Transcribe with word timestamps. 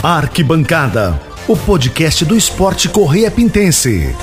Arquibancada, 0.00 1.20
o 1.48 1.56
podcast 1.56 2.24
do 2.24 2.36
esporte 2.36 2.88
Correia 2.88 3.32
Pintense. 3.32 4.14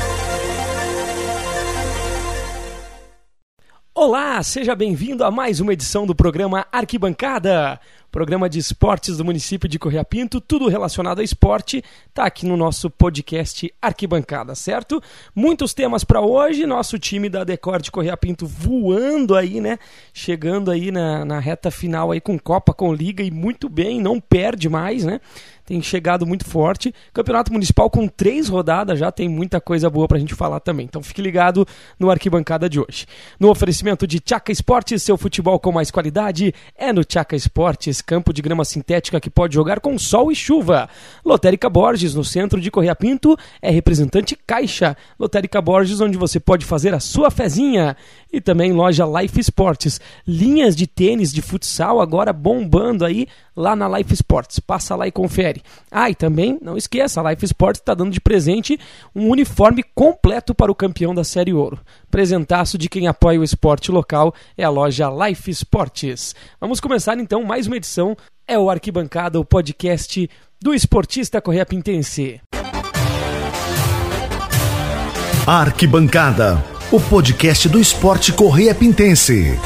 Olá, 3.93 4.41
seja 4.41 4.73
bem-vindo 4.73 5.23
a 5.23 5.31
mais 5.31 5.59
uma 5.59 5.73
edição 5.73 6.05
do 6.05 6.15
programa 6.15 6.65
Arquibancada, 6.71 7.79
programa 8.11 8.49
de 8.49 8.59
esportes 8.59 9.17
do 9.17 9.25
município 9.25 9.67
de 9.67 9.77
Correia 9.79 10.05
Pinto, 10.05 10.39
tudo 10.39 10.69
relacionado 10.69 11.19
a 11.19 11.23
esporte, 11.23 11.83
tá 12.13 12.25
aqui 12.25 12.45
no 12.45 12.55
nosso 12.55 12.89
podcast 12.89 13.73
Arquibancada, 13.81 14.55
certo? 14.55 15.01
Muitos 15.33 15.73
temas 15.73 16.03
para 16.03 16.21
hoje, 16.21 16.65
nosso 16.65 16.97
time 16.99 17.29
da 17.29 17.43
Decor 17.43 17.81
de 17.81 17.91
Correia 17.91 18.15
Pinto 18.15 18.45
voando 18.45 19.35
aí, 19.35 19.59
né? 19.59 19.77
Chegando 20.13 20.71
aí 20.71 20.91
na, 20.91 21.25
na 21.25 21.39
reta 21.39 21.71
final 21.71 22.11
aí 22.11 22.21
com 22.21 22.39
Copa, 22.39 22.73
com 22.73 22.93
Liga 22.93 23.23
e 23.23 23.31
muito 23.31 23.67
bem, 23.67 23.99
não 23.99 24.19
perde 24.19 24.69
mais, 24.69 25.03
né? 25.03 25.19
Tem 25.65 25.81
chegado 25.81 26.25
muito 26.25 26.45
forte. 26.45 26.93
Campeonato 27.11 27.51
Municipal 27.51 27.89
com 27.89 28.07
três 28.07 28.47
rodadas 28.47 28.99
já 28.99 29.11
tem 29.11 29.27
muita 29.27 29.59
coisa 29.59 29.89
boa 29.89 30.07
pra 30.07 30.19
gente 30.19 30.35
falar 30.35 30.59
também. 30.59 30.85
Então 30.85 31.01
fique 31.01 31.21
ligado 31.21 31.67
no 31.99 32.11
Arquibancada 32.11 32.69
de 32.69 32.79
hoje. 32.79 33.07
No 33.39 33.49
oferecimento 33.49 34.05
de 34.05 34.19
Tchaca 34.19 34.51
Esportes, 34.51 35.01
seu 35.01 35.17
futebol 35.17 35.59
com 35.59 35.71
mais 35.71 35.89
qualidade 35.89 36.53
é 36.77 36.93
no 36.93 37.03
Tchaca 37.03 37.35
Esportes, 37.35 38.01
campo 38.01 38.31
de 38.31 38.41
grama 38.41 38.63
sintética 38.63 39.19
que 39.19 39.29
pode 39.29 39.55
jogar 39.55 39.79
com 39.79 39.97
sol 39.97 40.31
e 40.31 40.35
chuva. 40.35 40.87
Lotérica 41.25 41.69
Borges, 41.69 42.13
no 42.13 42.23
centro 42.23 42.61
de 42.61 42.69
Correia 42.69 42.95
Pinto, 42.95 43.35
é 43.61 43.71
representante 43.71 44.37
Caixa. 44.45 44.95
Lotérica 45.19 45.61
Borges, 45.61 45.99
onde 45.99 46.17
você 46.17 46.39
pode 46.39 46.65
fazer 46.65 46.93
a 46.93 46.99
sua 46.99 47.31
fezinha. 47.31 47.97
E 48.31 48.39
também 48.39 48.71
loja 48.71 49.05
Life 49.05 49.39
Sports, 49.39 49.99
linhas 50.27 50.75
de 50.75 50.85
tênis 50.85 51.31
de 51.31 51.41
futsal 51.41 52.01
agora 52.01 52.33
bombando 52.33 53.05
aí 53.05 53.27
lá 53.55 53.75
na 53.75 53.87
Life 53.97 54.13
Sports. 54.13 54.59
Passa 54.59 54.95
lá 54.95 55.07
e 55.07 55.11
confere. 55.11 55.61
Ah, 55.89 56.09
e 56.09 56.15
também 56.15 56.59
não 56.61 56.75
esqueça, 56.75 57.21
a 57.21 57.31
Life 57.31 57.45
Sports 57.45 57.79
está 57.79 57.93
dando 57.93 58.11
de 58.11 58.19
presente 58.19 58.79
um 59.15 59.29
uniforme 59.29 59.83
completo 59.95 60.53
para 60.53 60.71
o 60.71 60.75
campeão 60.75 61.15
da 61.15 61.23
Série 61.23 61.53
Ouro. 61.53 61.79
Presentaço 62.09 62.77
de 62.77 62.89
quem 62.89 63.07
apoia 63.07 63.39
o 63.39 63.43
esporte 63.43 63.91
local 63.91 64.33
é 64.57 64.63
a 64.63 64.69
loja 64.69 65.09
Life 65.09 65.49
Sports. 65.51 66.35
Vamos 66.59 66.79
começar 66.79 67.17
então 67.17 67.43
mais 67.43 67.67
uma 67.67 67.77
edição. 67.77 68.15
É 68.47 68.59
o 68.59 68.69
Arquibancada, 68.69 69.39
o 69.39 69.45
podcast 69.45 70.29
do 70.61 70.73
esportista 70.73 71.41
Correia 71.41 71.65
Pintense. 71.65 72.41
Arquibancada, 75.47 76.63
o 76.91 76.99
podcast 76.99 77.69
do 77.69 77.79
esporte 77.79 78.33
Correia 78.33 78.73
Pintense. 78.73 79.59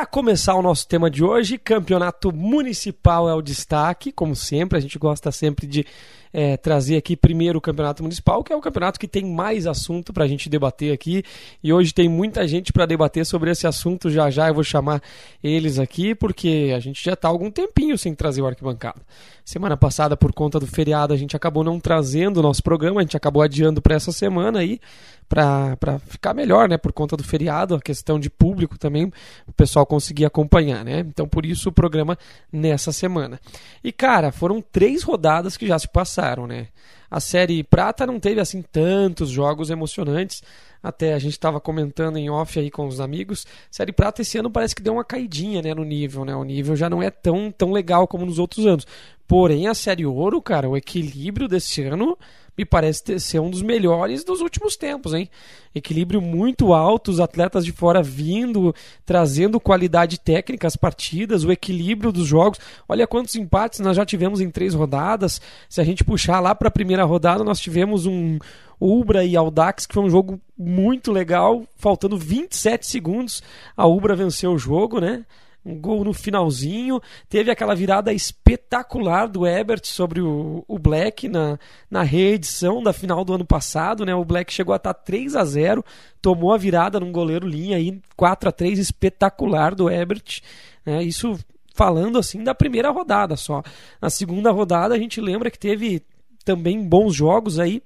Para 0.00 0.06
começar 0.06 0.54
o 0.54 0.62
nosso 0.62 0.88
tema 0.88 1.10
de 1.10 1.22
hoje, 1.22 1.58
campeonato 1.58 2.34
municipal 2.34 3.28
é 3.28 3.34
o 3.34 3.42
destaque, 3.42 4.10
como 4.10 4.34
sempre, 4.34 4.78
a 4.78 4.80
gente 4.80 4.98
gosta 4.98 5.30
sempre 5.30 5.66
de 5.66 5.84
é, 6.32 6.56
trazer 6.56 6.96
aqui 6.96 7.16
primeiro 7.16 7.58
o 7.58 7.60
campeonato 7.60 8.02
municipal, 8.02 8.42
que 8.42 8.52
é 8.52 8.56
o 8.56 8.60
campeonato 8.60 8.98
que 8.98 9.08
tem 9.08 9.24
mais 9.24 9.66
assunto 9.66 10.12
para 10.12 10.24
a 10.24 10.28
gente 10.28 10.48
debater 10.48 10.92
aqui. 10.92 11.22
E 11.62 11.72
hoje 11.72 11.92
tem 11.92 12.08
muita 12.08 12.46
gente 12.46 12.72
para 12.72 12.86
debater 12.86 13.26
sobre 13.26 13.50
esse 13.50 13.66
assunto. 13.66 14.10
Já 14.10 14.30
já 14.30 14.48
eu 14.48 14.54
vou 14.54 14.64
chamar 14.64 15.02
eles 15.42 15.78
aqui, 15.78 16.14
porque 16.14 16.72
a 16.74 16.80
gente 16.80 17.04
já 17.04 17.14
está 17.14 17.28
algum 17.28 17.50
tempinho 17.50 17.98
sem 17.98 18.14
trazer 18.14 18.42
o 18.42 18.46
arquibancada. 18.46 19.00
Semana 19.44 19.76
passada, 19.76 20.16
por 20.16 20.32
conta 20.32 20.60
do 20.60 20.66
feriado, 20.66 21.12
a 21.12 21.16
gente 21.16 21.36
acabou 21.36 21.64
não 21.64 21.80
trazendo 21.80 22.38
o 22.38 22.42
nosso 22.42 22.62
programa, 22.62 23.00
a 23.00 23.02
gente 23.02 23.16
acabou 23.16 23.42
adiando 23.42 23.82
para 23.82 23.96
essa 23.96 24.12
semana 24.12 24.60
aí, 24.60 24.80
para 25.28 25.98
ficar 26.06 26.34
melhor, 26.34 26.68
né? 26.68 26.76
Por 26.76 26.92
conta 26.92 27.16
do 27.16 27.24
feriado, 27.24 27.74
a 27.74 27.80
questão 27.80 28.20
de 28.20 28.30
público 28.30 28.78
também, 28.78 29.12
o 29.46 29.52
pessoal 29.52 29.84
conseguir 29.90 30.24
acompanhar, 30.24 30.84
né? 30.84 31.00
Então, 31.00 31.26
por 31.26 31.44
isso 31.44 31.68
o 31.68 31.72
programa 31.72 32.16
nessa 32.52 32.92
semana. 32.92 33.40
E, 33.82 33.90
cara, 33.90 34.30
foram 34.30 34.62
três 34.62 35.02
rodadas 35.02 35.56
que 35.56 35.66
já 35.66 35.76
se 35.76 35.88
passaram, 35.88 36.46
né? 36.46 36.68
A 37.10 37.18
série 37.18 37.64
Prata 37.64 38.06
não 38.06 38.20
teve, 38.20 38.40
assim, 38.40 38.62
tantos 38.62 39.30
jogos 39.30 39.68
emocionantes, 39.68 40.44
até 40.80 41.12
a 41.12 41.18
gente 41.18 41.32
estava 41.32 41.60
comentando 41.60 42.18
em 42.18 42.30
off 42.30 42.56
aí 42.56 42.70
com 42.70 42.86
os 42.86 43.00
amigos, 43.00 43.44
Série 43.68 43.92
Prata 43.92 44.22
esse 44.22 44.38
ano 44.38 44.48
parece 44.48 44.76
que 44.76 44.82
deu 44.82 44.92
uma 44.92 45.04
caidinha, 45.04 45.60
né, 45.60 45.74
no 45.74 45.84
nível, 45.84 46.24
né? 46.24 46.36
O 46.36 46.44
nível 46.44 46.76
já 46.76 46.88
não 46.88 47.02
é 47.02 47.10
tão, 47.10 47.50
tão 47.50 47.72
legal 47.72 48.06
como 48.06 48.24
nos 48.24 48.38
outros 48.38 48.64
anos. 48.64 48.86
Porém, 49.26 49.66
a 49.66 49.74
Série 49.74 50.06
Ouro, 50.06 50.40
cara, 50.40 50.68
o 50.68 50.76
equilíbrio 50.76 51.48
desse 51.48 51.82
ano 51.82 52.16
parece 52.64 53.04
ter, 53.04 53.20
ser 53.20 53.40
um 53.40 53.50
dos 53.50 53.62
melhores 53.62 54.24
dos 54.24 54.40
últimos 54.40 54.76
tempos, 54.76 55.14
hein? 55.14 55.28
Equilíbrio 55.74 56.20
muito 56.20 56.72
alto, 56.72 57.10
os 57.10 57.20
atletas 57.20 57.64
de 57.64 57.72
fora 57.72 58.02
vindo, 58.02 58.74
trazendo 59.04 59.60
qualidade 59.60 60.18
técnica 60.18 60.66
às 60.66 60.76
partidas, 60.76 61.44
o 61.44 61.52
equilíbrio 61.52 62.10
dos 62.10 62.26
jogos. 62.26 62.58
Olha 62.88 63.06
quantos 63.06 63.36
empates 63.36 63.80
nós 63.80 63.96
já 63.96 64.04
tivemos 64.04 64.40
em 64.40 64.50
três 64.50 64.74
rodadas. 64.74 65.40
Se 65.68 65.80
a 65.80 65.84
gente 65.84 66.04
puxar 66.04 66.40
lá 66.40 66.54
para 66.54 66.68
a 66.68 66.72
primeira 66.72 67.04
rodada, 67.04 67.44
nós 67.44 67.60
tivemos 67.60 68.06
um 68.06 68.38
Ubra 68.80 69.24
e 69.24 69.36
Audax, 69.36 69.86
que 69.86 69.94
foi 69.94 70.02
um 70.02 70.10
jogo 70.10 70.40
muito 70.56 71.12
legal, 71.12 71.64
faltando 71.76 72.16
27 72.16 72.86
segundos, 72.86 73.42
a 73.76 73.86
Ubra 73.86 74.16
venceu 74.16 74.52
o 74.52 74.58
jogo, 74.58 75.00
né? 75.00 75.24
Um 75.64 75.78
gol 75.78 76.04
no 76.04 76.12
finalzinho. 76.12 77.00
Teve 77.28 77.50
aquela 77.50 77.74
virada 77.74 78.12
espetacular 78.12 79.28
do 79.28 79.46
Ebert 79.46 79.86
sobre 79.86 80.20
o, 80.20 80.64
o 80.66 80.78
Black 80.78 81.28
na, 81.28 81.58
na 81.90 82.02
reedição 82.02 82.82
da 82.82 82.92
final 82.92 83.24
do 83.24 83.34
ano 83.34 83.44
passado. 83.44 84.04
Né? 84.04 84.14
O 84.14 84.24
Black 84.24 84.52
chegou 84.52 84.72
a 84.72 84.76
estar 84.76 84.94
3 84.94 85.36
a 85.36 85.44
0 85.44 85.84
tomou 86.22 86.52
a 86.52 86.58
virada 86.58 87.00
num 87.00 87.10
goleiro 87.10 87.48
linha 87.48 87.78
aí, 87.78 87.98
4 88.14 88.48
a 88.48 88.52
3 88.52 88.78
espetacular 88.78 89.74
do 89.74 89.90
Ebert. 89.90 90.40
Né? 90.84 91.02
Isso 91.02 91.38
falando 91.74 92.18
assim 92.18 92.44
da 92.44 92.54
primeira 92.54 92.90
rodada 92.90 93.36
só. 93.36 93.62
Na 94.00 94.10
segunda 94.10 94.50
rodada 94.50 94.94
a 94.94 94.98
gente 94.98 95.20
lembra 95.20 95.50
que 95.50 95.58
teve 95.58 96.02
também 96.44 96.82
bons 96.82 97.14
jogos 97.14 97.58
aí. 97.58 97.82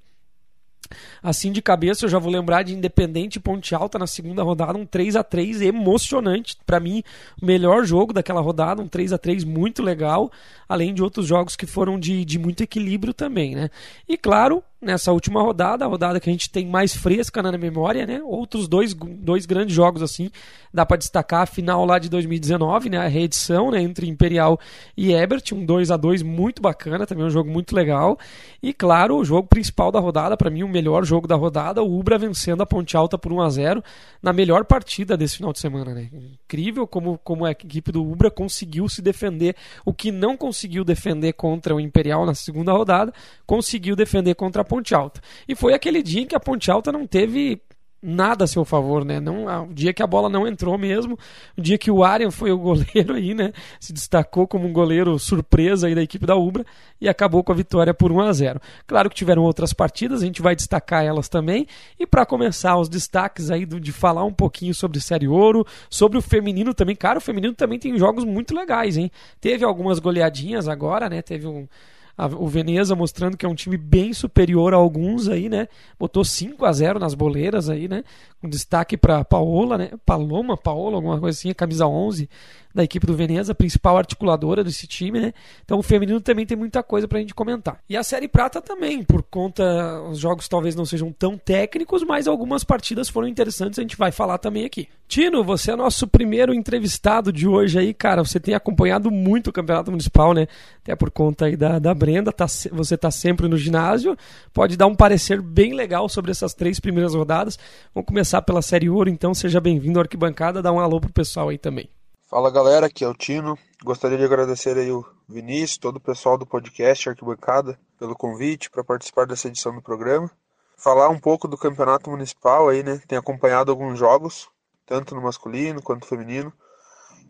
Assim 1.21 1.51
de 1.51 1.61
cabeça 1.61 2.05
eu 2.05 2.09
já 2.09 2.19
vou 2.19 2.31
lembrar 2.31 2.63
de 2.63 2.73
Independente 2.73 3.39
Ponte 3.39 3.73
Alta 3.73 3.97
na 3.97 4.07
segunda 4.07 4.43
rodada, 4.43 4.77
um 4.77 4.85
3 4.85 5.15
a 5.15 5.23
3 5.23 5.61
emocionante. 5.61 6.57
Para 6.65 6.79
mim, 6.79 7.03
o 7.41 7.45
melhor 7.45 7.85
jogo 7.85 8.13
daquela 8.13 8.41
rodada, 8.41 8.81
um 8.81 8.87
3 8.87 9.13
a 9.13 9.17
3 9.17 9.43
muito 9.43 9.81
legal, 9.81 10.31
além 10.67 10.93
de 10.93 11.03
outros 11.03 11.27
jogos 11.27 11.55
que 11.55 11.65
foram 11.65 11.99
de, 11.99 12.25
de 12.25 12.39
muito 12.39 12.61
equilíbrio 12.61 13.13
também, 13.13 13.55
né? 13.55 13.69
E 14.07 14.17
claro, 14.17 14.63
nessa 14.85 15.11
última 15.11 15.41
rodada, 15.41 15.83
a 15.83 15.87
rodada 15.87 16.19
que 16.19 16.29
a 16.29 16.31
gente 16.31 16.49
tem 16.49 16.67
mais 16.67 16.95
fresca 16.95 17.41
na 17.41 17.51
memória, 17.57 18.05
né? 18.05 18.21
Outros 18.23 18.67
dois, 18.67 18.93
dois 18.93 19.45
grandes 19.45 19.75
jogos 19.75 20.01
assim, 20.01 20.29
dá 20.73 20.85
para 20.85 20.97
destacar 20.97 21.41
a 21.41 21.45
final 21.45 21.85
lá 21.85 21.97
de 21.97 22.09
2019, 22.09 22.89
né? 22.89 22.97
A 22.97 23.07
reedição, 23.07 23.71
né, 23.71 23.81
entre 23.81 24.07
Imperial 24.07 24.59
e 24.95 25.13
Ebert, 25.13 25.53
um 25.53 25.65
2 25.65 25.89
a 25.89 25.97
2 25.97 26.21
muito 26.21 26.61
bacana, 26.61 27.07
também 27.07 27.25
um 27.25 27.29
jogo 27.29 27.49
muito 27.49 27.75
legal. 27.75 28.17
E 28.61 28.73
claro, 28.73 29.17
o 29.17 29.25
jogo 29.25 29.47
principal 29.47 29.91
da 29.91 29.99
rodada, 29.99 30.37
para 30.37 30.49
mim 30.49 30.63
o 30.63 30.69
melhor 30.69 31.03
jogo 31.03 31.27
da 31.27 31.35
rodada, 31.35 31.81
o 31.81 31.99
Ubra 31.99 32.17
vencendo 32.17 32.61
a 32.61 32.65
Ponte 32.65 32.95
Alta 32.95 33.17
por 33.17 33.31
1 33.31 33.41
a 33.41 33.49
0 33.49 33.83
na 34.21 34.31
melhor 34.31 34.65
partida 34.65 35.17
desse 35.17 35.37
final 35.37 35.51
de 35.51 35.59
semana, 35.59 35.93
né? 35.93 36.09
Incrível 36.13 36.85
como 36.85 37.17
como 37.23 37.45
a 37.45 37.51
equipe 37.51 37.91
do 37.91 38.03
Ubra 38.03 38.29
conseguiu 38.29 38.87
se 38.89 39.01
defender, 39.01 39.55
o 39.85 39.93
que 39.93 40.11
não 40.11 40.35
conseguiu 40.35 40.83
defender 40.83 41.33
contra 41.33 41.73
o 41.73 41.79
Imperial 41.79 42.25
na 42.25 42.35
segunda 42.35 42.71
rodada, 42.71 43.13
conseguiu 43.45 43.95
defender 43.95 44.35
contra 44.35 44.61
a 44.61 44.65
Ponte 44.65 44.74
Alta. 44.95 45.21
E 45.47 45.55
foi 45.55 45.73
aquele 45.73 46.01
dia 46.01 46.23
em 46.23 46.25
que 46.25 46.35
a 46.35 46.39
Ponte 46.39 46.69
Alta 46.69 46.91
não 46.91 47.05
teve 47.05 47.61
nada 48.05 48.43
a 48.43 48.47
seu 48.47 48.63
favor, 48.63 49.03
né? 49.03 49.19
Não, 49.19 49.65
o 49.65 49.73
dia 49.73 49.91
que 49.91 50.03
a 50.03 50.07
bola 50.07 50.29
não 50.29 50.47
entrou 50.47 50.77
mesmo, 50.77 51.17
o 51.57 51.61
dia 51.61 51.77
que 51.77 51.89
o 51.89 52.03
Arian 52.03 52.29
foi 52.29 52.51
o 52.51 52.57
goleiro 52.59 53.15
aí, 53.15 53.33
né? 53.33 53.51
Se 53.79 53.91
destacou 53.91 54.47
como 54.47 54.67
um 54.67 54.71
goleiro 54.73 55.17
surpresa 55.17 55.87
aí 55.87 55.95
da 55.95 56.03
equipe 56.03 56.25
da 56.25 56.35
Ubra 56.35 56.63
e 57.01 57.09
acabou 57.09 57.43
com 57.43 57.51
a 57.51 57.55
vitória 57.55 57.93
por 57.93 58.11
1 58.11 58.19
a 58.21 58.33
0. 58.33 58.61
Claro 58.85 59.09
que 59.09 59.15
tiveram 59.15 59.41
outras 59.41 59.73
partidas, 59.73 60.21
a 60.21 60.25
gente 60.25 60.41
vai 60.41 60.55
destacar 60.55 61.03
elas 61.03 61.27
também. 61.27 61.65
E 61.99 62.05
para 62.05 62.25
começar 62.25 62.77
os 62.77 62.87
destaques 62.87 63.49
aí 63.49 63.65
de 63.65 63.91
falar 63.91 64.23
um 64.23 64.33
pouquinho 64.33 64.73
sobre 64.75 64.99
Série 64.99 65.27
Ouro, 65.27 65.65
sobre 65.89 66.17
o 66.17 66.21
feminino 66.21 66.73
também. 66.73 66.95
Cara, 66.95 67.17
o 67.17 67.21
feminino 67.21 67.53
também 67.55 67.79
tem 67.79 67.97
jogos 67.97 68.23
muito 68.23 68.55
legais, 68.55 68.97
hein? 68.97 69.11
Teve 69.41 69.65
algumas 69.65 69.97
goleadinhas 69.99 70.67
agora, 70.67 71.09
né? 71.09 71.21
Teve 71.21 71.47
um 71.47 71.67
a, 72.17 72.27
o 72.27 72.47
Veneza 72.47 72.95
mostrando 72.95 73.37
que 73.37 73.45
é 73.45 73.49
um 73.49 73.55
time 73.55 73.77
bem 73.77 74.13
superior 74.13 74.73
a 74.73 74.77
alguns 74.77 75.27
aí, 75.27 75.49
né? 75.49 75.67
Botou 75.99 76.23
5 76.23 76.65
a 76.65 76.71
0 76.71 76.99
nas 76.99 77.13
boleiras 77.13 77.69
aí, 77.69 77.87
né? 77.87 78.03
Com 78.41 78.49
destaque 78.49 78.97
para 78.97 79.23
Paola, 79.23 79.77
né? 79.77 79.91
Paloma, 80.05 80.55
Paola, 80.55 80.95
alguma 80.95 81.19
coisa 81.19 81.37
assim, 81.37 81.53
camisa 81.53 81.87
11 81.87 82.29
da 82.75 82.83
equipe 82.83 83.07
do 83.07 83.15
Veneza, 83.15 83.55
principal 83.55 83.97
articuladora 83.97 84.61
desse 84.61 84.85
time, 84.85 85.21
né? 85.21 85.33
Então 85.63 85.79
o 85.79 85.81
feminino 85.81 86.19
também 86.19 86.45
tem 86.45 86.57
muita 86.57 86.83
coisa 86.83 87.07
pra 87.07 87.19
gente 87.19 87.33
comentar. 87.33 87.79
E 87.89 87.95
a 87.95 88.03
Série 88.03 88.27
Prata 88.27 88.61
também, 88.61 89.01
por 89.01 89.23
conta 89.23 89.63
os 90.09 90.19
jogos 90.19 90.49
talvez 90.49 90.75
não 90.75 90.85
sejam 90.85 91.09
tão 91.09 91.37
técnicos, 91.37 92.03
mas 92.03 92.27
algumas 92.27 92.65
partidas 92.65 93.07
foram 93.07 93.29
interessantes, 93.29 93.79
a 93.79 93.81
gente 93.81 93.95
vai 93.95 94.11
falar 94.11 94.39
também 94.39 94.65
aqui. 94.65 94.89
Tino, 95.07 95.41
você 95.41 95.71
é 95.71 95.75
nosso 95.75 96.05
primeiro 96.05 96.53
entrevistado 96.53 97.31
de 97.31 97.47
hoje 97.47 97.79
aí, 97.79 97.93
cara, 97.93 98.23
você 98.23 98.41
tem 98.41 98.53
acompanhado 98.53 99.09
muito 99.09 99.51
o 99.51 99.53
Campeonato 99.53 99.91
Municipal, 99.91 100.33
né? 100.33 100.45
Até 100.83 100.95
por 100.97 101.09
conta 101.09 101.45
aí 101.45 101.55
da, 101.55 101.79
da 101.79 101.93
Brenda, 102.05 102.31
tá, 102.31 102.45
você 102.71 102.95
tá 102.95 103.09
sempre 103.09 103.47
no 103.47 103.57
ginásio, 103.57 104.15
pode 104.53 104.77
dar 104.77 104.85
um 104.85 104.93
parecer 104.93 105.41
bem 105.41 105.73
legal 105.73 106.07
sobre 106.07 106.29
essas 106.29 106.53
três 106.53 106.79
primeiras 106.79 107.15
rodadas. 107.15 107.57
Vamos 107.95 108.07
começar 108.07 108.43
pela 108.43 108.61
Série 108.61 108.87
Ouro, 108.87 109.09
então 109.09 109.33
seja 109.33 109.59
bem-vindo 109.59 109.97
à 109.97 110.03
arquibancada, 110.03 110.61
dá 110.61 110.71
um 110.71 110.79
alô 110.79 111.01
pro 111.01 111.11
pessoal 111.11 111.49
aí 111.49 111.57
também. 111.57 111.89
Fala 112.29 112.51
galera, 112.51 112.85
aqui 112.85 113.03
é 113.03 113.07
o 113.07 113.13
Tino. 113.15 113.57
Gostaria 113.83 114.19
de 114.19 114.23
agradecer 114.23 114.77
aí 114.77 114.91
o 114.91 115.03
Vinícius, 115.27 115.79
todo 115.79 115.95
o 115.95 115.99
pessoal 115.99 116.37
do 116.37 116.45
podcast 116.45 117.09
Arquibancada 117.09 117.75
pelo 117.97 118.15
convite 118.15 118.69
para 118.69 118.83
participar 118.83 119.25
dessa 119.25 119.47
edição 119.47 119.73
do 119.73 119.81
programa. 119.81 120.29
Falar 120.77 121.09
um 121.09 121.17
pouco 121.17 121.47
do 121.47 121.57
campeonato 121.57 122.11
municipal 122.11 122.69
aí, 122.69 122.83
né? 122.83 123.01
Tem 123.07 123.17
acompanhado 123.17 123.71
alguns 123.71 123.97
jogos, 123.97 124.47
tanto 124.85 125.15
no 125.15 125.23
masculino 125.23 125.81
quanto 125.81 126.01
no 126.01 126.07
feminino, 126.07 126.53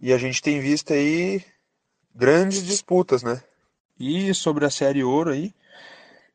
e 0.01 0.11
a 0.11 0.17
gente 0.17 0.41
tem 0.41 0.59
visto 0.59 0.91
aí 0.91 1.41
grandes 2.13 2.61
disputas, 2.61 3.23
né? 3.23 3.41
E 3.99 4.33
sobre 4.33 4.65
a 4.65 4.69
série 4.69 5.03
ouro 5.03 5.31
aí, 5.31 5.53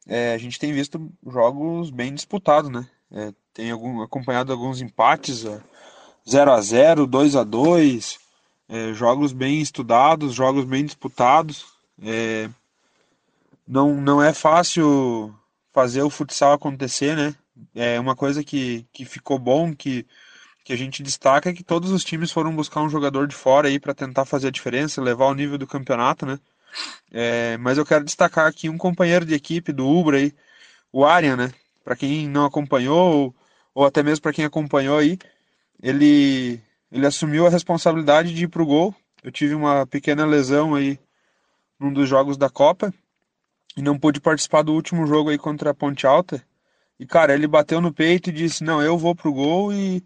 é, 0.07 0.33
a 0.33 0.39
gente 0.39 0.59
tem 0.59 0.73
visto 0.73 1.11
jogos 1.27 1.91
bem 1.91 2.15
disputados, 2.15 2.71
né? 2.71 2.87
É, 3.12 3.33
tem 3.53 3.71
algum, 3.71 4.03
acompanhado 4.03 4.53
alguns 4.53 4.81
empates, 4.81 5.45
0 6.29 6.53
a 6.53 6.61
0 6.61 7.07
2 7.07 7.37
a 7.37 7.45
2 7.45 8.19
é, 8.69 8.93
jogos 8.95 9.33
bem 9.33 9.61
estudados, 9.61 10.35
jogos 10.35 10.65
bem 10.65 10.85
disputados. 10.85 11.67
É, 12.03 12.49
não, 13.67 14.01
não 14.01 14.23
é 14.23 14.33
fácil 14.33 15.35
fazer 15.73 16.03
o 16.03 16.11
futsal 16.11 16.53
acontecer, 16.53 17.17
né? 17.17 17.35
É 17.75 18.01
uma 18.01 18.17
coisa 18.17 18.43
que, 18.43 18.87
que 18.93 19.05
ficou 19.05 19.39
bom, 19.39 19.75
que, 19.75 20.07
que 20.65 20.73
a 20.73 20.77
gente 20.77 21.03
destaca 21.03 21.51
é 21.51 21.53
que 21.53 21.62
todos 21.62 21.91
os 21.91 22.05
times 22.05 22.31
foram 22.31 22.55
buscar 22.55 22.81
um 22.81 22.89
jogador 22.89 23.27
de 23.27 23.35
fora 23.35 23.69
aí 23.69 23.79
para 23.79 23.95
tentar 23.95 24.25
fazer 24.25 24.49
a 24.49 24.53
diferença, 24.53 25.03
levar 25.03 25.27
o 25.27 25.35
nível 25.35 25.59
do 25.59 25.67
campeonato, 25.67 26.25
né? 26.25 26.39
É, 27.13 27.57
mas 27.59 27.79
eu 27.79 27.85
quero 27.85 28.05
destacar 28.05 28.47
aqui 28.47 28.69
um 28.69 28.79
companheiro 28.79 29.25
de 29.25 29.35
equipe 29.35 29.73
do 29.73 29.89
Ubra 29.89 30.19
aí, 30.19 30.33
o 30.93 31.05
Arian, 31.05 31.37
né? 31.37 31.53
Para 31.85 31.97
quem 31.97 32.29
não 32.29 32.45
acompanhou, 32.45 33.13
ou, 33.13 33.35
ou 33.75 33.85
até 33.85 34.03
mesmo 34.03 34.23
para 34.23 34.33
quem 34.33 34.45
acompanhou 34.45 34.99
aí, 34.99 35.19
ele, 35.83 36.61
ele 36.91 37.07
assumiu 37.07 37.47
a 37.47 37.51
responsabilidade 37.51 38.35
de 38.35 38.45
ir 38.45 38.49
pro 38.49 38.67
gol. 38.67 38.95
Eu 39.23 39.33
tive 39.33 39.55
uma 39.55 39.87
pequena 39.87 40.25
lesão 40.25 40.75
aí 40.75 40.99
num 41.79 41.93
dos 41.93 42.09
jogos 42.09 42.37
da 42.37 42.49
Copa 42.49 42.93
e 43.77 43.83
não 43.83 43.99
pude 43.99 44.21
participar 44.21 44.63
do 44.63 44.73
último 44.73 45.07
jogo 45.07 45.31
aí 45.31 45.39
contra 45.39 45.71
a 45.71 45.75
Ponte 45.75 46.07
Alta. 46.07 46.43
E 46.99 47.07
cara, 47.07 47.35
ele 47.35 47.47
bateu 47.47 47.81
no 47.81 47.93
peito 47.93 48.29
e 48.31 48.33
disse: 48.33 48.63
"Não, 48.63 48.83
eu 48.83 48.99
vou 48.99 49.15
pro 49.15 49.33
gol 49.33 49.73
e 49.73 50.03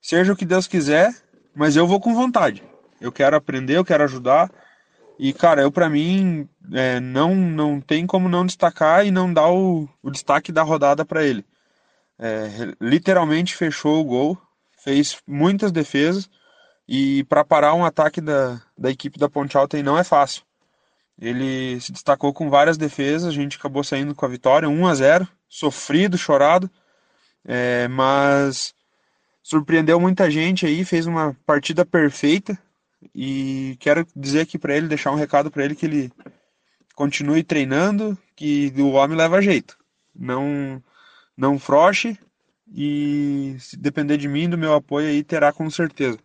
seja 0.00 0.32
o 0.32 0.36
que 0.36 0.44
Deus 0.44 0.68
quiser, 0.68 1.12
mas 1.54 1.76
eu 1.76 1.86
vou 1.86 2.00
com 2.00 2.14
vontade. 2.14 2.62
Eu 3.00 3.10
quero 3.10 3.36
aprender, 3.36 3.76
eu 3.76 3.84
quero 3.84 4.04
ajudar." 4.04 4.50
E, 5.18 5.32
cara, 5.32 5.62
eu 5.62 5.72
para 5.72 5.88
mim 5.88 6.48
é, 6.72 7.00
não, 7.00 7.34
não 7.34 7.80
tem 7.80 8.06
como 8.06 8.28
não 8.28 8.46
destacar 8.46 9.04
e 9.04 9.10
não 9.10 9.32
dar 9.32 9.50
o, 9.50 9.88
o 10.02 10.10
destaque 10.10 10.52
da 10.52 10.62
rodada 10.62 11.04
para 11.04 11.24
ele. 11.24 11.44
É, 12.18 12.74
literalmente 12.80 13.56
fechou 13.56 14.00
o 14.00 14.04
gol, 14.04 14.38
fez 14.82 15.18
muitas 15.26 15.72
defesas 15.72 16.30
e 16.88 17.24
para 17.24 17.44
parar 17.44 17.74
um 17.74 17.84
ataque 17.84 18.20
da, 18.20 18.60
da 18.76 18.90
equipe 18.90 19.18
da 19.18 19.28
Ponte 19.28 19.56
Alta 19.56 19.82
não 19.82 19.98
é 19.98 20.04
fácil. 20.04 20.42
Ele 21.20 21.80
se 21.80 21.90
destacou 21.90 22.32
com 22.32 22.48
várias 22.48 22.78
defesas, 22.78 23.28
a 23.28 23.32
gente 23.32 23.56
acabou 23.56 23.82
saindo 23.82 24.14
com 24.14 24.24
a 24.24 24.28
vitória, 24.28 24.68
1 24.68 24.86
a 24.86 24.94
0 24.94 25.28
sofrido, 25.48 26.16
chorado, 26.16 26.70
é, 27.44 27.88
mas 27.88 28.72
surpreendeu 29.42 29.98
muita 29.98 30.30
gente 30.30 30.64
aí, 30.64 30.84
fez 30.84 31.06
uma 31.06 31.36
partida 31.44 31.84
perfeita, 31.84 32.56
e 33.14 33.76
quero 33.80 34.06
dizer 34.14 34.40
aqui 34.40 34.58
para 34.58 34.76
ele, 34.76 34.88
deixar 34.88 35.12
um 35.12 35.16
recado 35.16 35.50
para 35.50 35.64
ele 35.64 35.74
que 35.74 35.86
ele 35.86 36.12
continue 36.94 37.42
treinando, 37.42 38.18
que 38.34 38.72
o 38.76 38.92
homem 38.92 39.16
leva 39.16 39.42
jeito. 39.42 39.76
Não 40.14 40.82
não 41.36 41.58
froche 41.58 42.18
e 42.74 43.56
se 43.60 43.76
depender 43.76 44.16
de 44.16 44.28
mim, 44.28 44.48
do 44.48 44.58
meu 44.58 44.74
apoio 44.74 45.08
aí, 45.08 45.22
terá 45.22 45.52
com 45.52 45.70
certeza. 45.70 46.18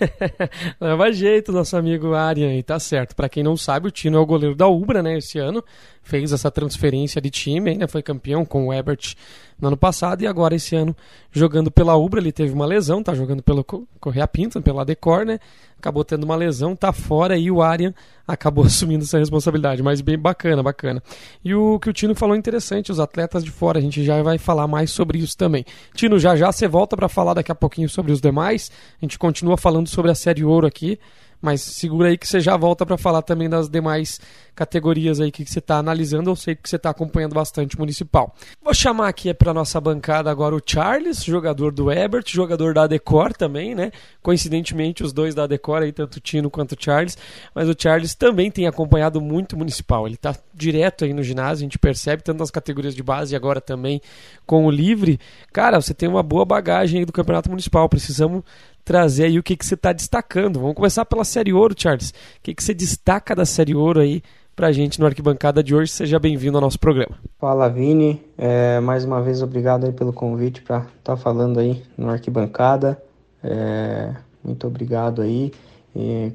Leva 0.80 1.12
jeito, 1.12 1.52
nosso 1.52 1.76
amigo 1.76 2.14
Arian, 2.14 2.54
e 2.54 2.62
tá 2.62 2.78
certo. 2.78 3.16
Para 3.16 3.28
quem 3.28 3.42
não 3.42 3.56
sabe, 3.56 3.88
o 3.88 3.90
Tino 3.90 4.18
é 4.18 4.20
o 4.20 4.26
goleiro 4.26 4.54
da 4.54 4.66
Ubra, 4.68 5.02
né, 5.02 5.16
esse 5.16 5.38
ano. 5.38 5.64
Fez 6.02 6.32
essa 6.32 6.50
transferência 6.50 7.20
de 7.20 7.30
time, 7.30 7.74
né, 7.74 7.86
foi 7.86 8.02
campeão 8.02 8.44
com 8.44 8.68
o 8.68 8.72
Ebert 8.72 9.14
no 9.60 9.68
ano 9.68 9.76
passado 9.76 10.22
e 10.22 10.26
agora 10.26 10.54
esse 10.54 10.76
ano 10.76 10.96
jogando 11.32 11.70
pela 11.70 11.96
Ubra, 11.96 12.20
ele 12.20 12.32
teve 12.32 12.52
uma 12.52 12.64
lesão, 12.64 13.02
tá 13.02 13.14
jogando 13.14 13.42
pelo 13.42 13.64
Correia 13.64 14.26
Pinto, 14.26 14.62
pela 14.62 14.84
Decor, 14.84 15.26
né? 15.26 15.40
Acabou 15.76 16.04
tendo 16.04 16.24
uma 16.24 16.34
lesão, 16.34 16.74
tá 16.74 16.92
fora 16.92 17.36
e 17.36 17.50
o 17.50 17.62
Arian 17.62 17.92
acabou 18.26 18.64
assumindo 18.66 19.04
essa 19.04 19.18
responsabilidade, 19.18 19.82
mas 19.82 20.00
bem 20.00 20.18
bacana, 20.18 20.62
bacana. 20.62 21.02
E 21.44 21.54
o 21.54 21.78
que 21.78 21.90
o 21.90 21.92
Tino 21.92 22.14
falou 22.14 22.34
é 22.34 22.38
interessante, 22.38 22.90
os 22.90 23.00
atletas 23.00 23.44
de 23.44 23.50
fora, 23.50 23.78
a 23.78 23.82
gente 23.82 24.04
já 24.04 24.22
vai 24.22 24.38
falar 24.38 24.66
mais 24.66 24.90
sobre 24.90 25.18
isso 25.18 25.36
também. 25.36 25.64
Tino, 25.94 26.18
já 26.18 26.36
já 26.36 26.50
você 26.50 26.66
volta 26.66 26.96
para 26.96 27.08
falar 27.08 27.34
daqui 27.34 27.52
a 27.52 27.54
pouquinho 27.54 27.88
sobre 27.88 28.12
os 28.12 28.20
demais. 28.20 28.70
A 29.00 29.04
gente 29.04 29.18
continua 29.18 29.56
falando 29.56 29.88
sobre 29.88 30.10
a 30.10 30.14
série 30.14 30.44
Ouro 30.44 30.66
aqui. 30.66 30.98
Mas 31.40 31.62
segura 31.62 32.08
aí 32.08 32.18
que 32.18 32.26
você 32.26 32.40
já 32.40 32.56
volta 32.56 32.84
para 32.84 32.98
falar 32.98 33.22
também 33.22 33.48
das 33.48 33.68
demais 33.68 34.20
categorias 34.58 35.20
aí 35.20 35.30
que 35.30 35.44
você 35.44 35.60
está 35.60 35.76
analisando. 35.76 36.30
Eu 36.30 36.34
sei 36.36 36.56
que 36.56 36.68
você 36.68 36.74
está 36.74 36.90
acompanhando 36.90 37.32
bastante 37.32 37.78
municipal. 37.78 38.34
Vou 38.60 38.74
chamar 38.74 39.06
aqui 39.06 39.32
para 39.32 39.54
nossa 39.54 39.80
bancada 39.80 40.30
agora 40.30 40.56
o 40.56 40.60
Charles, 40.64 41.22
jogador 41.22 41.70
do 41.70 41.92
Ebert, 41.92 42.24
jogador 42.28 42.74
da 42.74 42.88
Decor 42.88 43.32
também, 43.32 43.72
né? 43.72 43.92
Coincidentemente, 44.20 45.04
os 45.04 45.12
dois 45.12 45.32
da 45.32 45.46
Decor 45.46 45.82
aí, 45.82 45.92
tanto 45.92 46.16
o 46.16 46.20
Tino 46.20 46.50
quanto 46.50 46.72
o 46.72 46.76
Charles. 46.78 47.16
Mas 47.54 47.68
o 47.68 47.74
Charles 47.78 48.16
também 48.16 48.50
tem 48.50 48.66
acompanhado 48.66 49.20
muito 49.20 49.56
municipal. 49.56 50.06
Ele 50.06 50.16
está 50.16 50.34
direto 50.52 51.04
aí 51.04 51.12
no 51.12 51.22
ginásio, 51.22 51.62
a 51.62 51.66
gente 51.66 51.78
percebe, 51.78 52.24
tanto 52.24 52.38
nas 52.38 52.50
categorias 52.50 52.96
de 52.96 53.02
base 53.02 53.34
e 53.34 53.36
agora 53.36 53.60
também 53.60 54.02
com 54.44 54.66
o 54.66 54.70
livre. 54.70 55.20
Cara, 55.52 55.80
você 55.80 55.94
tem 55.94 56.08
uma 56.08 56.22
boa 56.22 56.44
bagagem 56.44 56.98
aí 56.98 57.04
do 57.04 57.12
campeonato 57.12 57.48
municipal. 57.48 57.88
Precisamos 57.88 58.42
trazer 58.88 59.24
aí 59.24 59.38
o 59.38 59.42
que, 59.42 59.54
que 59.54 59.66
você 59.66 59.74
está 59.74 59.92
destacando. 59.92 60.60
Vamos 60.60 60.74
começar 60.74 61.04
pela 61.04 61.22
Série 61.22 61.52
Ouro, 61.52 61.74
Charles. 61.76 62.08
O 62.08 62.14
que, 62.42 62.54
que 62.54 62.64
você 62.64 62.72
destaca 62.72 63.36
da 63.36 63.44
Série 63.44 63.74
Ouro 63.74 64.00
aí 64.00 64.22
pra 64.56 64.72
gente 64.72 64.98
no 64.98 65.04
Arquibancada 65.04 65.62
de 65.62 65.74
hoje? 65.74 65.92
Seja 65.92 66.18
bem-vindo 66.18 66.56
ao 66.56 66.62
nosso 66.62 66.80
programa. 66.80 67.14
Fala, 67.38 67.68
Vini. 67.68 68.24
É, 68.38 68.80
mais 68.80 69.04
uma 69.04 69.20
vez, 69.20 69.42
obrigado 69.42 69.92
pelo 69.92 70.10
convite 70.10 70.62
para 70.62 70.78
estar 70.78 70.88
tá 71.02 71.16
falando 71.18 71.60
aí 71.60 71.82
no 71.98 72.08
Arquibancada. 72.08 72.98
É, 73.44 74.14
muito 74.42 74.66
obrigado 74.66 75.20
aí. 75.20 75.52
E 75.94 76.32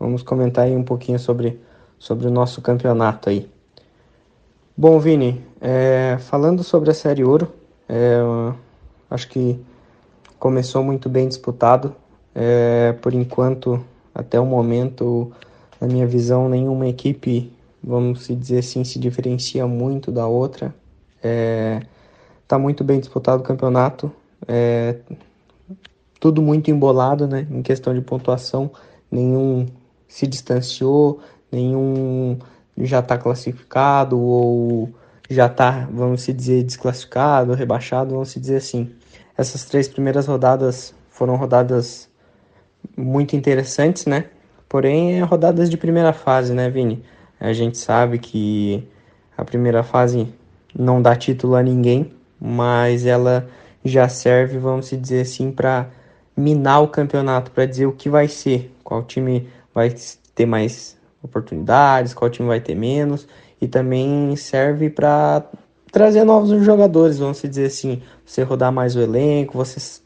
vamos 0.00 0.22
comentar 0.22 0.64
aí 0.64 0.74
um 0.74 0.82
pouquinho 0.82 1.18
sobre, 1.18 1.60
sobre 1.98 2.26
o 2.26 2.30
nosso 2.30 2.62
campeonato 2.62 3.28
aí. 3.28 3.50
Bom, 4.74 4.98
Vini, 4.98 5.44
é, 5.60 6.16
falando 6.20 6.64
sobre 6.64 6.90
a 6.90 6.94
Série 6.94 7.22
Ouro, 7.22 7.52
é, 7.86 8.16
acho 9.10 9.28
que 9.28 9.60
começou 10.46 10.84
muito 10.84 11.08
bem 11.08 11.26
disputado. 11.26 11.92
É, 12.32 12.92
por 13.02 13.12
enquanto, 13.12 13.84
até 14.14 14.38
o 14.38 14.46
momento, 14.46 15.32
na 15.80 15.88
minha 15.88 16.06
visão, 16.06 16.48
nenhuma 16.48 16.86
equipe, 16.86 17.52
vamos 17.82 18.28
dizer 18.28 18.58
assim, 18.58 18.84
se 18.84 18.96
diferencia 18.96 19.66
muito 19.66 20.12
da 20.12 20.28
outra. 20.28 20.66
Está 21.16 21.28
é, 21.28 21.80
tá 22.46 22.58
muito 22.60 22.84
bem 22.84 23.00
disputado 23.00 23.40
o 23.40 23.44
campeonato. 23.44 24.12
É, 24.46 25.00
tudo 26.20 26.40
muito 26.40 26.70
embolado, 26.70 27.26
né? 27.26 27.44
Em 27.50 27.60
questão 27.60 27.92
de 27.92 28.00
pontuação, 28.00 28.70
nenhum 29.10 29.66
se 30.06 30.28
distanciou, 30.28 31.18
nenhum 31.50 32.38
já 32.78 33.00
está 33.00 33.18
classificado 33.18 34.16
ou 34.16 34.90
já 35.28 35.46
está, 35.46 35.88
vamos 35.92 36.22
se 36.22 36.32
dizer, 36.32 36.62
desclassificado, 36.62 37.52
rebaixado, 37.52 38.12
vamos 38.12 38.28
se 38.28 38.38
dizer 38.38 38.58
assim. 38.58 38.94
Essas 39.36 39.64
três 39.64 39.86
primeiras 39.88 40.26
rodadas 40.26 40.94
foram 41.10 41.36
rodadas 41.36 42.08
muito 42.96 43.36
interessantes, 43.36 44.06
né? 44.06 44.26
Porém, 44.68 45.18
é 45.18 45.22
rodadas 45.22 45.70
de 45.70 45.76
primeira 45.76 46.12
fase, 46.12 46.52
né, 46.52 46.68
Vini? 46.70 47.04
A 47.38 47.52
gente 47.52 47.78
sabe 47.78 48.18
que 48.18 48.86
a 49.36 49.44
primeira 49.44 49.82
fase 49.82 50.32
não 50.76 51.02
dá 51.02 51.14
título 51.14 51.54
a 51.54 51.62
ninguém, 51.62 52.12
mas 52.40 53.06
ela 53.06 53.48
já 53.84 54.08
serve, 54.08 54.58
vamos 54.58 54.90
dizer 54.90 55.22
assim, 55.22 55.52
para 55.52 55.88
minar 56.36 56.82
o 56.82 56.88
campeonato, 56.88 57.50
para 57.50 57.66
dizer 57.66 57.86
o 57.86 57.92
que 57.92 58.08
vai 58.08 58.28
ser, 58.28 58.74
qual 58.82 59.02
time 59.04 59.48
vai 59.74 59.94
ter 60.34 60.46
mais 60.46 60.96
oportunidades, 61.22 62.14
qual 62.14 62.30
time 62.30 62.48
vai 62.48 62.60
ter 62.60 62.74
menos, 62.74 63.26
e 63.60 63.68
também 63.68 64.34
serve 64.36 64.90
para 64.90 65.44
trazer 65.90 66.24
novos 66.24 66.64
jogadores, 66.64 67.18
vamos 67.18 67.40
dizer 67.40 67.66
assim, 67.66 68.02
você 68.24 68.42
rodar 68.42 68.72
mais 68.72 68.96
o 68.96 69.00
elenco, 69.00 69.56
você, 69.56 70.00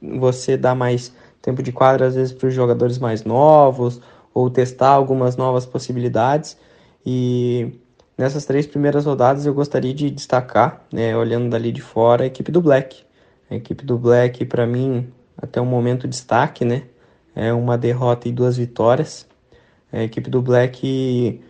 você 0.00 0.56
dar 0.56 0.74
mais 0.74 1.12
tempo 1.40 1.62
de 1.62 1.72
quadra 1.72 2.06
às 2.06 2.14
vezes 2.14 2.32
para 2.32 2.48
os 2.48 2.54
jogadores 2.54 2.98
mais 2.98 3.24
novos, 3.24 4.00
ou 4.32 4.48
testar 4.48 4.90
algumas 4.90 5.36
novas 5.36 5.66
possibilidades. 5.66 6.56
E 7.04 7.72
nessas 8.16 8.44
três 8.44 8.66
primeiras 8.66 9.06
rodadas 9.06 9.44
eu 9.44 9.52
gostaria 9.52 9.92
de 9.92 10.10
destacar, 10.10 10.84
né, 10.92 11.16
olhando 11.16 11.50
dali 11.50 11.72
de 11.72 11.82
fora, 11.82 12.24
a 12.24 12.26
equipe 12.26 12.52
do 12.52 12.60
Black. 12.60 13.04
A 13.50 13.56
equipe 13.56 13.84
do 13.84 13.98
Black, 13.98 14.44
para 14.46 14.66
mim, 14.66 15.08
até 15.36 15.60
o 15.60 15.66
momento, 15.66 16.08
destaque, 16.08 16.64
né? 16.64 16.84
É 17.34 17.52
uma 17.52 17.76
derrota 17.76 18.28
e 18.28 18.32
duas 18.32 18.56
vitórias. 18.56 19.26
A 19.92 20.02
equipe 20.02 20.30
do 20.30 20.40
Black, 20.40 21.40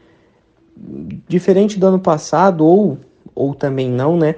diferente 1.29 1.79
do 1.79 1.87
ano 1.87 2.01
passado, 2.01 2.67
ou 2.67 2.99
ou 3.35 3.55
também 3.55 3.91
não, 3.91 4.17
né? 4.17 4.37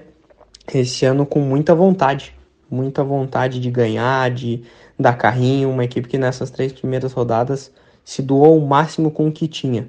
Esse 0.73 1.05
ano 1.05 1.27
com 1.27 1.41
muita 1.41 1.75
vontade, 1.75 2.35
muita 2.71 3.05
vontade 3.05 3.61
de 3.61 3.71
ganhar, 3.71 4.31
de 4.31 4.63
dar 4.99 5.15
carrinho, 5.15 5.71
uma 5.71 5.85
equipe 5.85 6.09
que 6.09 6.19
nessas 6.19 6.51
três 6.51 6.73
primeiras 6.73 7.13
rodadas 7.13 7.73
se 8.05 8.23
doou 8.23 8.59
o 8.59 8.67
máximo 8.67 9.11
com 9.11 9.29
o 9.29 9.33
que 9.33 9.49
tinha. 9.49 9.89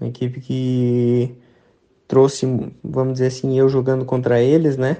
Uma 0.00 0.08
equipe 0.08 0.40
que 0.40 1.34
trouxe, 2.06 2.46
vamos 2.82 3.14
dizer 3.14 3.26
assim, 3.26 3.58
eu 3.58 3.68
jogando 3.68 4.04
contra 4.04 4.40
eles, 4.40 4.76
né? 4.76 4.98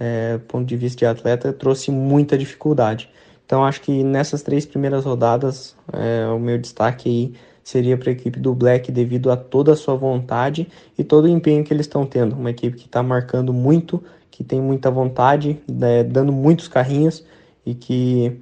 É, 0.00 0.38
ponto 0.48 0.66
de 0.66 0.76
vista 0.76 0.98
de 0.98 1.06
atleta, 1.06 1.52
trouxe 1.52 1.90
muita 1.90 2.38
dificuldade. 2.38 3.10
Então 3.44 3.64
acho 3.64 3.80
que 3.80 4.04
nessas 4.04 4.42
três 4.42 4.66
primeiras 4.66 5.04
rodadas, 5.04 5.74
é, 5.92 6.26
o 6.28 6.38
meu 6.38 6.58
destaque 6.58 7.08
aí 7.08 7.34
seria 7.68 7.98
para 7.98 8.08
a 8.08 8.12
equipe 8.12 8.40
do 8.40 8.54
Black 8.54 8.90
devido 8.90 9.30
a 9.30 9.36
toda 9.36 9.72
a 9.72 9.76
sua 9.76 9.94
vontade 9.94 10.66
e 10.96 11.04
todo 11.04 11.26
o 11.26 11.28
empenho 11.28 11.62
que 11.62 11.70
eles 11.70 11.84
estão 11.84 12.06
tendo. 12.06 12.34
Uma 12.34 12.48
equipe 12.48 12.74
que 12.74 12.86
está 12.86 13.02
marcando 13.02 13.52
muito, 13.52 14.02
que 14.30 14.42
tem 14.42 14.58
muita 14.58 14.90
vontade, 14.90 15.60
né, 15.70 16.02
dando 16.02 16.32
muitos 16.32 16.66
carrinhos 16.66 17.22
e 17.66 17.74
que 17.74 18.40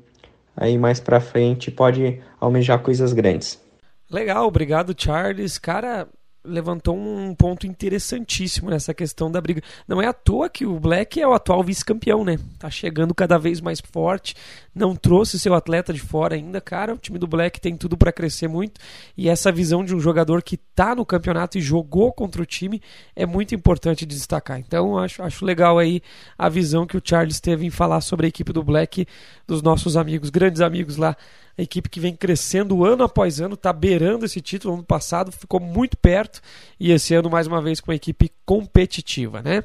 aí 0.56 0.78
mais 0.78 1.00
para 1.00 1.18
frente 1.18 1.73
pode 1.73 2.21
almejar 2.40 2.78
coisas 2.78 3.12
grandes. 3.12 3.61
Legal, 4.09 4.47
obrigado 4.47 4.95
Charles. 4.97 5.59
Cara, 5.59 6.06
levantou 6.47 6.97
um 6.97 7.35
ponto 7.35 7.67
interessantíssimo 7.67 8.71
nessa 8.71 8.95
questão 8.95 9.31
da 9.31 9.41
briga. 9.41 9.62
Não 9.87 10.00
é 10.00 10.07
à 10.07 10.12
toa 10.12 10.49
que 10.49 10.65
o 10.65 10.79
Black 10.79 11.21
é 11.21 11.26
o 11.26 11.35
atual 11.35 11.62
vice-campeão, 11.62 12.25
né? 12.25 12.38
Tá 12.59 12.71
chegando 12.71 13.15
cada 13.15 13.38
vez 13.38 13.61
mais 13.61 13.81
forte, 13.81 14.35
não 14.75 14.95
trouxe 14.95 15.38
seu 15.38 15.55
atleta 15.55 15.93
de 15.93 16.00
fora 16.00 16.35
ainda, 16.35 16.61
cara. 16.61 16.95
O 16.95 16.99
time 16.99 17.19
do 17.19 17.26
Black 17.26 17.61
tem 17.61 17.76
tudo 17.76 17.97
para 17.97 18.12
crescer 18.12 18.49
muito 18.49 18.81
e 19.17 19.29
essa 19.29 19.50
visão 19.50 19.85
de 19.85 19.95
um 19.95 20.00
jogador 20.00 20.43
que 20.43 20.57
tá 20.57 20.95
no 20.95 21.05
campeonato 21.05 21.59
e 21.59 21.61
jogou 21.61 22.12
contra 22.12 22.43
o 22.43 22.47
time 22.47 22.81
é 23.15 23.26
muito 23.26 23.55
importante 23.55 24.07
destacar. 24.07 24.59
Então, 24.59 24.99
acho, 24.99 25.23
acho 25.23 25.45
legal 25.45 25.79
aí 25.79 26.00
a 26.38 26.49
visão 26.49 26.87
que 26.87 26.97
o 26.97 27.03
Charles 27.03 27.41
teve 27.41 27.67
em 27.67 27.71
falar 27.71 28.00
sobre 28.00 28.26
a 28.26 28.29
equipe 28.29 28.53
do 28.53 28.62
Black, 28.62 29.07
dos 29.47 29.62
nossos 29.62 29.97
amigos, 29.97 30.31
grandes 30.31 30.61
amigos 30.61 30.97
lá 30.97 31.17
a 31.59 31.63
equipe 31.63 31.89
que 31.89 31.99
vem 31.99 32.15
crescendo 32.15 32.85
ano 32.85 33.05
após 33.05 33.41
ano, 33.41 33.55
está 33.55 33.73
beirando 33.73 34.25
esse 34.25 34.41
título. 34.41 34.75
Ano 34.75 34.85
passado 34.85 35.33
ficou 35.33 35.59
muito 35.59 35.97
perto 35.97 36.41
e 36.79 36.93
esse 36.93 37.15
ano, 37.15 37.31
mais 37.31 37.47
uma 37.47 37.63
vez, 37.63 37.81
com 37.81 37.91
uma 37.91 37.97
equipe 37.97 38.31
competitiva, 38.45 39.43
né? 39.43 39.65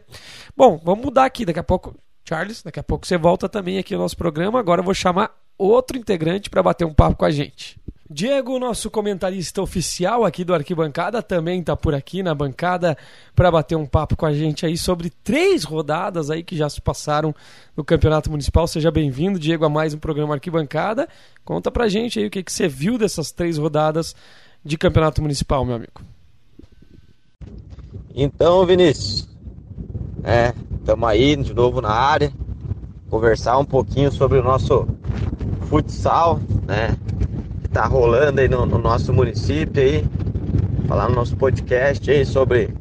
Bom, 0.56 0.80
vamos 0.84 1.04
mudar 1.04 1.26
aqui. 1.26 1.46
Daqui 1.46 1.60
a 1.60 1.64
pouco, 1.64 1.96
Charles, 2.28 2.64
daqui 2.64 2.80
a 2.80 2.84
pouco 2.84 3.06
você 3.06 3.18
volta 3.18 3.50
também 3.50 3.78
aqui 3.78 3.94
no 3.94 4.02
nosso 4.02 4.16
programa. 4.16 4.60
Agora 4.60 4.82
eu 4.82 4.86
vou 4.86 4.94
chamar 4.94 5.32
outro 5.58 5.98
integrante 5.98 6.50
para 6.50 6.64
bater 6.64 6.86
um 6.86 6.94
papo 6.94 7.18
com 7.18 7.26
a 7.26 7.32
gente. 7.32 7.80
Diego, 8.14 8.60
nosso 8.60 8.92
comentarista 8.92 9.62
oficial 9.62 10.26
aqui 10.26 10.44
do 10.44 10.54
Arquibancada, 10.54 11.24
também 11.24 11.62
está 11.62 11.78
por 11.78 11.96
aqui 11.96 12.22
na 12.22 12.36
bancada 12.36 12.98
para 13.34 13.50
bater 13.50 13.78
um 13.78 13.86
papo 13.86 14.18
com 14.18 14.26
a 14.26 14.34
gente 14.34 14.66
aí 14.66 14.78
sobre 14.78 15.10
três 15.24 15.64
rodadas 15.64 16.30
aí 16.30 16.44
que 16.44 16.58
já 16.58 16.70
se 16.70 16.82
passaram 16.82 17.34
no 17.76 17.86
Campeonato 17.86 18.30
Municipal. 18.30 18.68
Seja 18.68 18.92
bem-vindo, 18.92 19.40
Diego, 19.40 19.64
a 19.64 19.70
mais 19.70 19.94
um 19.94 19.98
programa 19.98 20.34
Arquibancada. 20.34 21.08
Conta 21.46 21.72
pra 21.72 21.88
gente 21.88 22.20
aí 22.20 22.26
o 22.26 22.30
que, 22.30 22.44
que 22.44 22.52
você 22.52 22.68
viu 22.68 22.98
dessas 22.98 23.32
três 23.32 23.58
rodadas 23.58 24.14
de 24.62 24.78
Campeonato 24.78 25.22
Municipal, 25.22 25.64
meu 25.64 25.76
amigo. 25.76 26.02
Então, 28.14 28.66
Vinícius, 28.66 29.30
é, 30.26 30.54
estamos 30.78 31.08
aí 31.08 31.38
de 31.38 31.54
novo 31.54 31.80
na 31.80 31.92
área, 31.92 32.34
conversar 33.10 33.58
um 33.58 33.66
pouquinho 33.66 34.12
sobre 34.12 34.38
o 34.38 34.44
nosso 34.44 34.86
futsal, 35.70 36.42
né? 36.68 36.98
Tá 37.72 37.86
rolando 37.86 38.42
aí 38.42 38.50
no, 38.50 38.66
no, 38.66 38.78
nosso 38.78 39.14
município 39.14 39.82
aí, 39.82 40.04
falar 40.88 41.08
no 41.08 41.16
nosso 41.16 41.38
podcast 41.38 42.12
aí 42.12 42.26
sobre 42.26 42.74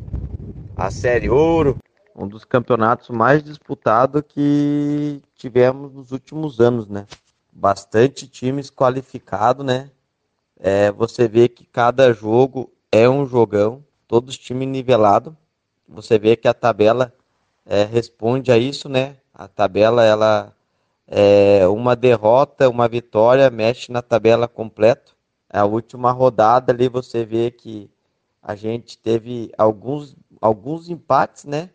a 0.77 0.91
Série 0.91 1.31
Ouro, 1.31 1.77
um 2.15 2.27
dos 2.27 2.45
campeonatos 2.45 3.09
mais 3.09 3.43
disputados 3.43 4.23
que 4.27 5.23
tivemos 5.37 5.93
nos 5.93 6.11
últimos 6.11 6.59
anos, 6.59 6.89
né? 6.89 7.07
Bastante 7.53 8.27
times 8.27 8.69
qualificados, 8.69 9.65
né? 9.65 9.91
É, 10.59 10.91
você 10.91 11.29
vê 11.29 11.49
que 11.49 11.65
cada 11.65 12.13
jogo 12.13 12.71
é 12.91 13.09
um 13.09 13.25
jogão, 13.25 13.85
todos 14.09 14.37
times 14.37 14.69
nivelados. 14.69 15.33
Você 15.89 16.19
vê 16.19 16.35
que 16.35 16.49
a 16.49 16.55
tabela 16.55 17.15
é, 17.65 17.85
responde 17.85 18.51
a 18.51 18.59
isso, 18.59 18.89
né? 18.89 19.17
A 19.33 19.47
tabela 19.47 20.05
ela 20.05 20.53
é, 21.11 21.67
uma 21.67 21.97
derrota, 21.97 22.69
uma 22.69 22.87
vitória, 22.87 23.51
mexe 23.51 23.91
na 23.91 24.01
tabela 24.01 24.47
completo. 24.47 25.17
A 25.53 25.65
última 25.65 26.13
rodada 26.13 26.73
ali 26.73 26.89
você 26.89 27.25
vê 27.25 27.51
que 27.51 27.91
a 28.41 28.55
gente 28.55 28.97
teve 28.97 29.51
alguns, 29.59 30.17
alguns 30.41 30.89
empates, 30.89 31.45
né? 31.45 31.71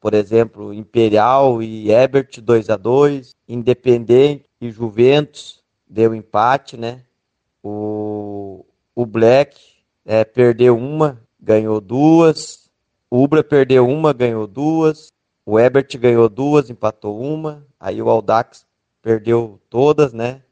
Por 0.00 0.12
exemplo, 0.12 0.74
Imperial 0.74 1.62
e 1.62 1.92
Ebert 1.92 2.40
2 2.40 2.68
a 2.68 2.76
2 2.76 3.36
Independente 3.48 4.44
e 4.60 4.70
Juventus 4.70 5.62
deu 5.88 6.12
empate, 6.12 6.76
né? 6.76 7.02
O, 7.62 8.64
o 8.94 9.06
Black 9.06 9.60
é, 10.04 10.24
perdeu 10.24 10.76
uma, 10.76 11.20
ganhou 11.40 11.80
duas. 11.80 12.68
O 13.08 13.22
Ubra 13.22 13.44
perdeu 13.44 13.86
uma, 13.86 14.12
ganhou 14.12 14.46
duas. 14.46 15.12
O 15.46 15.58
Ebert 15.58 15.96
ganhou 15.98 16.28
duas, 16.28 16.70
empatou 16.70 17.20
uma. 17.20 17.64
Aí 17.78 18.00
o 18.02 18.08
Aldax 18.10 18.66
perdeu 19.02 19.60
todas, 19.68 20.12
né? 20.12 20.42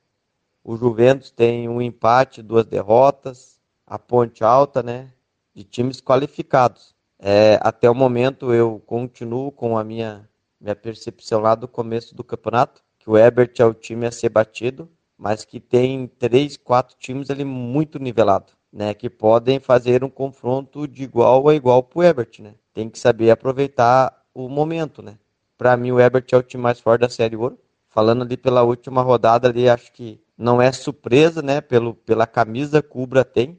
O 0.63 0.77
Juventus 0.77 1.31
tem 1.31 1.69
um 1.69 1.81
empate, 1.81 2.43
duas 2.43 2.67
derrotas. 2.67 3.59
A 3.87 3.99
Ponte 3.99 4.45
Alta, 4.45 4.83
né? 4.83 5.11
De 5.55 5.65
times 5.65 6.01
qualificados. 6.01 6.95
É, 7.19 7.59
até 7.63 7.89
o 7.91 7.95
momento 7.95 8.53
eu 8.53 8.81
continuo 8.87 9.51
com 9.51 9.79
a 9.79 9.83
minha, 9.83 10.29
minha 10.61 10.77
percepção 10.77 11.41
lá 11.41 11.55
do 11.55 11.67
começo 11.67 12.15
do 12.15 12.23
campeonato, 12.23 12.83
que 12.99 13.11
o 13.11 13.17
Ebert 13.17 13.55
é 13.59 13.65
o 13.65 13.75
time 13.75 14.07
a 14.07 14.13
ser 14.13 14.29
batido, 14.29 14.89
mas 15.17 15.45
que 15.45 15.59
tem 15.59 16.07
três, 16.07 16.57
quatro 16.57 16.97
times 16.99 17.31
ali 17.31 17.45
muito 17.45 17.99
nivelado, 17.99 18.53
né? 18.73 18.95
Que 18.95 19.09
podem 19.11 19.59
fazer 19.59 20.05
um 20.05 20.11
confronto 20.11 20.87
de 20.87 21.03
igual 21.03 21.49
a 21.49 21.55
igual 21.55 21.83
para 21.83 21.99
o 21.99 22.03
Ebert, 22.05 22.41
né? 22.41 22.55
Tem 22.75 22.89
que 22.89 22.99
saber 22.99 23.31
aproveitar 23.31 24.25
o 24.35 24.49
momento, 24.49 25.03
né? 25.03 25.19
Para 25.57 25.77
mim 25.77 25.91
o 25.93 25.99
Ebert 25.99 26.27
é 26.31 26.37
o 26.37 26.43
time 26.43 26.63
mais 26.63 26.79
forte 26.79 27.01
da 27.01 27.09
Série 27.09 27.37
Ouro 27.37 27.59
falando 27.89 28.23
ali 28.23 28.37
pela 28.37 28.63
última 28.63 29.03
rodada 29.03 29.49
ali, 29.49 29.69
acho 29.69 29.93
que 29.93 30.21
não 30.37 30.61
é 30.63 30.71
surpresa, 30.71 31.43
né, 31.43 31.61
pelo, 31.61 31.95
pela 31.95 32.27
camisa 32.27 32.83
que 32.83 32.97
o 32.97 33.03
Ubra 33.03 33.25
tem, 33.25 33.59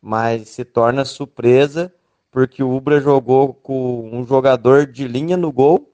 mas 0.00 0.48
se 0.50 0.64
torna 0.64 1.04
surpresa 1.04 1.92
porque 2.30 2.62
o 2.62 2.74
Ubra 2.74 3.00
jogou 3.00 3.54
com 3.54 4.10
um 4.12 4.26
jogador 4.26 4.86
de 4.86 5.08
linha 5.08 5.36
no 5.36 5.50
gol 5.50 5.92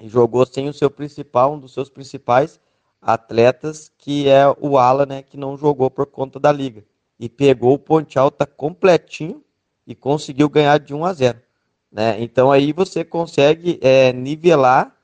e 0.00 0.08
jogou 0.08 0.44
sem 0.44 0.68
o 0.68 0.72
seu 0.72 0.90
principal, 0.90 1.54
um 1.54 1.58
dos 1.58 1.72
seus 1.72 1.88
principais 1.88 2.60
atletas, 3.00 3.90
que 3.96 4.28
é 4.28 4.42
o 4.60 4.78
Ala, 4.78 5.06
né, 5.06 5.22
que 5.22 5.36
não 5.36 5.56
jogou 5.56 5.90
por 5.90 6.06
conta 6.06 6.40
da 6.40 6.50
liga. 6.50 6.84
E 7.18 7.28
pegou 7.28 7.74
o 7.74 7.78
Ponte 7.78 8.18
Alta 8.18 8.44
completinho 8.44 9.42
e 9.86 9.94
conseguiu 9.94 10.48
ganhar 10.48 10.78
de 10.78 10.92
1 10.92 11.04
a 11.04 11.12
0. 11.12 11.40
Né? 11.90 12.20
Então 12.20 12.50
aí 12.50 12.72
você 12.72 13.04
consegue 13.04 13.78
é, 13.80 14.12
nivelar 14.12 14.95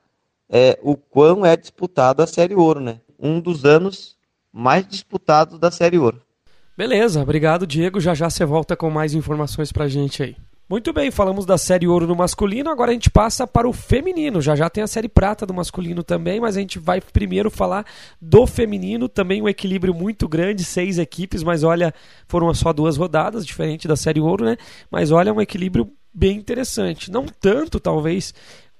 é, 0.55 0.77
o 0.83 0.95
quão 0.95 1.43
é 1.43 1.57
disputada 1.57 2.23
a 2.23 2.27
Série 2.27 2.53
Ouro, 2.53 2.79
né? 2.79 2.99
Um 3.19 3.39
dos 3.39 3.65
anos 3.65 4.15
mais 4.51 4.87
disputados 4.87 5.57
da 5.57 5.71
Série 5.71 5.97
Ouro. 5.97 6.21
Beleza, 6.77 7.23
obrigado 7.23 7.65
Diego. 7.65 7.99
Já 7.99 8.13
já 8.13 8.29
você 8.29 8.45
volta 8.45 8.75
com 8.75 8.87
mais 8.91 9.15
informações 9.15 9.71
pra 9.71 9.87
gente 9.87 10.21
aí. 10.21 10.35
Muito 10.69 10.93
bem, 10.93 11.11
falamos 11.11 11.45
da 11.45 11.57
série 11.57 11.87
ouro 11.87 12.07
no 12.07 12.15
masculino, 12.15 12.69
agora 12.69 12.91
a 12.91 12.93
gente 12.93 13.09
passa 13.09 13.45
para 13.45 13.67
o 13.67 13.73
feminino. 13.73 14.41
Já 14.41 14.55
já 14.55 14.69
tem 14.69 14.83
a 14.83 14.87
série 14.87 15.09
prata 15.09 15.45
do 15.45 15.53
masculino 15.53 16.03
também, 16.03 16.39
mas 16.39 16.55
a 16.55 16.59
gente 16.59 16.79
vai 16.79 17.01
primeiro 17.01 17.51
falar 17.51 17.85
do 18.21 18.47
feminino, 18.47 19.09
também 19.09 19.41
um 19.41 19.49
equilíbrio 19.49 19.93
muito 19.93 20.27
grande, 20.27 20.63
seis 20.63 20.97
equipes, 20.97 21.43
mas 21.43 21.63
olha, 21.63 21.93
foram 22.27 22.51
só 22.53 22.71
duas 22.71 22.95
rodadas, 22.95 23.45
diferente 23.45 23.87
da 23.87 23.95
série 23.95 24.21
ouro, 24.21 24.45
né? 24.45 24.55
Mas 24.89 25.11
olha, 25.11 25.33
um 25.33 25.41
equilíbrio 25.41 25.91
bem 26.13 26.37
interessante. 26.37 27.11
Não 27.11 27.25
tanto, 27.25 27.79
talvez, 27.79 28.33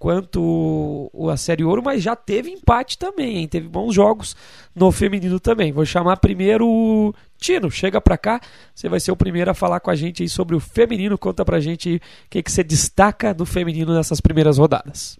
quanto 0.04 1.10
a 1.32 1.38
Série 1.38 1.64
Ouro, 1.64 1.82
mas 1.82 2.04
já 2.04 2.14
teve 2.14 2.52
empate 2.52 2.98
também, 2.98 3.38
hein? 3.38 3.48
Teve 3.48 3.70
bons 3.70 3.96
jogos 3.96 4.36
no 4.76 4.92
feminino 4.92 5.40
também. 5.40 5.72
Vou 5.72 5.86
chamar 5.86 6.18
primeiro 6.18 6.68
o 6.68 7.14
Tino, 7.38 7.72
chega 7.72 8.02
pra 8.02 8.18
cá, 8.18 8.42
você 8.76 8.90
vai 8.90 9.00
ser 9.00 9.14
o 9.14 9.16
primeiro 9.16 9.50
a 9.50 9.54
falar 9.54 9.80
com 9.80 9.90
a 9.90 9.96
gente 9.96 10.22
aí 10.22 10.28
sobre 10.28 10.58
o 10.58 10.60
feminino. 10.60 11.18
Conta 11.18 11.46
pra 11.46 11.62
gente 11.62 11.96
o 11.96 12.30
que, 12.30 12.44
que 12.44 12.52
você 12.52 12.66
destaca 12.66 13.34
do 13.34 13.46
feminino 13.46 13.94
nessas 13.94 14.20
primeiras 14.20 14.58
rodadas. 14.58 15.18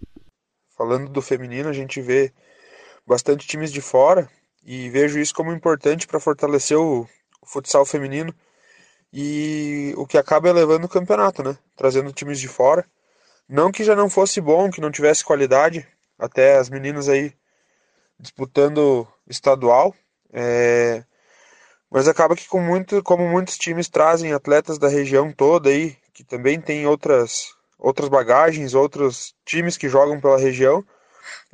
Falando 0.76 1.08
do 1.08 1.22
feminino, 1.22 1.70
a 1.70 1.72
gente 1.72 2.02
vê 2.02 2.30
bastante 3.06 3.46
times 3.46 3.72
de 3.72 3.80
fora 3.80 4.28
e 4.62 4.90
vejo 4.90 5.18
isso 5.18 5.34
como 5.34 5.50
importante 5.50 6.06
para 6.06 6.20
fortalecer 6.20 6.76
o, 6.76 7.08
o 7.40 7.46
futsal 7.46 7.86
feminino 7.86 8.34
e 9.10 9.94
o 9.96 10.06
que 10.06 10.18
acaba 10.18 10.50
elevando 10.50 10.84
o 10.84 10.90
campeonato, 10.90 11.42
né? 11.42 11.56
Trazendo 11.74 12.12
times 12.12 12.38
de 12.38 12.48
fora 12.48 12.84
não 13.48 13.70
que 13.70 13.84
já 13.84 13.94
não 13.94 14.08
fosse 14.08 14.40
bom, 14.40 14.70
que 14.70 14.80
não 14.80 14.90
tivesse 14.90 15.24
qualidade, 15.24 15.86
até 16.18 16.56
as 16.56 16.68
meninas 16.70 17.08
aí 17.08 17.32
disputando 18.18 19.06
estadual, 19.28 19.94
é... 20.32 21.04
mas 21.90 22.08
acaba 22.08 22.36
que 22.36 22.48
com 22.48 22.60
muito, 22.60 23.02
como 23.02 23.28
muitos 23.28 23.58
times 23.58 23.88
trazem 23.88 24.32
atletas 24.32 24.78
da 24.78 24.88
região 24.88 25.32
toda 25.32 25.70
aí, 25.70 25.96
que 26.12 26.24
também 26.24 26.60
tem 26.60 26.86
outras 26.86 27.54
outras 27.78 28.08
bagagens, 28.08 28.74
outros 28.74 29.34
times 29.44 29.76
que 29.76 29.90
jogam 29.90 30.18
pela 30.18 30.38
região, 30.38 30.82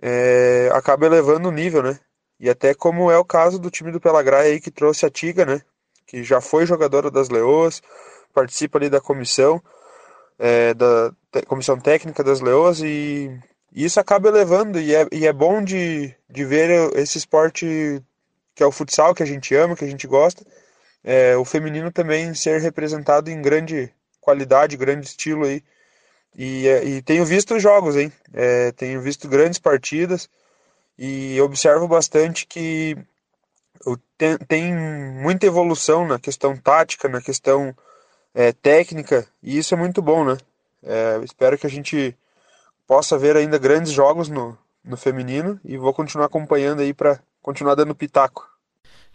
é, 0.01 0.71
acaba 0.73 1.07
elevando 1.07 1.49
o 1.49 1.53
nível, 1.53 1.83
né? 1.83 1.99
E 2.39 2.49
até 2.49 2.73
como 2.73 3.11
é 3.11 3.19
o 3.19 3.25
caso 3.25 3.59
do 3.59 3.71
time 3.71 3.91
do 3.91 4.01
Pelagraia 4.01 4.53
aí 4.53 4.61
que 4.61 4.71
trouxe 4.71 5.05
a 5.05 5.11
Tiga, 5.11 5.45
né? 5.45 5.61
Que 6.07 6.23
já 6.23 6.41
foi 6.41 6.67
jogadora 6.67 7.11
das 7.11 7.29
Leoas, 7.29 7.83
participa 8.33 8.79
ali 8.79 8.89
da 8.89 9.01
comissão, 9.01 9.61
é, 10.41 10.73
da 10.73 11.13
comissão 11.47 11.79
técnica 11.79 12.25
das 12.25 12.41
Leoas 12.41 12.81
e, 12.81 13.31
e, 13.73 13.85
isso 13.85 14.01
acaba 14.01 14.29
elevando 14.29 14.81
e 14.81 14.95
é, 14.95 15.07
e 15.13 15.27
é 15.27 15.33
bom 15.33 15.63
de, 15.63 16.15
de 16.29 16.45
ver 16.47 16.91
esse 16.97 17.19
esporte 17.19 18.03
que 18.55 18.63
é 18.63 18.67
o 18.67 18.73
futsal 18.73 19.15
que 19.15 19.23
a 19.23 19.27
gente 19.27 19.55
ama, 19.55 19.77
que 19.77 19.85
a 19.85 19.89
gente 19.89 20.07
gosta, 20.07 20.45
é, 21.05 21.37
o 21.37 21.45
feminino 21.45 21.93
também 21.93 22.35
ser 22.35 22.61
representado 22.61 23.31
em 23.31 23.41
grande 23.41 23.93
qualidade, 24.21 24.77
grande 24.77 25.07
estilo 25.07 25.45
aí. 25.45 25.63
E, 26.37 26.69
é, 26.69 26.85
e 26.85 27.03
tenho 27.03 27.25
visto 27.25 27.59
jogos, 27.59 27.97
hein? 27.97 28.13
É, 28.33 28.73
tenho 28.73 29.01
visto 29.01 29.29
grandes 29.29 29.59
partidas 29.59 30.29
e 30.99 31.41
observo 31.41 31.89
bastante 31.89 32.47
que 32.47 32.97
tem, 34.17 34.37
tem 34.39 34.75
muita 34.75 35.47
evolução 35.47 36.07
na 36.07 36.19
questão 36.19 36.57
tática, 36.57 37.09
na 37.09 37.21
questão 37.21 37.75
é, 38.35 38.53
técnica, 38.53 39.27
e 39.43 39.59
isso 39.59 39.75
é 39.75 39.77
muito 39.77 40.01
bom, 40.01 40.25
né? 40.25 40.37
É, 40.83 41.21
espero 41.23 41.59
que 41.59 41.67
a 41.67 41.71
gente 41.71 42.17
possa 42.87 43.19
ver 43.19 43.37
ainda 43.37 43.59
grandes 43.59 43.93
jogos 43.93 44.29
no, 44.29 44.57
no 44.85 44.97
feminino 44.97 45.61
e 45.65 45.77
vou 45.77 45.93
continuar 45.93 46.27
acompanhando 46.27 46.81
aí 46.81 46.93
para 46.93 47.21
continuar 47.43 47.75
dando 47.75 47.95
pitaco. 47.95 48.49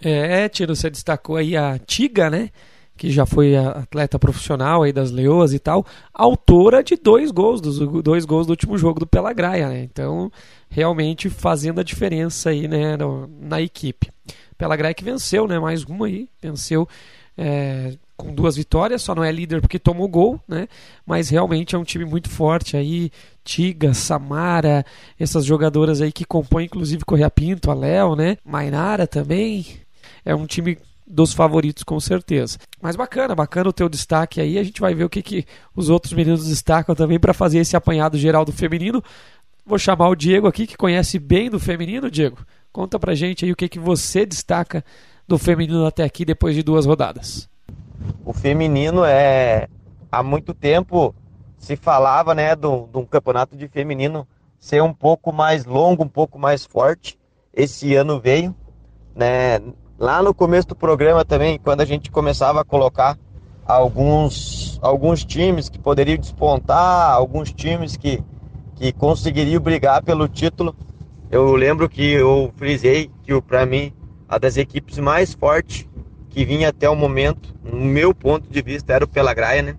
É, 0.01 0.47
Tiro, 0.49 0.75
você 0.75 0.89
destacou 0.89 1.37
aí 1.37 1.55
a 1.55 1.79
Tiga, 1.79 2.29
né? 2.29 2.49
Que 2.97 3.11
já 3.11 3.25
foi 3.25 3.55
atleta 3.57 4.17
profissional 4.17 4.83
aí 4.83 4.93
das 4.93 5.11
Leoas 5.11 5.53
e 5.53 5.59
tal, 5.59 5.85
autora 6.13 6.81
de 6.81 6.95
dois 6.95 7.29
gols, 7.29 7.59
dos 7.59 7.77
dois 8.01 8.23
gols 8.23 8.47
do 8.47 8.51
último 8.51 8.77
jogo 8.77 9.01
do 9.01 9.07
Pelagraia, 9.07 9.67
né? 9.67 9.81
Então, 9.83 10.31
realmente 10.69 11.29
fazendo 11.29 11.81
a 11.81 11.83
diferença 11.83 12.51
aí, 12.51 12.69
né, 12.69 12.95
no, 12.95 13.27
na 13.27 13.61
equipe. 13.61 14.09
Pelagraia 14.57 14.93
que 14.93 15.03
venceu, 15.03 15.45
né? 15.45 15.59
Mais 15.59 15.83
uma 15.83 16.05
aí, 16.05 16.29
venceu 16.41 16.87
é, 17.37 17.97
com 18.17 18.33
duas 18.33 18.55
vitórias, 18.55 19.01
só 19.01 19.13
não 19.13 19.23
é 19.23 19.31
líder 19.31 19.61
porque 19.61 19.77
tomou 19.77 20.07
gol, 20.07 20.39
né? 20.47 20.67
Mas 21.05 21.29
realmente 21.29 21.75
é 21.75 21.77
um 21.77 21.83
time 21.83 22.05
muito 22.05 22.29
forte 22.29 22.77
aí, 22.77 23.11
Tiga, 23.43 23.93
Samara, 23.93 24.85
essas 25.19 25.45
jogadoras 25.45 26.01
aí 26.01 26.11
que 26.11 26.25
compõem 26.25 26.65
inclusive 26.65 27.03
Correia 27.05 27.29
Pinto, 27.29 27.69
a 27.69 27.73
Léo, 27.73 28.15
né? 28.15 28.37
Mainara 28.45 29.05
também, 29.05 29.65
é 30.23 30.33
um 30.33 30.45
time 30.45 30.77
dos 31.05 31.33
favoritos 31.33 31.83
com 31.83 31.99
certeza. 31.99 32.57
Mas 32.81 32.95
bacana, 32.95 33.35
bacana 33.35 33.69
o 33.69 33.73
teu 33.73 33.87
destaque 33.87 34.41
aí. 34.41 34.57
A 34.57 34.63
gente 34.63 34.81
vai 34.81 34.95
ver 34.95 35.03
o 35.03 35.09
que, 35.09 35.21
que 35.21 35.45
os 35.75 35.89
outros 35.89 36.13
meninos 36.13 36.47
destacam 36.47 36.95
também 36.95 37.19
para 37.19 37.33
fazer 37.33 37.59
esse 37.59 37.75
apanhado 37.75 38.17
geral 38.17 38.43
do 38.43 38.51
feminino. 38.51 39.03
Vou 39.65 39.77
chamar 39.77 40.09
o 40.09 40.15
Diego 40.15 40.47
aqui, 40.47 40.65
que 40.65 40.77
conhece 40.77 41.19
bem 41.19 41.49
do 41.49 41.59
feminino. 41.59 42.09
Diego, 42.09 42.37
conta 42.71 42.97
pra 42.97 43.13
gente 43.13 43.45
aí 43.45 43.51
o 43.51 43.55
que, 43.55 43.69
que 43.69 43.79
você 43.79 44.25
destaca 44.25 44.83
do 45.27 45.37
feminino 45.37 45.85
até 45.85 46.03
aqui, 46.03 46.25
depois 46.25 46.55
de 46.55 46.63
duas 46.63 46.85
rodadas. 46.85 47.47
O 48.25 48.33
feminino 48.33 49.03
é. 49.03 49.67
Há 50.11 50.23
muito 50.23 50.53
tempo 50.53 51.13
se 51.57 51.75
falava, 51.75 52.33
né, 52.35 52.55
de 52.55 52.67
um 52.67 53.05
campeonato 53.05 53.57
de 53.57 53.67
feminino 53.67 54.27
ser 54.59 54.81
um 54.81 54.93
pouco 54.93 55.33
mais 55.33 55.65
longo, 55.65 56.03
um 56.03 56.07
pouco 56.07 56.39
mais 56.39 56.65
forte. 56.65 57.17
Esse 57.53 57.95
ano 57.95 58.19
veio, 58.19 58.55
né? 59.15 59.59
Lá 59.97 60.21
no 60.21 60.33
começo 60.33 60.67
do 60.67 60.75
programa 60.75 61.23
também, 61.23 61.57
quando 61.57 61.81
a 61.81 61.85
gente 61.85 62.11
começava 62.11 62.61
a 62.61 62.65
colocar 62.65 63.17
alguns, 63.65 64.77
alguns 64.81 65.23
times 65.23 65.69
que 65.69 65.79
poderiam 65.79 66.17
despontar, 66.17 67.11
alguns 67.13 67.51
times 67.51 67.95
que, 67.95 68.23
que 68.75 68.91
conseguiriam 68.91 69.61
brigar 69.61 70.03
pelo 70.03 70.27
título, 70.27 70.75
eu 71.31 71.55
lembro 71.55 71.89
que 71.89 72.03
eu 72.13 72.51
frisei 72.55 73.09
que 73.23 73.41
para 73.41 73.65
mim 73.65 73.91
a 74.27 74.37
das 74.37 74.57
equipes 74.57 74.97
mais 74.99 75.33
fortes 75.33 75.87
que 76.35 76.43
vinha 76.43 76.67
até 76.67 76.89
o 76.89 76.95
momento, 76.97 77.55
no 77.63 77.77
meu 77.77 78.13
ponto 78.13 78.49
de 78.49 78.61
vista, 78.61 78.91
era 78.91 79.05
o 79.05 79.07
Pelagraia, 79.07 79.61
né? 79.61 79.77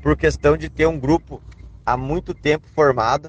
Por 0.00 0.16
questão 0.16 0.56
de 0.56 0.68
ter 0.68 0.86
um 0.86 0.96
grupo 0.96 1.42
há 1.84 1.96
muito 1.96 2.32
tempo 2.32 2.64
formado 2.68 3.28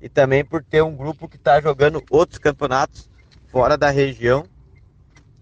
e 0.00 0.08
também 0.08 0.42
por 0.42 0.64
ter 0.64 0.82
um 0.82 0.96
grupo 0.96 1.28
que 1.28 1.36
está 1.36 1.60
jogando 1.60 2.02
outros 2.10 2.38
campeonatos 2.38 3.06
fora 3.48 3.76
da 3.76 3.90
região 3.90 4.46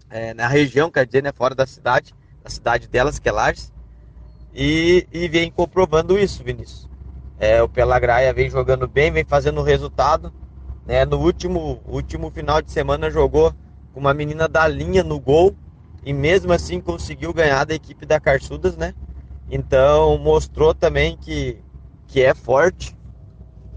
é, 0.09 0.33
na 0.33 0.49
região, 0.49 0.91
quer 0.91 1.05
dizer, 1.05 1.23
né, 1.23 1.31
fora 1.31 1.55
da 1.55 1.65
cidade, 1.65 2.13
da 2.43 2.49
cidade 2.49 2.89
delas, 2.89 3.19
que 3.19 3.29
é 3.29 3.31
Lages, 3.31 3.71
e, 4.53 5.07
e 5.13 5.29
vem 5.29 5.49
comprovando 5.49 6.19
isso, 6.19 6.43
Vinícius. 6.43 6.89
É, 7.39 7.63
o 7.63 7.69
Pelagraia 7.69 8.33
vem 8.33 8.49
jogando 8.49 8.85
bem, 8.85 9.11
vem 9.13 9.23
fazendo 9.23 9.61
resultado. 9.61 10.33
Né? 10.85 11.05
No 11.05 11.19
último, 11.19 11.81
último 11.87 12.29
final 12.31 12.61
de 12.61 12.69
semana 12.69 13.09
jogou 13.09 13.53
com 13.93 14.01
uma 14.01 14.13
menina 14.13 14.45
da 14.45 14.67
linha 14.67 15.05
no 15.05 15.17
gol 15.21 15.55
e 16.09 16.13
mesmo 16.13 16.51
assim 16.51 16.81
conseguiu 16.81 17.31
ganhar 17.31 17.63
da 17.65 17.75
equipe 17.75 18.03
da 18.03 18.19
Carçudas, 18.19 18.75
né? 18.75 18.95
Então 19.47 20.17
mostrou 20.17 20.73
também 20.73 21.15
que, 21.15 21.59
que 22.07 22.19
é 22.19 22.33
forte. 22.33 22.97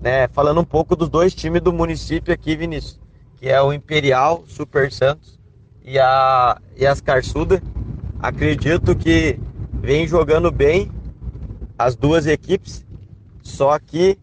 Né? 0.00 0.26
Falando 0.28 0.58
um 0.58 0.64
pouco 0.64 0.96
dos 0.96 1.10
dois 1.10 1.34
times 1.34 1.60
do 1.60 1.74
município 1.74 2.32
aqui, 2.32 2.56
Vinícius, 2.56 2.98
que 3.36 3.50
é 3.50 3.60
o 3.60 3.70
Imperial 3.70 4.44
Super 4.48 4.90
Santos 4.90 5.38
e, 5.84 5.98
a, 5.98 6.58
e 6.74 6.86
as 6.86 7.02
Carçuda. 7.02 7.62
Acredito 8.18 8.96
que 8.96 9.38
vem 9.74 10.08
jogando 10.08 10.50
bem 10.50 10.90
as 11.78 11.94
duas 11.94 12.26
equipes, 12.26 12.82
só 13.42 13.78
que 13.78 14.18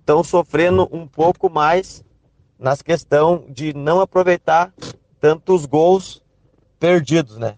estão 0.00 0.22
sofrendo 0.22 0.86
um 0.92 1.06
pouco 1.06 1.48
mais 1.48 2.04
nas 2.58 2.82
questão 2.82 3.46
de 3.48 3.72
não 3.72 4.02
aproveitar 4.02 4.70
tantos 5.18 5.64
gols 5.64 6.22
perdidos, 6.84 7.38
né? 7.38 7.56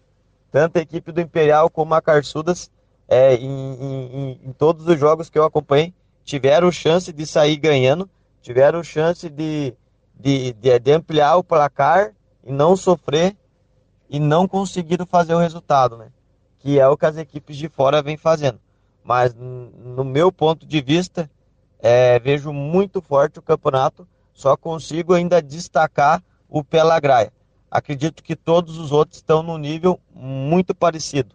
Tanto 0.52 0.76
a 0.76 0.80
equipe 0.80 1.10
do 1.10 1.20
Imperial 1.20 1.68
como 1.68 1.92
a 1.94 2.00
Carçudas, 2.00 2.70
é, 3.08 3.34
em, 3.34 3.74
em, 3.74 4.40
em, 4.44 4.52
todos 4.52 4.86
os 4.86 4.96
jogos 4.96 5.28
que 5.28 5.36
eu 5.36 5.42
acompanhei, 5.42 5.92
tiveram 6.22 6.70
chance 6.70 7.12
de 7.12 7.26
sair 7.26 7.56
ganhando, 7.56 8.08
tiveram 8.40 8.84
chance 8.84 9.28
de, 9.28 9.74
de, 10.14 10.52
de, 10.52 10.78
de 10.78 10.92
ampliar 10.92 11.34
o 11.34 11.42
placar 11.42 12.12
e 12.44 12.52
não 12.52 12.76
sofrer 12.76 13.36
e 14.08 14.20
não 14.20 14.46
conseguiram 14.46 15.04
fazer 15.04 15.34
o 15.34 15.40
resultado, 15.40 15.96
né? 15.96 16.12
Que 16.60 16.78
é 16.78 16.86
o 16.86 16.96
que 16.96 17.06
as 17.06 17.16
equipes 17.16 17.56
de 17.56 17.68
fora 17.68 18.00
vêm 18.02 18.16
fazendo. 18.16 18.60
Mas 19.02 19.34
no 19.34 20.04
meu 20.04 20.30
ponto 20.30 20.64
de 20.64 20.80
vista, 20.80 21.28
é, 21.80 22.20
vejo 22.20 22.52
muito 22.52 23.02
forte 23.02 23.40
o 23.40 23.42
campeonato. 23.42 24.06
Só 24.32 24.56
consigo 24.56 25.14
ainda 25.14 25.42
destacar 25.42 26.22
o 26.48 26.62
Pelagraia. 26.62 27.32
Acredito 27.70 28.22
que 28.22 28.36
todos 28.36 28.78
os 28.78 28.92
outros 28.92 29.18
estão 29.18 29.42
no 29.42 29.58
nível 29.58 30.00
muito 30.14 30.74
parecido. 30.74 31.34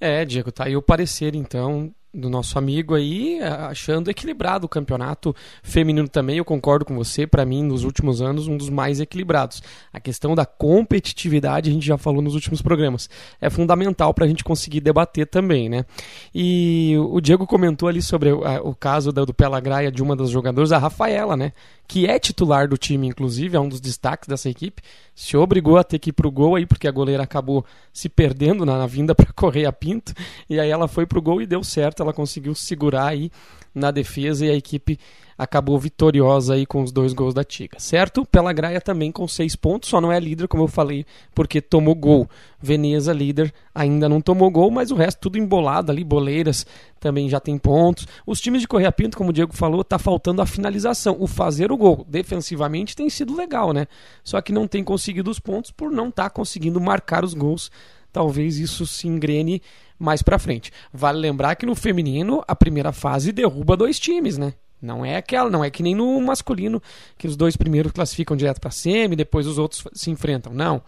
É, 0.00 0.24
Diego, 0.24 0.50
tá 0.50 0.64
aí 0.64 0.76
o 0.76 0.82
parecer 0.82 1.34
então 1.34 1.94
do 2.14 2.28
nosso 2.28 2.58
amigo 2.58 2.94
aí, 2.94 3.40
achando 3.42 4.10
equilibrado 4.10 4.66
o 4.66 4.68
campeonato 4.68 5.34
feminino 5.62 6.06
também. 6.06 6.36
Eu 6.36 6.44
concordo 6.44 6.84
com 6.84 6.94
você, 6.94 7.26
para 7.26 7.44
mim, 7.46 7.62
nos 7.62 7.84
últimos 7.84 8.20
anos, 8.20 8.46
um 8.46 8.56
dos 8.56 8.68
mais 8.68 9.00
equilibrados. 9.00 9.62
A 9.90 9.98
questão 9.98 10.34
da 10.34 10.44
competitividade, 10.44 11.70
a 11.70 11.72
gente 11.72 11.86
já 11.86 11.96
falou 11.96 12.20
nos 12.20 12.34
últimos 12.34 12.60
programas, 12.60 13.08
é 13.40 13.48
fundamental 13.48 14.12
para 14.12 14.26
a 14.26 14.28
gente 14.28 14.44
conseguir 14.44 14.80
debater 14.80 15.26
também, 15.26 15.70
né? 15.70 15.86
E 16.34 16.96
o 16.98 17.20
Diego 17.20 17.46
comentou 17.46 17.88
ali 17.88 18.02
sobre 18.02 18.30
o, 18.30 18.74
caso 18.74 19.10
do, 19.10 19.26
do 19.26 19.34
Pelagraia 19.34 19.90
de 19.90 20.02
uma 20.02 20.14
das 20.14 20.28
jogadoras, 20.28 20.72
a 20.72 20.78
Rafaela, 20.78 21.36
né? 21.36 21.52
Que 21.88 22.06
é 22.06 22.18
titular 22.18 22.68
do 22.68 22.76
time, 22.76 23.06
inclusive, 23.08 23.56
é 23.56 23.60
um 23.60 23.68
dos 23.68 23.80
destaques 23.80 24.28
dessa 24.28 24.50
equipe. 24.50 24.82
Se 25.14 25.36
obrigou 25.36 25.76
a 25.76 25.84
ter 25.84 25.98
que 25.98 26.10
ir 26.10 26.12
pro 26.12 26.30
gol 26.30 26.56
aí, 26.56 26.66
porque 26.66 26.88
a 26.88 26.90
goleira 26.90 27.22
acabou 27.22 27.64
se 27.92 28.08
perdendo 28.08 28.64
na, 28.64 28.78
na 28.78 28.86
vinda 28.86 29.14
para 29.14 29.32
correr 29.34 29.66
a 29.66 29.72
pinto. 29.72 30.12
E 30.48 30.58
aí 30.58 30.70
ela 30.70 30.88
foi 30.88 31.06
pro 31.06 31.20
gol 31.20 31.40
e 31.40 31.46
deu 31.46 31.62
certo 31.62 32.01
ela 32.02 32.12
conseguiu 32.12 32.54
segurar 32.54 33.06
aí 33.06 33.30
na 33.74 33.90
defesa 33.90 34.44
e 34.44 34.50
a 34.50 34.54
equipe 34.54 34.98
acabou 35.36 35.78
vitoriosa 35.78 36.54
aí 36.54 36.66
com 36.66 36.82
os 36.82 36.92
dois 36.92 37.12
gols 37.12 37.34
da 37.34 37.42
Tiga, 37.42 37.78
certo? 37.80 38.24
Pela 38.24 38.52
Graia 38.52 38.80
também 38.80 39.10
com 39.10 39.26
seis 39.26 39.56
pontos, 39.56 39.88
só 39.88 40.00
não 40.00 40.12
é 40.12 40.20
líder, 40.20 40.46
como 40.46 40.62
eu 40.62 40.68
falei, 40.68 41.04
porque 41.34 41.60
tomou 41.60 41.94
gol. 41.94 42.28
Veneza, 42.60 43.12
líder, 43.12 43.52
ainda 43.74 44.08
não 44.08 44.20
tomou 44.20 44.50
gol, 44.50 44.70
mas 44.70 44.90
o 44.90 44.94
resto 44.94 45.22
tudo 45.22 45.38
embolado 45.38 45.90
ali, 45.90 46.04
Boleiras 46.04 46.64
também 47.00 47.28
já 47.28 47.40
tem 47.40 47.58
pontos. 47.58 48.06
Os 48.24 48.40
times 48.40 48.60
de 48.60 48.68
Correia 48.68 48.92
Pinto, 48.92 49.16
como 49.16 49.30
o 49.30 49.32
Diego 49.32 49.52
falou, 49.52 49.82
tá 49.82 49.98
faltando 49.98 50.40
a 50.40 50.46
finalização, 50.46 51.16
o 51.18 51.26
fazer 51.26 51.72
o 51.72 51.76
gol. 51.76 52.06
Defensivamente 52.08 52.94
tem 52.94 53.10
sido 53.10 53.34
legal, 53.34 53.72
né? 53.72 53.88
Só 54.22 54.40
que 54.40 54.52
não 54.52 54.68
tem 54.68 54.84
conseguido 54.84 55.30
os 55.30 55.40
pontos 55.40 55.72
por 55.72 55.90
não 55.90 56.08
estar 56.08 56.24
tá 56.24 56.30
conseguindo 56.30 56.80
marcar 56.80 57.24
os 57.24 57.34
gols. 57.34 57.70
Talvez 58.12 58.58
isso 58.58 58.86
se 58.86 59.08
engrene 59.08 59.62
mais 59.98 60.22
para 60.22 60.38
frente. 60.38 60.70
Vale 60.92 61.18
lembrar 61.18 61.54
que 61.54 61.64
no 61.64 61.74
feminino 61.74 62.42
a 62.46 62.54
primeira 62.54 62.92
fase 62.92 63.32
derruba 63.32 63.76
dois 63.76 63.98
times, 63.98 64.36
né? 64.36 64.54
Não 64.80 65.04
é 65.04 65.16
aquela, 65.16 65.48
não 65.48 65.64
é 65.64 65.70
que 65.70 65.82
nem 65.82 65.94
no 65.94 66.20
masculino 66.20 66.82
que 67.16 67.28
os 67.28 67.36
dois 67.36 67.56
primeiros 67.56 67.92
classificam 67.92 68.36
direto 68.36 68.60
para 68.60 68.72
semi, 68.72 69.14
depois 69.14 69.46
os 69.46 69.56
outros 69.56 69.84
se 69.94 70.10
enfrentam. 70.10 70.52
Não. 70.52 70.82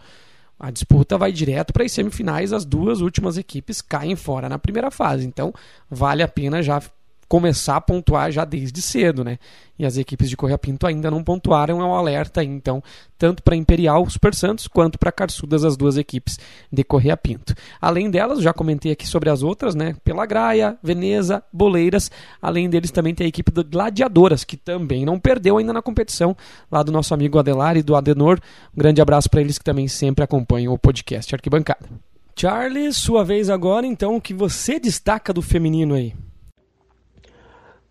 A 0.59 0.69
disputa 0.69 1.17
vai 1.17 1.31
direto 1.31 1.73
para 1.73 1.83
as 1.83 1.91
semifinais, 1.91 2.53
as 2.53 2.65
duas 2.65 3.01
últimas 3.01 3.37
equipes 3.37 3.81
caem 3.81 4.15
fora 4.15 4.49
na 4.49 4.59
primeira 4.59 4.91
fase. 4.91 5.25
Então, 5.25 5.53
vale 5.89 6.21
a 6.21 6.27
pena 6.27 6.61
já 6.61 6.81
começar 7.27 7.75
a 7.77 7.81
pontuar 7.81 8.31
já 8.31 8.45
desde 8.45 8.81
cedo, 8.81 9.23
né? 9.23 9.37
E 9.77 9.85
as 9.85 9.97
equipes 9.97 10.29
de 10.29 10.37
Correia 10.37 10.57
Pinto 10.57 10.87
ainda 10.87 11.11
não 11.11 11.23
pontuaram, 11.23 11.81
é 11.81 11.83
um 11.83 11.93
alerta 11.93 12.39
aí, 12.39 12.47
então, 12.47 12.81
tanto 13.17 13.43
para 13.43 13.55
Imperial 13.55 14.09
Super 14.09 14.33
Santos 14.33 14.67
quanto 14.67 14.97
para 14.97 15.11
Carçudas, 15.11 15.65
as 15.65 15.75
duas 15.75 15.97
equipes 15.97 16.39
de 16.71 16.83
Correia 16.83 17.17
Pinto. 17.17 17.53
Além 17.81 18.09
delas, 18.09 18.41
já 18.41 18.53
comentei 18.53 18.91
aqui 18.91 19.05
sobre 19.05 19.29
as 19.29 19.43
outras, 19.43 19.75
né? 19.75 19.95
Pelagraia, 20.03 20.77
Veneza, 20.81 21.43
Boleiras, 21.51 22.09
além 22.41 22.69
deles 22.69 22.91
também 22.91 23.13
tem 23.13 23.25
a 23.25 23.27
equipe 23.27 23.51
do 23.51 23.65
Gladiadoras, 23.65 24.43
que 24.43 24.55
também 24.55 25.05
não 25.05 25.19
perdeu 25.19 25.57
ainda 25.57 25.73
na 25.73 25.81
competição, 25.81 26.37
lá 26.71 26.81
do 26.81 26.91
nosso 26.91 27.13
amigo 27.13 27.37
Adelar 27.37 27.75
e 27.75 27.83
do 27.83 27.95
Adenor. 27.95 28.39
Um 28.73 28.79
grande 28.79 29.01
abraço 29.01 29.29
para 29.29 29.41
eles 29.41 29.57
que 29.57 29.63
também 29.63 29.87
sempre 29.87 30.23
acompanham 30.23 30.73
o 30.73 30.79
podcast 30.79 31.35
Arquibancada. 31.35 31.89
Charlie, 32.37 32.93
sua 32.93 33.23
vez 33.23 33.49
agora, 33.49 33.87
então, 33.87 34.15
o 34.15 34.21
que 34.21 34.33
você 34.33 34.77
destaca 34.77 35.33
do 35.33 35.41
feminino 35.41 35.95
aí? 35.95 36.13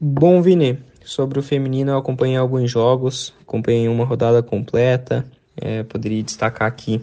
Bom, 0.01 0.43
Vini, 0.43 0.79
sobre 1.05 1.39
o 1.39 1.43
feminino 1.43 1.93
eu 1.93 1.99
acompanhei 1.99 2.37
alguns 2.37 2.69
jogos, 2.69 3.33
acompanhei 3.43 3.87
uma 3.89 4.05
rodada 4.05 4.43
completa, 4.43 5.25
é, 5.57 5.85
poderia 5.85 6.21
destacar 6.21 6.67
aqui 6.67 7.01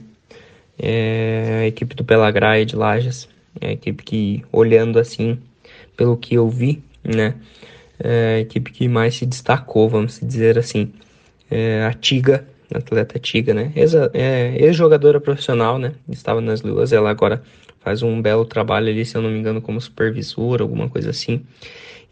é, 0.77 1.61
a 1.61 1.67
equipe 1.67 1.95
do 1.95 2.03
Pelagraia 2.03 2.65
de 2.65 2.75
Lages, 2.75 3.29
é 3.61 3.67
a 3.69 3.71
equipe 3.71 4.03
que, 4.03 4.43
olhando 4.51 4.99
assim, 4.99 5.39
pelo 5.95 6.17
que 6.17 6.35
eu 6.35 6.49
vi, 6.49 6.83
né, 7.01 7.35
é 7.97 8.35
a 8.35 8.39
equipe 8.39 8.71
que 8.71 8.89
mais 8.89 9.15
se 9.15 9.25
destacou, 9.25 9.87
vamos 9.87 10.19
dizer 10.21 10.59
assim, 10.59 10.91
é 11.49 11.85
a 11.85 11.93
Tiga, 11.93 12.45
atleta 12.73 13.17
Tiga, 13.19 13.53
né, 13.53 13.71
é, 14.13 14.55
ex-jogadora 14.57 15.21
profissional, 15.21 15.79
né, 15.79 15.93
estava 16.09 16.41
nas 16.41 16.61
Luas, 16.61 16.91
ela 16.91 17.09
agora 17.09 17.41
faz 17.79 18.03
um 18.03 18.21
belo 18.21 18.43
trabalho 18.43 18.89
ali, 18.89 19.05
se 19.05 19.15
eu 19.15 19.21
não 19.21 19.29
me 19.29 19.39
engano, 19.39 19.61
como 19.61 19.79
supervisora, 19.79 20.61
alguma 20.61 20.89
coisa 20.89 21.09
assim, 21.11 21.45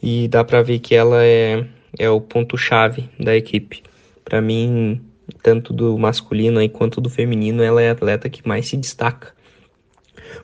e 0.02 0.28
dá 0.28 0.44
para 0.44 0.62
ver 0.62 0.80
que 0.80 0.96
ela 0.96 1.24
é, 1.24 1.66
é 1.98 2.10
o 2.10 2.22
ponto-chave 2.22 3.10
da 3.20 3.36
equipe. 3.36 3.84
Para 4.24 4.42
mim, 4.42 5.02
tanto 5.42 5.74
do 5.74 5.98
masculino 5.98 6.68
quanto 6.70 7.02
do 7.02 7.10
feminino, 7.10 7.64
ela 7.64 7.82
é 7.82 7.90
a 7.90 7.94
atleta 7.94 8.30
que 8.30 8.48
mais 8.48 8.68
se 8.68 8.78
destaca. 8.78 9.34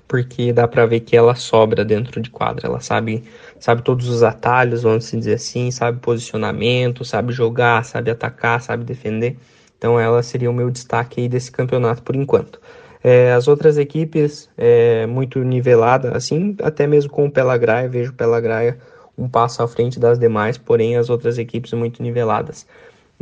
Porque 0.08 0.52
dá 0.52 0.68
para 0.68 0.86
ver 0.86 1.02
que 1.02 1.15
ela 1.15 1.36
sobra 1.36 1.86
dentro 1.86 2.22
de 2.22 2.30
quadra, 2.30 2.68
ela 2.68 2.80
sabe, 2.80 3.24
sabe 3.60 3.82
todos 3.82 4.08
os 4.08 4.24
atalhos, 4.24 4.84
vamos 4.84 5.10
dizer 5.10 5.36
assim, 5.36 5.72
sabe 5.72 6.00
posicionamento, 6.00 7.04
sabe 7.04 7.34
jogar, 7.34 7.84
sabe 7.86 8.12
atacar, 8.12 8.62
sabe 8.62 8.84
defender. 8.84 9.38
Então 9.78 10.00
ela 10.00 10.22
seria 10.24 10.50
o 10.50 10.54
meu 10.54 10.70
destaque 10.70 11.22
aí 11.22 11.30
desse 11.30 11.52
campeonato 11.52 12.02
por 12.04 12.15
enquanto. 12.15 12.60
É, 13.04 13.34
as 13.34 13.48
outras 13.48 13.78
equipes 13.78 14.50
é 14.58 15.06
muito 15.06 15.39
nivelada, 15.39 16.18
assim, 16.18 16.56
até 16.63 16.88
mesmo 16.88 17.12
com 17.12 17.28
o 17.28 17.32
Pelagraia, 17.32 17.88
vejo 17.88 18.12
o 18.12 18.15
Pelagraia 18.15 18.80
um 19.17 19.28
passo 19.28 19.63
à 19.63 19.67
frente 19.67 19.99
das 19.99 20.19
demais, 20.19 20.58
porém 20.58 20.97
as 20.97 21.10
outras 21.10 21.38
equipes 21.38 21.73
muito 21.73 22.01
niveladas. 22.04 22.65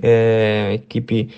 É, 0.01 0.73
equipe 0.73 1.29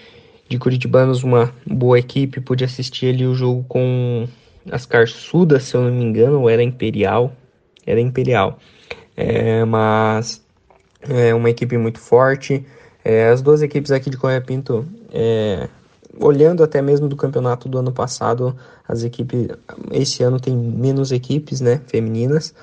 de 0.47 0.57
Curitibanos, 0.57 1.23
uma 1.23 1.53
boa 1.65 1.99
equipe, 1.99 2.39
pude 2.39 2.63
assistir 2.63 3.13
ali 3.13 3.25
o 3.25 3.35
jogo 3.35 3.65
com 3.67 4.27
as 4.71 4.85
Carçudas, 4.85 5.63
se 5.63 5.75
eu 5.75 5.81
não 5.81 5.91
me 5.91 6.03
engano, 6.03 6.41
ou 6.41 6.49
era 6.49 6.63
Imperial, 6.63 7.33
era 7.85 7.99
Imperial, 7.99 8.59
é, 9.15 9.63
mas 9.65 10.41
é 11.01 11.33
uma 11.33 11.49
equipe 11.49 11.77
muito 11.77 11.99
forte. 11.99 12.65
É, 13.03 13.29
as 13.29 13.41
duas 13.41 13.61
equipes 13.61 13.91
aqui 13.91 14.09
de 14.09 14.17
Correia 14.17 14.41
Pinto, 14.41 14.85
é, 15.11 15.67
olhando 16.19 16.63
até 16.63 16.81
mesmo 16.81 17.07
do 17.07 17.15
campeonato 17.15 17.69
do 17.69 17.77
ano 17.77 17.91
passado, 17.91 18.55
as 18.87 19.03
equipes 19.03 19.47
esse 19.91 20.23
ano 20.23 20.39
tem 20.39 20.55
menos 20.55 21.11
equipes, 21.11 21.61
né, 21.61 21.81
femininas, 21.87 22.53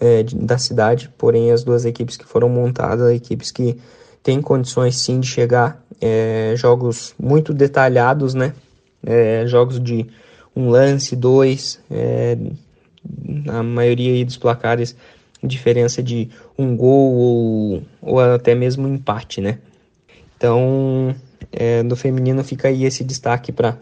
é, 0.00 0.22
da 0.22 0.58
cidade, 0.58 1.10
porém 1.16 1.50
as 1.50 1.64
duas 1.64 1.84
equipes 1.84 2.16
que 2.16 2.24
foram 2.24 2.48
montadas, 2.48 3.14
equipes 3.14 3.50
que 3.50 3.76
têm 4.22 4.40
condições 4.42 4.96
sim 4.96 5.20
de 5.20 5.26
chegar, 5.26 5.82
é, 6.00 6.54
jogos 6.56 7.14
muito 7.18 7.54
detalhados, 7.54 8.34
né? 8.34 8.52
É, 9.04 9.46
jogos 9.46 9.80
de 9.80 10.06
um 10.54 10.68
lance, 10.68 11.14
dois, 11.14 11.78
é, 11.90 12.36
a 13.48 13.62
maioria 13.62 14.24
dos 14.24 14.36
placares, 14.36 14.96
diferença 15.42 16.02
de 16.02 16.28
um 16.58 16.76
gol 16.76 17.14
ou, 17.14 17.82
ou 18.02 18.20
até 18.20 18.54
mesmo 18.54 18.88
um 18.88 18.94
empate, 18.94 19.40
né? 19.40 19.58
Então, 20.36 21.14
é, 21.52 21.82
no 21.82 21.96
feminino 21.96 22.42
fica 22.42 22.68
aí 22.68 22.84
esse 22.84 23.04
destaque 23.04 23.52
para 23.52 23.76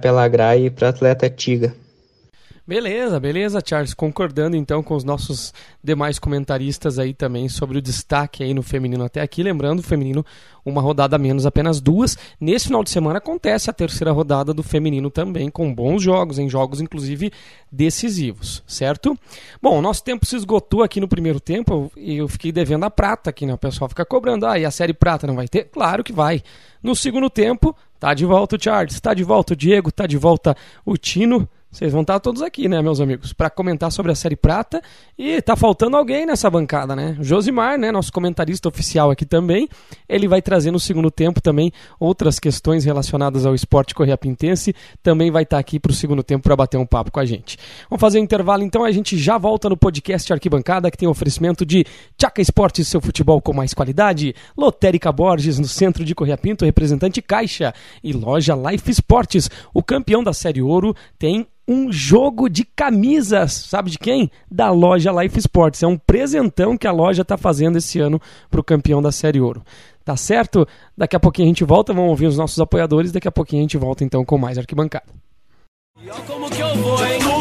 Pelagraia 0.00 0.66
e 0.66 0.70
para 0.70 0.88
Atleta 0.88 1.30
Tiga. 1.30 1.74
Beleza, 2.66 3.20
beleza, 3.20 3.62
Charles. 3.64 3.94
Concordando 3.94 4.56
então 4.56 4.82
com 4.82 4.96
os 4.96 5.04
nossos 5.04 5.54
demais 5.84 6.18
comentaristas 6.18 6.98
aí 6.98 7.14
também 7.14 7.48
sobre 7.48 7.78
o 7.78 7.82
destaque 7.82 8.42
aí 8.42 8.52
no 8.52 8.62
feminino 8.62 9.04
até 9.04 9.20
aqui. 9.20 9.40
Lembrando, 9.40 9.78
o 9.78 9.82
feminino, 9.84 10.26
uma 10.64 10.80
rodada 10.80 11.16
menos, 11.16 11.46
apenas 11.46 11.80
duas. 11.80 12.18
Nesse 12.40 12.66
final 12.66 12.82
de 12.82 12.90
semana 12.90 13.18
acontece 13.18 13.70
a 13.70 13.72
terceira 13.72 14.10
rodada 14.10 14.52
do 14.52 14.64
feminino 14.64 15.12
também, 15.12 15.48
com 15.48 15.72
bons 15.72 16.02
jogos, 16.02 16.40
em 16.40 16.48
jogos 16.48 16.80
inclusive 16.80 17.32
decisivos, 17.70 18.64
certo? 18.66 19.16
Bom, 19.62 19.80
nosso 19.80 20.02
tempo 20.02 20.26
se 20.26 20.34
esgotou 20.34 20.82
aqui 20.82 21.00
no 21.00 21.06
primeiro 21.06 21.38
tempo 21.38 21.92
e 21.96 22.16
eu 22.16 22.26
fiquei 22.26 22.50
devendo 22.50 22.82
a 22.82 22.90
prata 22.90 23.30
aqui, 23.30 23.46
né? 23.46 23.54
O 23.54 23.58
pessoal 23.58 23.88
fica 23.88 24.04
cobrando, 24.04 24.44
ah, 24.44 24.58
e 24.58 24.64
a 24.64 24.72
série 24.72 24.92
prata 24.92 25.24
não 25.24 25.36
vai 25.36 25.46
ter? 25.46 25.66
Claro 25.66 26.02
que 26.02 26.12
vai. 26.12 26.42
No 26.82 26.96
segundo 26.96 27.30
tempo, 27.30 27.76
tá 28.00 28.12
de 28.12 28.24
volta 28.24 28.56
o 28.56 28.60
Charles, 28.60 29.00
tá 29.00 29.14
de 29.14 29.22
volta 29.22 29.52
o 29.52 29.56
Diego, 29.56 29.92
tá 29.92 30.04
de 30.04 30.16
volta 30.16 30.56
o 30.84 30.96
Tino. 30.96 31.48
Vocês 31.76 31.92
vão 31.92 32.00
estar 32.00 32.18
todos 32.20 32.40
aqui, 32.40 32.70
né, 32.70 32.80
meus 32.80 33.02
amigos, 33.02 33.34
para 33.34 33.50
comentar 33.50 33.92
sobre 33.92 34.10
a 34.10 34.14
série 34.14 34.34
Prata. 34.34 34.80
E 35.18 35.42
tá 35.42 35.54
faltando 35.54 35.94
alguém 35.94 36.24
nessa 36.24 36.48
bancada, 36.48 36.96
né? 36.96 37.18
Josimar, 37.20 37.76
né, 37.78 37.92
nosso 37.92 38.10
comentarista 38.10 38.66
oficial 38.66 39.10
aqui 39.10 39.26
também. 39.26 39.68
Ele 40.08 40.26
vai 40.26 40.40
trazer 40.40 40.70
no 40.70 40.80
segundo 40.80 41.10
tempo 41.10 41.38
também 41.38 41.70
outras 42.00 42.38
questões 42.38 42.86
relacionadas 42.86 43.44
ao 43.44 43.54
esporte 43.54 43.94
correapintense. 43.94 44.74
Também 45.02 45.30
vai 45.30 45.42
estar 45.42 45.58
aqui 45.58 45.78
para 45.78 45.92
o 45.92 45.94
segundo 45.94 46.22
tempo 46.22 46.44
para 46.44 46.56
bater 46.56 46.78
um 46.78 46.86
papo 46.86 47.10
com 47.10 47.20
a 47.20 47.26
gente. 47.26 47.58
Vamos 47.90 48.00
fazer 48.00 48.20
um 48.20 48.24
intervalo 48.24 48.62
então, 48.62 48.82
a 48.82 48.90
gente 48.90 49.18
já 49.18 49.36
volta 49.36 49.68
no 49.68 49.76
podcast 49.76 50.32
Arquibancada, 50.32 50.90
que 50.90 50.96
tem 50.96 51.06
oferecimento 51.06 51.66
de 51.66 51.84
Tchaca 52.16 52.40
Esportes, 52.40 52.88
seu 52.88 53.02
futebol 53.02 53.38
com 53.42 53.52
mais 53.52 53.74
qualidade. 53.74 54.34
Lotérica 54.56 55.12
Borges, 55.12 55.58
no 55.58 55.68
centro 55.68 56.06
de 56.06 56.14
Correapinto, 56.14 56.64
representante 56.64 57.20
Caixa. 57.20 57.74
E 58.02 58.14
loja 58.14 58.54
Life 58.54 58.90
Esportes, 58.90 59.50
o 59.74 59.82
campeão 59.82 60.24
da 60.24 60.32
Série 60.32 60.62
Ouro, 60.62 60.96
tem 61.18 61.46
um 61.68 61.90
jogo 61.90 62.48
de 62.48 62.64
camisas, 62.64 63.52
sabe 63.52 63.90
de 63.90 63.98
quem? 63.98 64.30
Da 64.50 64.70
loja 64.70 65.12
Life 65.12 65.38
Sports. 65.38 65.82
É 65.82 65.86
um 65.86 65.98
presentão 65.98 66.76
que 66.76 66.86
a 66.86 66.92
loja 66.92 67.22
está 67.22 67.36
fazendo 67.36 67.76
esse 67.78 67.98
ano 67.98 68.20
para 68.50 68.60
o 68.60 68.64
campeão 68.64 69.02
da 69.02 69.10
Série 69.10 69.40
Ouro. 69.40 69.62
Tá 70.04 70.16
certo? 70.16 70.66
Daqui 70.96 71.16
a 71.16 71.20
pouquinho 71.20 71.46
a 71.46 71.50
gente 71.50 71.64
volta, 71.64 71.92
vamos 71.92 72.10
ouvir 72.10 72.26
os 72.26 72.38
nossos 72.38 72.60
apoiadores. 72.60 73.10
Daqui 73.10 73.26
a 73.26 73.32
pouquinho 73.32 73.62
a 73.62 73.64
gente 73.64 73.76
volta 73.76 74.04
então 74.04 74.24
com 74.24 74.38
mais 74.38 74.56
arquibancada. 74.56 75.06
E 76.00 76.08
como 76.26 76.48
que 76.48 76.60
eu 76.60 76.74
vou, 76.76 77.04
hein? 77.04 77.35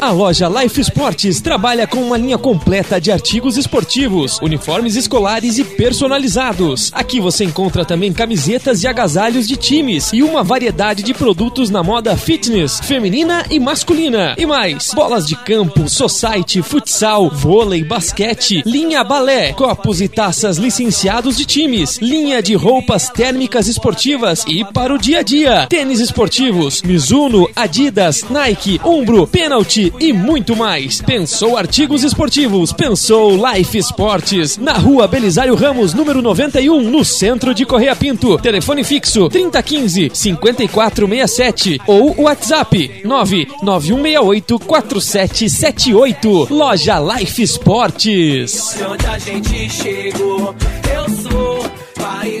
A 0.00 0.10
loja 0.10 0.48
Life 0.48 0.80
Esportes 0.80 1.42
trabalha 1.42 1.86
com 1.86 1.98
uma 1.98 2.16
linha 2.16 2.38
completa 2.38 2.98
de 2.98 3.12
artigos 3.12 3.58
esportivos, 3.58 4.38
uniformes 4.40 4.96
escolares 4.96 5.58
e 5.58 5.64
personalizados. 5.64 6.90
Aqui 6.94 7.20
você 7.20 7.44
encontra 7.44 7.84
também 7.84 8.10
camisetas 8.10 8.82
e 8.82 8.88
agasalhos 8.88 9.46
de 9.46 9.58
times 9.58 10.10
e 10.14 10.22
uma 10.22 10.42
variedade 10.42 11.02
de 11.02 11.12
produtos 11.12 11.68
na 11.68 11.82
moda 11.82 12.16
fitness, 12.16 12.80
feminina 12.80 13.44
e 13.50 13.60
masculina. 13.60 14.34
E 14.38 14.46
mais, 14.46 14.90
bolas 14.94 15.26
de 15.26 15.36
campo, 15.36 15.86
society, 15.86 16.62
futsal, 16.62 17.28
vôlei, 17.28 17.84
basquete, 17.84 18.62
linha 18.64 19.04
balé, 19.04 19.52
copos 19.52 20.00
e 20.00 20.08
taças 20.08 20.56
licenciados 20.56 21.36
de 21.36 21.44
times, 21.44 21.98
linha 21.98 22.42
de 22.42 22.54
roupas 22.54 23.10
térmicas 23.10 23.68
esportivas 23.68 24.46
e 24.48 24.64
para 24.64 24.94
o 24.94 24.98
dia 24.98 25.18
a 25.18 25.22
dia, 25.22 25.66
tênis 25.66 26.00
esportivos, 26.00 26.80
Mizuno, 26.80 27.46
Adidas, 27.54 28.24
Nike, 28.30 28.80
Umbro, 28.82 29.26
Penalty 29.26 29.89
e 29.98 30.12
muito 30.12 30.54
mais. 30.54 31.00
Pensou 31.00 31.56
artigos 31.56 32.04
esportivos, 32.04 32.72
pensou 32.72 33.36
Life 33.52 33.76
Esportes. 33.76 34.56
Na 34.56 34.74
rua 34.74 35.08
Belisário 35.08 35.54
Ramos, 35.54 35.94
número 35.94 36.22
91, 36.22 36.82
no 36.82 37.04
centro 37.04 37.54
de 37.54 37.64
Correia 37.64 37.96
Pinto. 37.96 38.38
Telefone 38.38 38.84
fixo 38.84 39.28
3015 39.28 40.10
5467 40.12 41.80
ou 41.86 42.20
WhatsApp 42.22 43.02
99168 43.04 44.58
4778. 44.58 46.48
Loja 46.50 46.98
Life 46.98 47.42
Esportes. 47.42 48.76
Onde 48.88 49.06
a 49.06 49.18
gente 49.18 49.70
chegou, 49.70 50.54
eu 50.94 51.08
sou 51.08 51.64
país. 52.00 52.39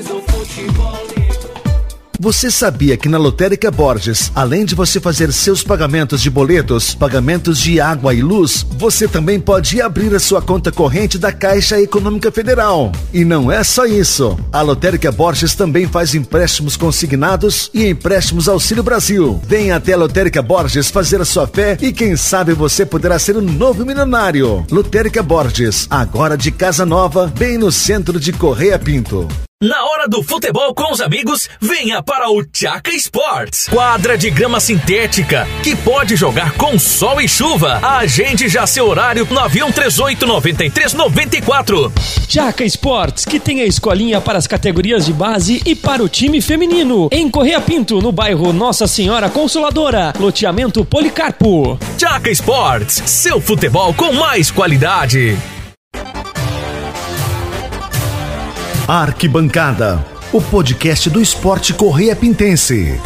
Você 2.22 2.50
sabia 2.50 2.98
que 2.98 3.08
na 3.08 3.16
Lotérica 3.16 3.70
Borges, 3.70 4.30
além 4.34 4.66
de 4.66 4.74
você 4.74 5.00
fazer 5.00 5.32
seus 5.32 5.62
pagamentos 5.62 6.20
de 6.20 6.28
boletos, 6.28 6.94
pagamentos 6.94 7.58
de 7.58 7.80
água 7.80 8.12
e 8.12 8.20
luz, 8.20 8.62
você 8.76 9.08
também 9.08 9.40
pode 9.40 9.80
abrir 9.80 10.14
a 10.14 10.20
sua 10.20 10.42
conta 10.42 10.70
corrente 10.70 11.16
da 11.16 11.32
Caixa 11.32 11.80
Econômica 11.80 12.30
Federal. 12.30 12.92
E 13.10 13.24
não 13.24 13.50
é 13.50 13.64
só 13.64 13.86
isso. 13.86 14.38
A 14.52 14.60
Lotérica 14.60 15.10
Borges 15.10 15.54
também 15.54 15.88
faz 15.88 16.14
empréstimos 16.14 16.76
consignados 16.76 17.70
e 17.72 17.88
empréstimos 17.88 18.50
Auxílio 18.50 18.82
Brasil. 18.82 19.40
Venha 19.46 19.76
até 19.76 19.94
a 19.94 19.96
Lotérica 19.96 20.42
Borges 20.42 20.90
fazer 20.90 21.22
a 21.22 21.24
sua 21.24 21.46
fé 21.46 21.78
e 21.80 21.90
quem 21.90 22.18
sabe 22.18 22.52
você 22.52 22.84
poderá 22.84 23.18
ser 23.18 23.38
um 23.38 23.40
novo 23.40 23.82
milionário. 23.86 24.62
Lotérica 24.70 25.22
Borges, 25.22 25.86
agora 25.88 26.36
de 26.36 26.50
casa 26.50 26.84
nova, 26.84 27.32
bem 27.38 27.56
no 27.56 27.72
centro 27.72 28.20
de 28.20 28.30
Correia 28.30 28.78
Pinto. 28.78 29.26
Na 29.62 29.84
hora 29.84 30.08
do 30.08 30.22
futebol 30.22 30.74
com 30.74 30.90
os 30.90 31.02
amigos, 31.02 31.46
venha 31.60 32.02
para 32.02 32.30
o 32.30 32.42
Tchaca 32.42 32.92
Sports. 32.92 33.68
Quadra 33.68 34.16
de 34.16 34.30
grama 34.30 34.58
sintética 34.58 35.46
que 35.62 35.76
pode 35.76 36.16
jogar 36.16 36.52
com 36.52 36.78
sol 36.78 37.20
e 37.20 37.28
chuva. 37.28 37.78
Agende 37.82 38.48
já 38.48 38.66
seu 38.66 38.88
horário 38.88 39.28
9138 39.30 40.26
9394. 40.26 41.92
Tchaca 42.26 42.64
Sports, 42.64 43.26
que 43.26 43.38
tem 43.38 43.60
a 43.60 43.66
escolinha 43.66 44.18
para 44.18 44.38
as 44.38 44.46
categorias 44.46 45.04
de 45.04 45.12
base 45.12 45.60
e 45.66 45.74
para 45.74 46.02
o 46.02 46.08
time 46.08 46.40
feminino. 46.40 47.10
Em 47.12 47.30
Correia 47.30 47.60
Pinto, 47.60 48.00
no 48.00 48.12
bairro 48.12 48.54
Nossa 48.54 48.86
Senhora 48.86 49.28
Consoladora, 49.28 50.14
loteamento 50.18 50.86
Policarpo. 50.86 51.78
Tchaca 51.98 52.30
Sports, 52.30 53.02
seu 53.04 53.42
futebol 53.42 53.92
com 53.92 54.10
mais 54.14 54.50
qualidade. 54.50 55.36
Arquibancada, 58.92 60.04
o 60.32 60.42
podcast 60.42 61.08
do 61.10 61.20
esporte 61.20 61.72
Correia 61.72 62.16
Pintense. 62.16 63.00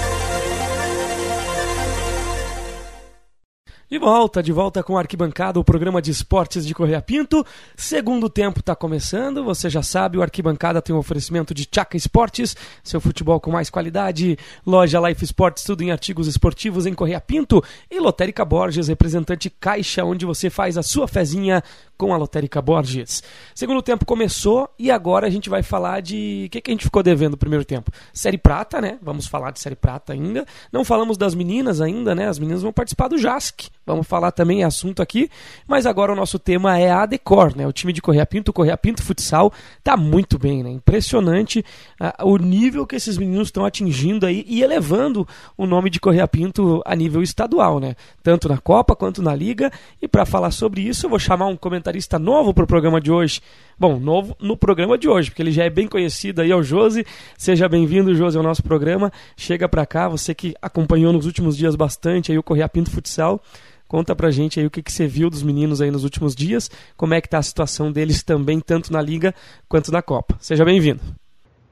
De 3.90 3.98
volta, 3.98 4.42
de 4.42 4.50
volta 4.50 4.82
com 4.82 4.96
Arquibancada, 4.96 5.60
o 5.60 5.62
programa 5.62 6.00
de 6.00 6.10
esportes 6.10 6.66
de 6.66 6.74
Correia 6.74 7.02
Pinto. 7.02 7.44
Segundo 7.76 8.30
tempo 8.30 8.60
está 8.60 8.74
começando, 8.74 9.44
você 9.44 9.68
já 9.68 9.82
sabe, 9.82 10.16
o 10.16 10.22
Arquibancada 10.22 10.80
tem 10.80 10.96
um 10.96 10.98
oferecimento 10.98 11.52
de 11.52 11.66
Tchaca 11.66 11.98
Esportes, 11.98 12.56
seu 12.82 12.98
futebol 12.98 13.38
com 13.38 13.50
mais 13.50 13.68
qualidade, 13.68 14.38
loja 14.66 14.98
Life 15.06 15.22
Sports, 15.26 15.64
tudo 15.64 15.84
em 15.84 15.92
artigos 15.92 16.26
esportivos 16.26 16.86
em 16.86 16.94
Correia 16.94 17.20
Pinto 17.20 17.62
e 17.90 18.00
Lotérica 18.00 18.42
Borges, 18.42 18.88
representante 18.88 19.50
Caixa, 19.50 20.02
onde 20.02 20.24
você 20.24 20.48
faz 20.48 20.78
a 20.78 20.82
sua 20.82 21.06
fezinha 21.06 21.62
com 21.96 22.12
a 22.12 22.16
Lotérica 22.16 22.60
Borges. 22.60 23.22
Segundo 23.54 23.82
tempo 23.82 24.04
começou 24.04 24.68
e 24.78 24.90
agora 24.90 25.26
a 25.26 25.30
gente 25.30 25.48
vai 25.48 25.62
falar 25.62 26.00
de. 26.00 26.44
O 26.46 26.50
que, 26.50 26.60
que 26.60 26.70
a 26.70 26.74
gente 26.74 26.84
ficou 26.84 27.02
devendo 27.02 27.32
no 27.32 27.38
primeiro 27.38 27.64
tempo? 27.64 27.90
Série 28.12 28.38
Prata, 28.38 28.80
né? 28.80 28.98
Vamos 29.00 29.26
falar 29.26 29.50
de 29.50 29.60
Série 29.60 29.76
Prata 29.76 30.12
ainda. 30.12 30.44
Não 30.72 30.84
falamos 30.84 31.16
das 31.16 31.34
meninas 31.34 31.80
ainda, 31.80 32.14
né? 32.14 32.28
As 32.28 32.38
meninas 32.38 32.62
vão 32.62 32.72
participar 32.72 33.08
do 33.08 33.18
JASC. 33.18 33.68
Vamos 33.86 34.06
falar 34.06 34.32
também 34.32 34.64
assunto 34.64 35.02
aqui. 35.02 35.30
Mas 35.66 35.86
agora 35.86 36.12
o 36.12 36.16
nosso 36.16 36.38
tema 36.38 36.78
é 36.78 36.90
a 36.90 37.06
Decor, 37.06 37.56
né? 37.56 37.66
O 37.66 37.72
time 37.72 37.92
de 37.92 38.02
Correia 38.02 38.26
Pinto, 38.26 38.52
Correia 38.52 38.76
Pinto 38.76 39.02
Futsal, 39.02 39.52
tá 39.82 39.96
muito 39.96 40.38
bem, 40.38 40.62
né? 40.62 40.70
Impressionante 40.70 41.64
uh, 42.00 42.26
o 42.26 42.36
nível 42.36 42.86
que 42.86 42.96
esses 42.96 43.16
meninos 43.16 43.48
estão 43.48 43.64
atingindo 43.64 44.26
aí 44.26 44.44
e 44.48 44.62
elevando 44.62 45.26
o 45.56 45.66
nome 45.66 45.90
de 45.90 46.00
Correia 46.00 46.26
Pinto 46.26 46.82
a 46.84 46.96
nível 46.96 47.22
estadual, 47.22 47.78
né? 47.78 47.94
Tanto 48.22 48.48
na 48.48 48.58
Copa 48.58 48.96
quanto 48.96 49.22
na 49.22 49.34
Liga. 49.34 49.70
E 50.00 50.08
para 50.08 50.26
falar 50.26 50.50
sobre 50.50 50.80
isso, 50.80 51.06
eu 51.06 51.10
vou 51.10 51.18
chamar 51.18 51.46
um 51.46 51.56
comentário 51.56 51.83
comentarista 51.84 52.18
novo 52.18 52.54
para 52.54 52.64
o 52.64 52.66
programa 52.66 52.98
de 52.98 53.12
hoje. 53.12 53.42
Bom, 53.78 53.98
novo 53.98 54.34
no 54.40 54.56
programa 54.56 54.96
de 54.96 55.06
hoje, 55.06 55.30
porque 55.30 55.42
ele 55.42 55.52
já 55.52 55.64
é 55.64 55.70
bem 55.70 55.86
conhecido 55.86 56.40
aí, 56.40 56.50
é 56.50 56.56
o 56.56 56.62
Josi. 56.62 57.04
Seja 57.36 57.68
bem-vindo, 57.68 58.14
Josi, 58.14 58.38
ao 58.38 58.42
nosso 58.42 58.62
programa. 58.62 59.12
Chega 59.36 59.68
para 59.68 59.84
cá, 59.84 60.08
você 60.08 60.34
que 60.34 60.54
acompanhou 60.62 61.12
nos 61.12 61.26
últimos 61.26 61.56
dias 61.56 61.76
bastante 61.76 62.32
aí 62.32 62.38
o 62.38 62.42
Correia 62.42 62.68
Pinto 62.68 62.90
Futsal. 62.90 63.38
Conta 63.86 64.16
pra 64.16 64.30
gente 64.30 64.58
aí 64.58 64.66
o 64.66 64.70
que, 64.70 64.82
que 64.82 64.90
você 64.90 65.06
viu 65.06 65.28
dos 65.28 65.42
meninos 65.42 65.82
aí 65.82 65.90
nos 65.90 66.04
últimos 66.04 66.34
dias, 66.34 66.70
como 66.96 67.12
é 67.12 67.20
que 67.20 67.28
tá 67.28 67.36
a 67.36 67.42
situação 67.42 67.92
deles 67.92 68.22
também, 68.22 68.58
tanto 68.58 68.90
na 68.90 69.02
Liga 69.02 69.34
quanto 69.68 69.92
na 69.92 70.00
Copa. 70.00 70.36
Seja 70.40 70.64
bem-vindo. 70.64 71.00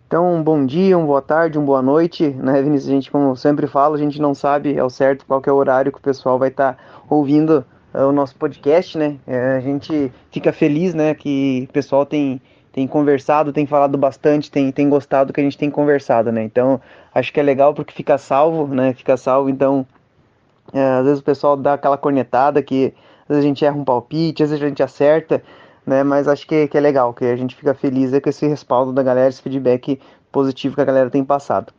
Então, 0.07 0.35
um 0.35 0.43
bom 0.43 0.67
dia, 0.67 0.99
uma 0.99 1.07
boa 1.07 1.23
tarde, 1.23 1.57
uma 1.57 1.65
boa 1.65 1.81
noite. 1.81 2.29
Né, 2.29 2.61
Vinícius? 2.61 2.91
A 2.91 2.93
gente, 2.93 3.11
como 3.11 3.35
sempre 3.35 3.67
falo, 3.67 3.95
a 3.95 3.99
gente 3.99 4.21
não 4.21 4.35
sabe 4.35 4.79
ao 4.79 4.91
certo 4.91 5.25
qual 5.25 5.43
é 5.47 5.51
o 5.51 5.57
horário 5.57 5.91
que 5.91 5.99
o 5.99 6.03
pessoal 6.03 6.39
vai 6.39 6.51
estar 6.51 6.75
tá 6.75 6.79
ouvindo 7.09 7.65
o 7.95 8.13
nosso 8.13 8.35
podcast, 8.37 8.97
né? 8.97 9.17
É, 9.27 9.57
a 9.57 9.61
gente 9.61 10.13
fica 10.31 10.53
feliz, 10.53 10.95
né, 10.95 11.15
que 11.15 11.67
o 11.69 11.73
pessoal 11.73 12.07
tem, 12.07 12.41
tem 12.73 12.87
conversado, 12.87 13.53
tem 13.53 13.67
falado 13.67 13.99
bastante, 13.99 14.51
tem, 14.51 14.73
tem 14.73 14.89
gostado 14.89 15.29
do 15.29 15.33
que 15.33 15.41
a 15.41 15.45
gente 15.45 15.59
tem 15.59 15.71
conversado, 15.71 16.33
né? 16.33 16.43
Então, 16.43 16.81
acho 17.15 17.33
que 17.33 17.39
é 17.39 17.43
legal 17.43 17.75
porque 17.75 17.93
fica 17.93 18.17
salvo, 18.17 18.75
né? 18.75 18.95
Fica 18.95 19.17
salvo, 19.17 19.51
então, 19.51 19.87
é, 20.73 20.83
às 20.83 21.05
vezes 21.05 21.21
o 21.21 21.25
pessoal 21.25 21.57
dá 21.57 21.75
aquela 21.75 21.99
cornetada 21.99 22.63
que 22.63 22.95
às 23.23 23.29
vezes 23.29 23.45
a 23.45 23.49
gente 23.49 23.65
erra 23.65 23.77
um 23.77 23.85
palpite, 23.85 24.43
às 24.43 24.51
vezes 24.51 24.65
a 24.65 24.69
gente 24.69 24.83
acerta, 24.83 25.43
né? 25.87 26.03
Mas 26.03 26.27
acho 26.29 26.47
que, 26.47 26.69
que 26.69 26.79
é 26.79 26.81
legal, 26.81 27.13
que 27.13 27.25
a 27.25 27.37
gente 27.37 27.55
fica 27.55 27.75
feliz 27.75 28.13
é 28.13 28.21
com 28.21 28.31
esse 28.31 28.47
respaldo 28.47 28.93
da 28.93 29.03
galera, 29.03 29.29
esse 29.29 29.43
feedback 29.43 30.01
positivo 30.31 30.75
que 30.75 30.81
a 30.81 30.85
galera 30.85 31.11
tem 31.11 31.25
passado. 31.25 31.73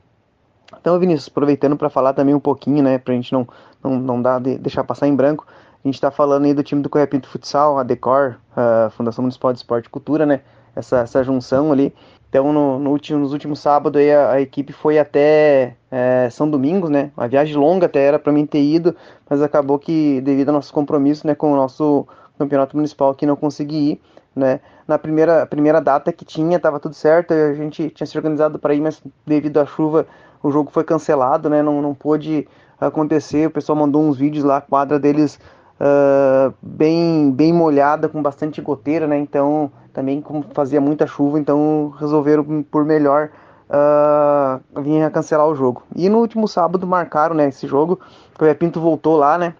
Então, 0.79 0.99
Vinícius, 0.99 1.27
aproveitando 1.27 1.77
para 1.77 1.89
falar 1.89 2.13
também 2.13 2.35
um 2.35 2.39
pouquinho, 2.39 2.83
né, 2.83 2.97
pra 2.97 3.13
gente 3.13 3.31
não, 3.31 3.47
não, 3.83 3.99
não 3.99 4.21
dar, 4.21 4.39
deixar 4.39 4.83
passar 4.83 5.07
em 5.07 5.15
branco, 5.15 5.45
a 5.83 5.87
gente 5.87 5.95
está 5.95 6.09
falando 6.09 6.45
aí 6.45 6.53
do 6.53 6.63
time 6.63 6.81
do 6.81 6.89
Correia 6.89 7.07
Pinto 7.07 7.27
Futsal, 7.27 7.77
a 7.77 7.83
Decor, 7.83 8.37
a 8.55 8.89
Fundação 8.91 9.21
Municipal 9.21 9.51
de 9.51 9.59
Esporte 9.59 9.87
e 9.87 9.89
Cultura, 9.89 10.25
né? 10.25 10.39
Essa, 10.75 10.99
essa 10.99 11.23
junção 11.23 11.71
ali. 11.71 11.93
Então, 12.29 12.51
no, 12.53 12.79
no 12.79 12.89
último, 12.89 13.19
nos 13.19 13.33
últimos 13.33 13.59
sábados, 13.59 14.01
aí, 14.01 14.11
a, 14.11 14.31
a 14.31 14.41
equipe 14.41 14.71
foi 14.71 14.97
até 14.97 15.75
é, 15.91 16.29
São 16.31 16.49
Domingos, 16.49 16.89
né? 16.89 17.11
Uma 17.17 17.27
viagem 17.27 17.55
longa 17.55 17.85
até 17.85 18.01
era 18.01 18.17
para 18.17 18.31
mim 18.31 18.45
ter 18.45 18.63
ido, 18.63 18.95
mas 19.29 19.41
acabou 19.41 19.77
que, 19.77 20.21
devido 20.21 20.49
ao 20.49 20.55
nosso 20.55 20.73
compromisso 20.73 21.27
né, 21.27 21.35
com 21.35 21.51
o 21.51 21.55
nosso 21.55 22.07
campeonato 22.39 22.75
municipal, 22.75 23.11
aqui 23.11 23.25
não 23.25 23.35
consegui 23.35 23.91
ir, 23.91 24.01
né? 24.33 24.61
Na 24.87 24.97
primeira, 24.97 25.45
primeira 25.45 25.81
data 25.81 26.13
que 26.13 26.23
tinha, 26.23 26.57
estava 26.57 26.79
tudo 26.79 26.95
certo, 26.95 27.33
a 27.33 27.53
gente 27.53 27.89
tinha 27.89 28.07
se 28.07 28.17
organizado 28.17 28.57
para 28.57 28.73
ir, 28.73 28.81
mas 28.81 29.01
devido 29.27 29.59
à 29.59 29.65
chuva, 29.65 30.07
o 30.41 30.49
jogo 30.49 30.71
foi 30.71 30.83
cancelado, 30.85 31.49
né? 31.49 31.61
Não, 31.61 31.81
não 31.81 31.93
pôde 31.93 32.47
acontecer. 32.79 33.47
O 33.47 33.51
pessoal 33.51 33.77
mandou 33.77 34.01
uns 34.01 34.17
vídeos 34.17 34.43
lá, 34.43 34.57
a 34.57 34.61
quadra 34.61 34.97
deles 34.97 35.39
uh, 35.83 36.53
bem, 36.61 37.31
bem 37.31 37.51
molhada, 37.51 38.07
com 38.07 38.21
bastante 38.21 38.61
goteira, 38.61 39.05
né? 39.05 39.17
Então, 39.17 39.71
também 39.91 40.21
como 40.21 40.45
fazia 40.53 40.79
muita 40.79 41.05
chuva, 41.05 41.39
então 41.39 41.93
resolveram 41.99 42.63
por 42.63 42.85
melhor 42.85 43.29
uh, 43.69 44.81
vir 44.81 45.03
a 45.03 45.11
cancelar 45.11 45.47
o 45.47 45.55
jogo. 45.55 45.83
E 45.95 46.09
no 46.09 46.19
último 46.19 46.47
sábado 46.47 46.87
marcaram, 46.87 47.35
né, 47.35 47.49
esse 47.49 47.67
jogo. 47.67 47.99
O 48.39 48.55
Pinto 48.55 48.79
voltou 48.79 49.17
lá, 49.17 49.37
né? 49.37 49.53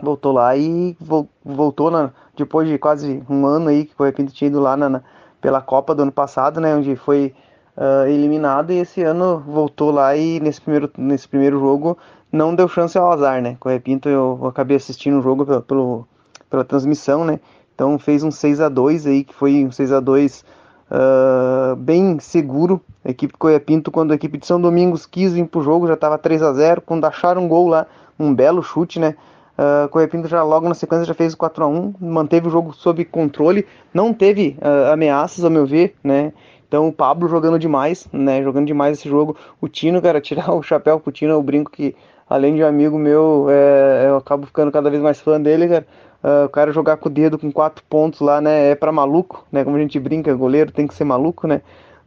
Voltou 0.00 0.32
lá 0.32 0.56
e 0.56 0.96
vo 0.98 1.28
voltou 1.44 1.90
na, 1.90 2.10
depois 2.34 2.66
de 2.66 2.78
quase 2.78 3.22
um 3.28 3.46
ano 3.46 3.68
aí 3.68 3.84
que 3.84 3.94
o 3.98 4.12
Pinto 4.12 4.32
tinha 4.32 4.48
ido 4.48 4.60
lá 4.60 4.76
na, 4.76 4.88
na, 4.88 5.02
pela 5.40 5.60
Copa 5.60 5.94
do 5.94 6.02
ano 6.02 6.12
passado, 6.12 6.60
né? 6.60 6.74
Onde 6.74 6.96
foi 6.96 7.34
uh, 7.76 8.06
eliminado 8.08 8.72
e 8.72 8.78
esse 8.78 9.02
ano 9.02 9.42
voltou 9.46 9.90
lá 9.90 10.16
e 10.16 10.40
nesse 10.40 10.60
primeiro, 10.60 10.90
nesse 10.96 11.28
primeiro 11.28 11.60
jogo 11.60 11.98
não 12.32 12.54
deu 12.54 12.66
chance 12.66 12.96
ao 12.96 13.12
azar, 13.12 13.42
né? 13.42 13.56
Com 13.60 13.68
Pinto 13.78 14.08
eu 14.08 14.46
acabei 14.46 14.76
assistindo 14.76 15.18
o 15.18 15.22
jogo 15.22 15.44
pelo, 15.44 15.62
pelo, 15.62 16.08
pela 16.48 16.64
transmissão, 16.64 17.24
né? 17.24 17.38
Então 17.74 17.98
fez 17.98 18.22
um 18.22 18.30
6 18.30 18.60
a 18.60 18.68
2 18.68 19.06
aí, 19.06 19.24
que 19.24 19.34
foi 19.34 19.64
um 19.64 19.70
6 19.70 19.92
a 19.92 20.00
2 20.00 20.40
uh, 20.40 20.44
ah, 20.90 21.74
bem 21.76 22.18
seguro. 22.18 22.80
A 23.04 23.10
equipe 23.10 23.34
Coia 23.36 23.60
Pinto, 23.60 23.90
quando 23.90 24.12
a 24.12 24.14
equipe 24.14 24.38
de 24.38 24.46
São 24.46 24.60
Domingos 24.60 25.04
quis 25.04 25.32
vir 25.32 25.46
pro 25.46 25.62
jogo, 25.62 25.86
já 25.86 25.94
estava 25.94 26.16
3 26.16 26.42
a 26.42 26.52
0 26.52 26.82
Quando 26.82 27.04
acharam 27.04 27.44
um 27.44 27.48
gol 27.48 27.68
lá, 27.68 27.86
um 28.18 28.34
belo 28.34 28.62
chute, 28.62 28.98
né? 28.98 29.14
Uh, 29.58 30.08
Pinto 30.08 30.28
já 30.28 30.42
logo 30.42 30.66
na 30.66 30.74
sequência 30.74 31.04
já 31.04 31.12
fez 31.12 31.34
o 31.34 31.36
4 31.36 31.64
a 31.64 31.68
1 31.68 31.94
manteve 32.00 32.48
o 32.48 32.50
jogo 32.50 32.72
sob 32.72 33.04
controle, 33.04 33.66
não 33.92 34.14
teve 34.14 34.56
uh, 34.60 34.92
ameaças, 34.92 35.44
ao 35.44 35.50
meu 35.50 35.66
ver, 35.66 35.94
né? 36.02 36.32
Então 36.66 36.88
o 36.88 36.92
Pablo 36.92 37.28
jogando 37.28 37.58
demais, 37.58 38.08
né? 38.10 38.42
Jogando 38.42 38.66
demais 38.66 38.98
esse 38.98 39.08
jogo. 39.08 39.36
O 39.60 39.68
Tino, 39.68 40.00
cara, 40.00 40.20
tirar 40.22 40.52
o 40.54 40.62
chapéu 40.62 40.98
pro 40.98 41.12
Tino, 41.12 41.32
eu 41.32 41.42
brinco 41.42 41.70
que 41.70 41.94
além 42.28 42.54
de 42.54 42.62
um 42.62 42.66
amigo 42.66 42.98
meu, 42.98 43.46
é, 43.50 44.06
eu 44.08 44.16
acabo 44.16 44.46
ficando 44.46 44.72
cada 44.72 44.90
vez 44.90 45.02
mais 45.02 45.20
fã 45.20 45.40
dele, 45.40 45.68
cara. 45.68 45.86
Uh, 46.22 46.46
o 46.46 46.48
cara 46.48 46.70
jogar 46.72 46.98
com 46.98 47.08
o 47.08 47.12
dedo 47.12 47.36
com 47.36 47.50
quatro 47.50 47.82
pontos 47.88 48.20
lá, 48.20 48.40
né? 48.40 48.70
É 48.70 48.74
para 48.76 48.92
maluco, 48.92 49.44
né? 49.50 49.64
Como 49.64 49.76
a 49.76 49.80
gente 49.80 49.98
brinca, 49.98 50.32
goleiro 50.34 50.70
tem 50.70 50.86
que 50.86 50.94
ser 50.94 51.02
maluco, 51.02 51.48
né? 51.48 51.60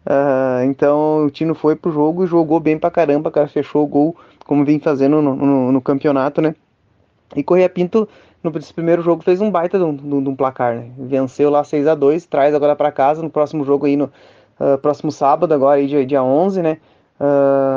Uh, 0.06 0.64
então 0.66 1.26
o 1.26 1.30
Tino 1.30 1.54
foi 1.54 1.76
pro 1.76 1.92
jogo 1.92 2.24
e 2.24 2.28
jogou 2.28 2.60
bem 2.62 2.78
pra 2.80 2.90
caramba, 2.90 3.30
cara. 3.30 3.48
Fechou 3.48 3.84
o 3.84 3.88
gol, 3.88 4.16
como 4.46 4.64
vem 4.64 4.80
fazendo 4.80 5.22
no, 5.22 5.36
no, 5.36 5.72
no 5.74 5.82
campeonato, 5.82 6.42
né? 6.42 6.56
E 7.36 7.44
Correia 7.44 7.68
Pinto, 7.68 8.08
no 8.42 8.52
primeiro 8.74 9.02
jogo, 9.02 9.22
fez 9.22 9.42
um 9.42 9.52
baita 9.52 9.78
de 9.78 9.84
um, 9.84 9.96
de 9.96 10.30
um 10.30 10.36
placar, 10.36 10.76
né? 10.76 10.92
Venceu 10.98 11.50
lá 11.50 11.64
6 11.66 11.86
a 11.86 11.94
2 11.94 12.26
traz 12.26 12.56
agora 12.56 12.74
para 12.74 12.94
casa 12.94 13.22
no 13.22 13.30
próximo 13.30 13.66
jogo 13.66 13.86
aí, 13.86 13.98
no 13.98 14.06
uh, 14.06 14.78
próximo 14.82 15.12
sábado, 15.12 15.54
agora 15.54 15.80
aí, 15.80 15.88
dia, 15.88 16.06
dia 16.06 16.24
11, 16.24 16.62
né? 16.62 16.78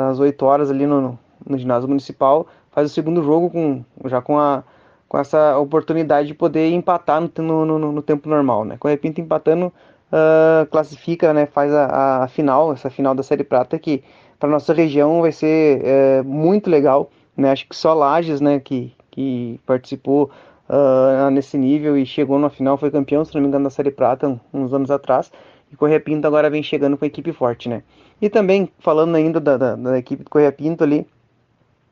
às 0.09 0.19
8 0.19 0.45
horas 0.45 0.69
ali 0.69 0.85
no, 0.85 1.17
no 1.47 1.57
ginásio 1.57 1.87
municipal, 1.87 2.47
faz 2.71 2.91
o 2.91 2.93
segundo 2.93 3.23
jogo 3.23 3.49
com, 3.49 3.83
já 4.05 4.21
com, 4.21 4.39
a, 4.39 4.63
com 5.07 5.17
essa 5.17 5.57
oportunidade 5.57 6.27
de 6.27 6.33
poder 6.33 6.71
empatar 6.71 7.21
no, 7.21 7.65
no, 7.65 7.79
no, 7.79 7.91
no 7.91 8.01
tempo 8.01 8.29
normal, 8.29 8.65
né? 8.65 8.77
Com 8.77 8.87
o 8.87 8.91
Repinto 8.91 9.19
empatando, 9.21 9.67
uh, 10.11 10.65
classifica, 10.67 11.33
né? 11.33 11.45
Faz 11.45 11.73
a, 11.73 12.23
a, 12.23 12.27
final, 12.27 12.73
essa 12.73 12.89
final 12.89 13.13
da 13.15 13.23
Série 13.23 13.43
Prata 13.43 13.77
que 13.77 14.03
para 14.39 14.49
nossa 14.49 14.73
região 14.73 15.21
vai 15.21 15.31
ser 15.31 15.81
é, 15.83 16.21
muito 16.23 16.69
legal. 16.69 17.11
Né? 17.35 17.51
Acho 17.51 17.67
que 17.67 17.75
só 17.75 17.93
Lages, 17.93 18.39
né, 18.39 18.59
que, 18.59 18.93
que 19.11 19.59
participou 19.65 20.31
uh, 20.69 21.29
nesse 21.29 21.57
nível 21.57 21.97
e 21.97 22.05
chegou 22.05 22.39
na 22.39 22.49
final, 22.49 22.77
foi 22.77 22.89
campeão, 22.89 23.25
se 23.25 23.35
não 23.35 23.41
me 23.41 23.47
engano, 23.47 23.65
da 23.65 23.69
Série 23.69 23.91
Prata 23.91 24.39
uns 24.53 24.73
anos 24.73 24.89
atrás. 24.89 25.31
E 25.71 25.75
Correia 25.75 25.99
Pinto 25.99 26.25
agora 26.25 26.49
vem 26.49 26.63
chegando 26.63 26.97
com 26.97 27.05
a 27.05 27.07
equipe 27.07 27.31
forte, 27.33 27.69
né? 27.69 27.83
E 28.21 28.29
também, 28.29 28.71
falando 28.79 29.15
ainda 29.15 29.39
da, 29.39 29.57
da, 29.57 29.75
da 29.75 29.97
equipe 29.97 30.23
do 30.23 30.29
Correia 30.29 30.51
Pinto 30.51 30.83
ali, 30.83 31.05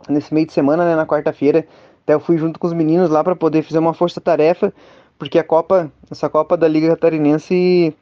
nesse 0.10 0.34
meio 0.34 0.46
de 0.46 0.54
semana, 0.54 0.86
né, 0.86 0.96
na 0.96 1.06
quarta-feira, 1.06 1.68
até 2.04 2.14
eu 2.14 2.20
fui 2.20 2.38
junto 2.38 2.60
com 2.60 2.68
os 2.68 2.74
meninos 2.74 3.10
lá 3.10 3.24
para 3.24 3.36
poder 3.36 3.62
fazer 3.62 3.80
uma 3.80 3.94
força-tarefa, 3.94 4.74
porque 5.20 5.38
a 5.40 5.44
Copa, 5.44 5.92
essa 6.10 6.30
Copa 6.30 6.56
da 6.56 6.68
Liga 6.68 6.90
Catarinense, 6.90 7.96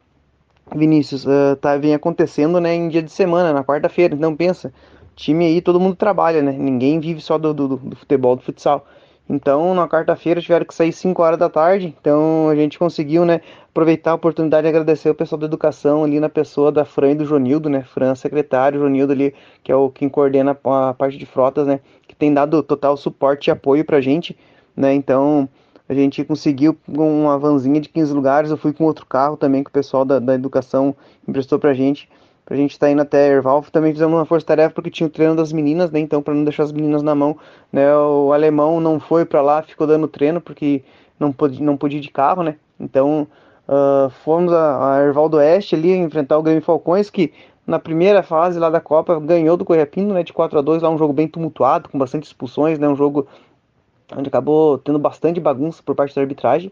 Vinícius, 0.75 1.25
uh, 1.25 1.55
tá, 1.59 1.77
vem 1.77 1.93
acontecendo, 1.93 2.59
né, 2.59 2.75
em 2.75 2.89
dia 2.89 3.01
de 3.01 3.11
semana, 3.11 3.53
na 3.53 3.63
quarta-feira. 3.63 4.15
Então 4.15 4.35
pensa, 4.35 4.73
time 5.15 5.45
aí 5.45 5.61
todo 5.61 5.79
mundo 5.79 5.95
trabalha, 5.95 6.41
né? 6.41 6.51
Ninguém 6.51 6.99
vive 6.99 7.21
só 7.21 7.37
do, 7.37 7.53
do, 7.53 7.77
do 7.77 7.95
futebol, 7.95 8.35
do 8.35 8.41
futsal. 8.41 8.85
Então, 9.27 9.73
na 9.73 9.87
quarta-feira 9.87 10.39
tiveram 10.39 10.65
que 10.65 10.73
sair 10.73 10.93
5 10.93 11.21
horas 11.21 11.39
da 11.39 11.49
tarde. 11.49 11.95
Então, 11.99 12.47
a 12.47 12.55
gente 12.55 12.77
conseguiu, 12.77 13.25
né, 13.25 13.41
aproveitar 13.67 14.11
a 14.11 14.15
oportunidade 14.15 14.63
de 14.63 14.69
agradecer 14.69 15.09
o 15.09 15.15
pessoal 15.15 15.39
da 15.39 15.47
educação 15.47 16.03
ali 16.03 16.19
na 16.19 16.29
pessoa 16.29 16.71
da 16.71 16.85
Fran 16.85 17.11
e 17.11 17.15
do 17.15 17.25
Jonildo, 17.25 17.67
né? 17.67 17.83
Fran, 17.83 18.13
secretário, 18.13 18.79
Jonildo 18.79 19.13
ali, 19.13 19.33
que 19.63 19.71
é 19.71 19.75
o 19.75 19.89
quem 19.89 20.07
coordena 20.07 20.57
a 20.63 20.93
parte 20.93 21.17
de 21.17 21.25
frotas, 21.25 21.65
né? 21.65 21.79
Que 22.07 22.15
tem 22.15 22.31
dado 22.33 22.61
total 22.61 22.95
suporte 22.95 23.47
e 23.47 23.51
apoio 23.51 23.83
pra 23.83 23.99
gente, 23.99 24.37
né? 24.77 24.93
Então, 24.93 25.49
a 25.89 25.93
gente 25.93 26.23
conseguiu 26.23 26.77
uma 26.87 27.37
vanzinha 27.37 27.81
de 27.81 27.89
15 27.89 28.13
lugares. 28.13 28.51
Eu 28.51 28.57
fui 28.57 28.73
com 28.73 28.83
outro 28.83 29.05
carro 29.07 29.37
também 29.37 29.63
que 29.63 29.69
o 29.69 29.73
pessoal 29.73 30.05
da, 30.05 30.19
da 30.19 30.35
educação 30.35 30.95
emprestou 31.27 31.57
pra 31.57 31.73
gente 31.73 32.07
pra 32.45 32.55
gente 32.55 32.71
estar 32.71 32.87
tá 32.87 32.91
indo 32.91 33.01
até 33.01 33.27
Erval. 33.27 33.63
Também 33.71 33.91
fizemos 33.91 34.13
uma 34.13 34.25
força-tarefa 34.25 34.73
porque 34.73 34.91
tinha 34.91 35.07
o 35.07 35.09
treino 35.09 35.35
das 35.35 35.51
meninas, 35.51 35.91
né? 35.91 35.99
Então, 35.99 36.21
para 36.21 36.33
não 36.33 36.43
deixar 36.43 36.63
as 36.63 36.71
meninas 36.71 37.01
na 37.01 37.15
mão, 37.15 37.37
né? 37.73 37.93
O 37.95 38.31
alemão 38.31 38.79
não 38.79 38.99
foi 38.99 39.25
para 39.25 39.41
lá, 39.41 39.63
ficou 39.63 39.87
dando 39.87 40.07
treino 40.07 40.39
porque 40.39 40.83
não 41.19 41.31
podia, 41.31 41.65
não 41.65 41.75
podia 41.75 41.97
ir 41.97 42.01
de 42.01 42.11
carro, 42.11 42.43
né? 42.43 42.55
Então, 42.79 43.27
uh, 43.67 44.09
fomos 44.23 44.53
a, 44.53 44.95
a 44.95 45.03
Erval 45.03 45.27
do 45.27 45.37
Oeste 45.37 45.75
ali 45.75 45.91
enfrentar 45.95 46.37
o 46.37 46.43
Grêmio 46.43 46.61
Falcões, 46.61 47.09
que 47.09 47.33
na 47.65 47.79
primeira 47.79 48.21
fase 48.21 48.59
lá 48.59 48.69
da 48.69 48.79
Copa 48.79 49.19
ganhou 49.19 49.57
do 49.57 49.65
Correia-Pinto, 49.65 50.13
né? 50.13 50.21
De 50.21 50.31
4 50.31 50.59
a 50.59 50.61
2 50.61 50.83
lá 50.83 50.89
um 50.89 50.97
jogo 50.97 51.13
bem 51.13 51.27
tumultuado, 51.27 51.89
com 51.89 51.97
bastante 51.97 52.25
expulsões, 52.25 52.77
né? 52.77 52.87
Um 52.87 52.95
jogo 52.95 53.27
onde 54.15 54.27
acabou 54.27 54.77
tendo 54.77 54.99
bastante 54.99 55.39
bagunça 55.39 55.81
por 55.83 55.95
parte 55.95 56.13
da 56.13 56.21
arbitragem. 56.21 56.71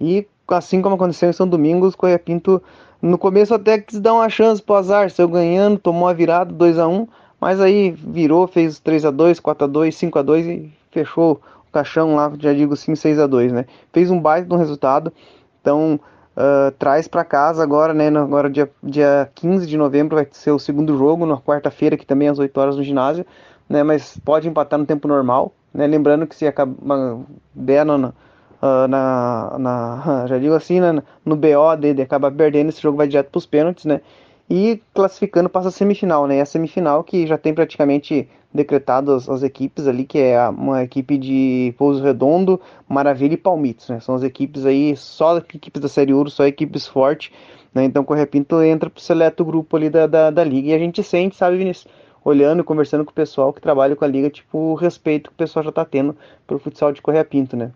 E 0.00 0.26
assim 0.48 0.80
como 0.80 0.94
aconteceu 0.94 1.28
em 1.28 1.32
São 1.32 1.46
Domingos, 1.46 1.94
Correia 1.94 2.18
Pinto 2.18 2.62
no 3.02 3.18
começo 3.18 3.54
até 3.54 3.78
quis 3.78 4.00
dar 4.00 4.14
uma 4.14 4.28
chance 4.28 4.62
pro 4.62 4.74
azar, 4.74 5.10
saiu 5.10 5.28
ganhando, 5.28 5.78
tomou 5.78 6.08
a 6.08 6.12
virada 6.12 6.52
2 6.52 6.78
a 6.78 6.86
1 6.86 7.06
mas 7.40 7.60
aí 7.60 7.90
virou, 7.90 8.46
fez 8.46 8.78
3 8.78 9.06
a 9.06 9.10
2 9.10 9.40
4 9.40 9.64
a 9.64 9.66
2 9.66 9.96
5 9.96 10.18
a 10.18 10.22
2 10.22 10.46
e 10.46 10.72
fechou 10.90 11.40
o 11.68 11.72
caixão 11.72 12.14
lá, 12.14 12.30
já 12.38 12.52
digo 12.52 12.76
sim, 12.76 12.94
6 12.94 13.18
a 13.18 13.26
2 13.26 13.52
né? 13.52 13.64
Fez 13.92 14.10
um 14.10 14.20
baita 14.20 14.48
no 14.48 14.56
resultado, 14.56 15.12
então 15.60 15.98
uh, 16.36 16.70
traz 16.78 17.08
para 17.08 17.24
casa 17.24 17.62
agora, 17.62 17.94
né? 17.94 18.08
Agora 18.08 18.50
dia, 18.50 18.70
dia 18.82 19.30
15 19.34 19.66
de 19.66 19.76
novembro 19.76 20.16
vai 20.16 20.26
ser 20.30 20.50
o 20.50 20.58
segundo 20.58 20.96
jogo, 20.98 21.24
na 21.24 21.38
quarta-feira, 21.38 21.96
que 21.96 22.04
também 22.06 22.28
às 22.28 22.38
8 22.38 22.60
horas 22.60 22.76
no 22.76 22.82
ginásio, 22.82 23.24
né? 23.68 23.82
Mas 23.82 24.18
pode 24.24 24.48
empatar 24.48 24.78
no 24.78 24.84
tempo 24.84 25.08
normal, 25.08 25.52
né? 25.72 25.86
Lembrando 25.86 26.26
que 26.26 26.36
se 26.36 26.46
acaba 26.46 27.20
der 27.54 27.86
no, 27.86 28.12
uh, 28.62 28.88
na, 28.88 29.56
na, 29.58 30.26
já 30.28 30.38
digo 30.38 30.54
assim, 30.54 30.80
né, 30.80 31.02
no 31.24 31.36
BO 31.36 31.76
dele, 31.78 32.02
acaba 32.02 32.30
perdendo, 32.30 32.68
esse 32.68 32.80
jogo 32.80 32.96
vai 32.96 33.08
direto 33.08 33.30
para 33.30 33.38
os 33.38 33.46
pênaltis, 33.46 33.84
né? 33.84 34.00
E 34.48 34.82
classificando 34.92 35.48
passa 35.48 35.68
a 35.68 35.70
semifinal, 35.70 36.26
né? 36.26 36.38
E 36.38 36.40
a 36.40 36.46
semifinal 36.46 37.04
que 37.04 37.26
já 37.26 37.38
tem 37.38 37.54
praticamente 37.54 38.28
decretado 38.52 39.12
as, 39.12 39.28
as 39.28 39.42
equipes 39.44 39.86
ali, 39.86 40.04
que 40.04 40.18
é 40.18 40.48
uma 40.48 40.82
equipe 40.82 41.16
de 41.16 41.72
Pouso 41.78 42.02
Redondo, 42.02 42.60
Maravilha 42.88 43.34
e 43.34 43.36
Palmitos, 43.36 43.88
né? 43.88 44.00
São 44.00 44.14
as 44.14 44.24
equipes 44.24 44.66
aí, 44.66 44.96
só 44.96 45.38
equipes 45.38 45.80
da 45.80 45.88
Série 45.88 46.12
Ouro, 46.12 46.30
só 46.30 46.44
equipes 46.46 46.86
fortes, 46.86 47.32
né? 47.72 47.84
Então 47.84 48.02
o 48.02 48.04
Correia 48.04 48.26
Pinto 48.26 48.60
entra 48.62 48.90
pro 48.90 49.00
seleto 49.00 49.44
grupo 49.44 49.76
ali 49.76 49.88
da, 49.88 50.06
da, 50.06 50.30
da 50.30 50.44
liga 50.44 50.70
e 50.70 50.74
a 50.74 50.78
gente 50.78 51.02
sente, 51.02 51.36
sabe, 51.36 51.56
Vinícius? 51.56 51.92
Olhando 52.24 52.64
conversando 52.64 53.04
com 53.04 53.12
o 53.12 53.14
pessoal 53.14 53.52
que 53.52 53.60
trabalha 53.60 53.96
com 53.96 54.04
a 54.04 54.08
liga, 54.08 54.28
tipo, 54.28 54.58
o 54.58 54.74
respeito 54.74 55.30
que 55.30 55.34
o 55.34 55.38
pessoal 55.38 55.64
já 55.64 55.72
tá 55.72 55.84
tendo 55.84 56.16
pro 56.46 56.58
futsal 56.58 56.92
de 56.92 57.00
Correia 57.00 57.24
Pinto, 57.24 57.56
né? 57.56 57.70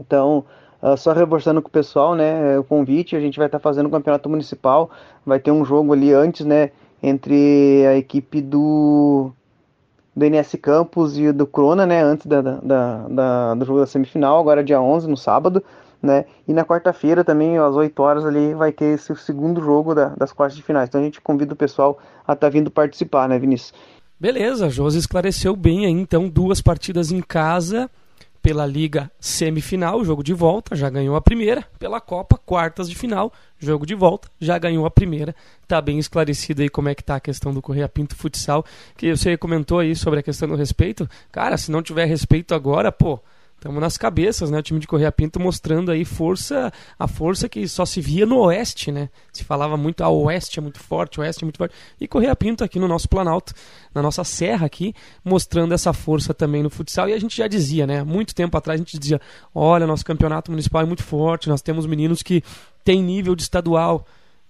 Então, 0.00 0.44
uh, 0.82 0.96
só 0.96 1.12
reforçando 1.12 1.60
com 1.62 1.68
o 1.68 1.72
pessoal, 1.72 2.14
né, 2.14 2.58
o 2.58 2.64
convite, 2.64 3.16
a 3.16 3.20
gente 3.20 3.38
vai 3.38 3.46
estar 3.46 3.58
tá 3.58 3.62
fazendo 3.62 3.86
o 3.86 3.90
campeonato 3.90 4.28
municipal, 4.28 4.90
vai 5.24 5.38
ter 5.38 5.50
um 5.50 5.64
jogo 5.64 5.92
ali 5.92 6.12
antes, 6.12 6.44
né, 6.44 6.70
entre 7.02 7.84
a 7.86 7.96
equipe 7.96 8.40
do 8.40 9.32
do 10.16 10.24
NS 10.24 10.56
Campos 10.62 11.18
e 11.18 11.30
do 11.30 11.46
Crona, 11.46 11.84
né, 11.84 12.02
antes 12.02 12.26
da, 12.26 12.40
da, 12.40 13.06
da, 13.06 13.54
do 13.54 13.66
jogo 13.66 13.80
da 13.80 13.86
semifinal, 13.86 14.40
agora 14.40 14.64
dia 14.64 14.80
11, 14.80 15.06
no 15.06 15.16
sábado, 15.16 15.62
né, 16.02 16.24
e 16.48 16.54
na 16.54 16.64
quarta-feira 16.64 17.22
também, 17.22 17.58
às 17.58 17.76
8 17.76 18.02
horas 18.02 18.24
ali, 18.24 18.54
vai 18.54 18.72
ter 18.72 18.94
esse 18.94 19.14
segundo 19.16 19.60
jogo 19.60 19.94
da, 19.94 20.14
das 20.16 20.32
quartas 20.32 20.56
de 20.56 20.62
finais, 20.62 20.88
então 20.88 21.02
a 21.02 21.04
gente 21.04 21.20
convida 21.20 21.52
o 21.52 21.56
pessoal 21.56 21.98
a 22.26 22.32
estar 22.32 22.46
tá 22.46 22.48
vindo 22.48 22.70
participar, 22.70 23.28
né, 23.28 23.38
Vinícius? 23.38 23.74
Beleza, 24.18 24.70
Josi 24.70 24.98
esclareceu 24.98 25.54
bem 25.54 25.84
aí, 25.84 25.92
então, 25.92 26.26
duas 26.30 26.62
partidas 26.62 27.12
em 27.12 27.20
casa, 27.20 27.90
pela 28.46 28.64
Liga 28.64 29.10
semifinal, 29.18 30.04
jogo 30.04 30.22
de 30.22 30.32
volta, 30.32 30.76
já 30.76 30.88
ganhou 30.88 31.16
a 31.16 31.20
primeira. 31.20 31.64
Pela 31.80 32.00
Copa, 32.00 32.38
quartas 32.46 32.88
de 32.88 32.94
final, 32.94 33.32
jogo 33.58 33.84
de 33.84 33.92
volta, 33.92 34.28
já 34.40 34.56
ganhou 34.56 34.86
a 34.86 34.90
primeira. 34.90 35.34
Tá 35.66 35.80
bem 35.80 35.98
esclarecido 35.98 36.62
aí 36.62 36.68
como 36.68 36.88
é 36.88 36.94
que 36.94 37.02
tá 37.02 37.16
a 37.16 37.20
questão 37.20 37.52
do 37.52 37.60
Correia 37.60 37.88
Pinto 37.88 38.14
Futsal, 38.14 38.64
que 38.96 39.10
você 39.10 39.36
comentou 39.36 39.80
aí 39.80 39.96
sobre 39.96 40.20
a 40.20 40.22
questão 40.22 40.48
do 40.48 40.54
respeito. 40.54 41.10
Cara, 41.32 41.56
se 41.56 41.72
não 41.72 41.82
tiver 41.82 42.04
respeito 42.04 42.54
agora, 42.54 42.92
pô, 42.92 43.18
Estamos 43.66 43.80
nas 43.80 43.98
cabeças, 43.98 44.48
né? 44.48 44.60
O 44.60 44.62
time 44.62 44.78
de 44.78 44.86
Correia 44.86 45.10
Pinto 45.10 45.40
mostrando 45.40 45.90
aí 45.90 46.04
força, 46.04 46.72
a 46.96 47.08
força 47.08 47.48
que 47.48 47.66
só 47.66 47.84
se 47.84 48.00
via 48.00 48.24
no 48.24 48.38
Oeste, 48.38 48.92
né? 48.92 49.08
Se 49.32 49.42
falava 49.42 49.76
muito, 49.76 50.02
a 50.02 50.06
ah, 50.06 50.10
Oeste 50.10 50.60
é 50.60 50.62
muito 50.62 50.78
forte, 50.78 51.20
Oeste 51.20 51.42
é 51.42 51.46
muito 51.46 51.58
forte. 51.58 51.74
E 52.00 52.06
Correia 52.06 52.36
Pinto 52.36 52.62
aqui 52.62 52.78
no 52.78 52.86
nosso 52.86 53.08
Planalto, 53.08 53.52
na 53.92 54.00
nossa 54.00 54.22
serra 54.22 54.66
aqui, 54.66 54.94
mostrando 55.24 55.74
essa 55.74 55.92
força 55.92 56.32
também 56.32 56.62
no 56.62 56.70
futsal. 56.70 57.08
E 57.08 57.12
a 57.12 57.18
gente 57.18 57.36
já 57.36 57.48
dizia, 57.48 57.88
né? 57.88 58.04
Muito 58.04 58.36
tempo 58.36 58.56
atrás 58.56 58.80
a 58.80 58.84
gente 58.84 59.00
dizia, 59.00 59.20
olha, 59.52 59.84
nosso 59.84 60.04
campeonato 60.04 60.52
municipal 60.52 60.82
é 60.82 60.84
muito 60.86 61.02
forte, 61.02 61.48
nós 61.48 61.60
temos 61.60 61.86
meninos 61.86 62.22
que 62.22 62.44
têm 62.84 63.02
nível 63.02 63.34
de 63.34 63.42
estadual. 63.42 64.06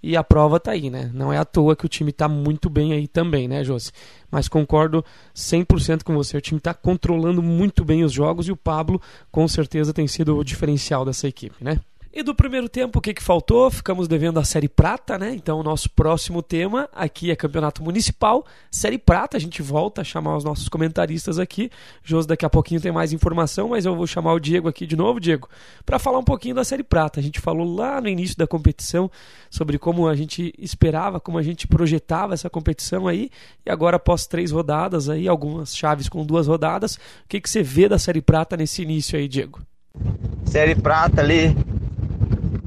E 0.09 0.17
a 0.17 0.23
prova 0.23 0.61
tá 0.61 0.71
aí, 0.71 0.89
né? 0.89 1.11
Não 1.13 1.33
é 1.33 1.37
à 1.37 1.45
toa 1.45 1.75
que 1.75 1.85
o 1.85 1.89
time 1.89 2.13
tá 2.13 2.29
muito 2.29 2.71
bem 2.71 2.93
aí 2.93 3.09
também, 3.09 3.49
né, 3.49 3.65
Josi? 3.65 3.91
Mas 4.31 4.47
concordo 4.47 5.05
100% 5.35 6.05
com 6.05 6.15
você. 6.15 6.37
O 6.37 6.41
time 6.41 6.61
tá 6.61 6.73
controlando 6.73 7.43
muito 7.43 7.85
bem 7.85 8.05
os 8.05 8.13
jogos 8.13 8.47
e 8.47 8.53
o 8.53 8.57
Pablo, 8.57 9.03
com 9.33 9.49
certeza, 9.49 9.93
tem 9.93 10.07
sido 10.07 10.37
o 10.37 10.45
diferencial 10.45 11.05
dessa 11.05 11.27
equipe, 11.27 11.57
né? 11.61 11.81
E 12.17 12.23
do 12.23 12.35
primeiro 12.35 12.67
tempo, 12.67 12.99
o 12.99 13.03
que, 13.03 13.13
que 13.13 13.23
faltou? 13.23 13.71
Ficamos 13.71 14.09
devendo 14.09 14.41
a 14.41 14.43
Série 14.43 14.71
Prata, 14.71 15.19
né? 15.19 15.35
Então, 15.35 15.61
o 15.61 15.63
nosso 15.63 15.91
próximo 15.91 16.43
tema 16.43 16.89
aqui 16.95 17.31
é 17.31 17.37
Campeonato 17.37 17.83
Municipal. 17.83 18.47
Série 18.71 18.97
Prata, 18.97 19.37
a 19.37 19.41
gente 19.41 19.61
volta 19.61 20.01
a 20.01 20.05
chamar 20.05 20.35
os 20.35 20.43
nossos 20.43 20.67
comentaristas 20.67 21.39
aqui. 21.39 21.71
Josi, 22.03 22.27
daqui 22.27 22.47
a 22.47 22.49
pouquinho 22.49 22.81
tem 22.81 22.91
mais 22.91 23.13
informação, 23.13 23.69
mas 23.69 23.85
eu 23.85 23.95
vou 23.95 24.07
chamar 24.07 24.33
o 24.33 24.41
Diego 24.41 24.67
aqui 24.67 24.87
de 24.87 24.97
novo, 24.97 25.21
Diego, 25.21 25.47
para 25.85 25.99
falar 25.99 26.19
um 26.19 26.25
pouquinho 26.25 26.55
da 26.55 26.65
Série 26.65 26.83
Prata. 26.83 27.21
A 27.21 27.23
gente 27.23 27.39
falou 27.39 27.77
lá 27.77 28.01
no 28.01 28.09
início 28.09 28.35
da 28.39 28.47
competição 28.47 29.11
sobre 29.51 29.79
como 29.79 30.09
a 30.09 30.17
gente 30.17 30.55
esperava, 30.59 31.21
como 31.21 31.37
a 31.37 31.43
gente 31.43 31.69
projetava 31.69 32.33
essa 32.33 32.49
competição 32.49 33.07
aí. 33.07 33.29
E 33.67 33.71
agora, 33.71 33.97
após 33.97 34.27
três 34.27 34.53
rodadas 34.53 35.11
aí, 35.11 35.29
algumas 35.29 35.77
chaves 35.77 36.09
com 36.09 36.25
duas 36.25 36.47
rodadas, 36.47 36.95
o 36.95 37.29
que, 37.29 37.43
que 37.43 37.51
você 37.51 37.63
vê 37.63 37.91
da 37.91 37.99
Série 37.99 38.23
Prata 38.23 38.57
nesse 38.57 38.81
início 38.81 39.19
aí, 39.19 39.29
Diego? 39.29 39.61
Série 40.47 40.75
Prata 40.75 41.21
ali 41.21 41.55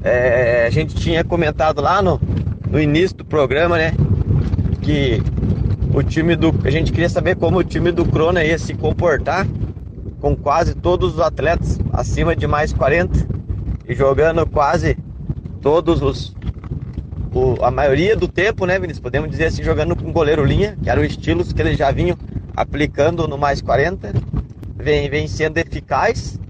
é, 0.02 0.64
a 0.66 0.70
gente 0.70 0.94
tinha 0.94 1.22
comentado 1.22 1.80
lá 1.80 2.00
no, 2.00 2.20
no 2.68 2.80
início 2.80 3.16
do 3.16 3.24
programa, 3.24 3.76
né? 3.76 3.92
Que 4.80 5.22
o 5.92 6.02
time 6.02 6.36
do. 6.36 6.54
A 6.64 6.70
gente 6.70 6.92
queria 6.92 7.08
saber 7.08 7.36
como 7.36 7.58
o 7.58 7.64
time 7.64 7.92
do 7.92 8.04
Crona 8.04 8.44
ia 8.44 8.58
se 8.58 8.74
comportar 8.74 9.46
com 10.20 10.36
quase 10.36 10.74
todos 10.74 11.14
os 11.14 11.20
atletas 11.20 11.78
acima 11.92 12.36
de 12.36 12.46
mais 12.46 12.72
40 12.72 13.26
e 13.88 13.94
jogando 13.94 14.46
quase 14.46 14.96
todos 15.60 16.02
os. 16.02 16.34
O, 17.32 17.62
a 17.62 17.70
maioria 17.70 18.16
do 18.16 18.26
tempo, 18.26 18.66
né, 18.66 18.74
Vinícius? 18.78 19.00
Podemos 19.00 19.30
dizer 19.30 19.46
assim, 19.46 19.62
jogando 19.62 19.94
com 19.94 20.12
goleiro 20.12 20.44
linha, 20.44 20.76
que 20.82 20.90
eram 20.90 21.04
estilos 21.04 21.52
que 21.52 21.60
eles 21.60 21.78
já 21.78 21.90
vinham 21.90 22.16
aplicando 22.56 23.28
no 23.28 23.38
mais 23.38 23.60
40. 23.60 24.12
Vem, 24.76 25.08
vem 25.10 25.28
sendo 25.28 25.58
eficaz, 25.58 26.40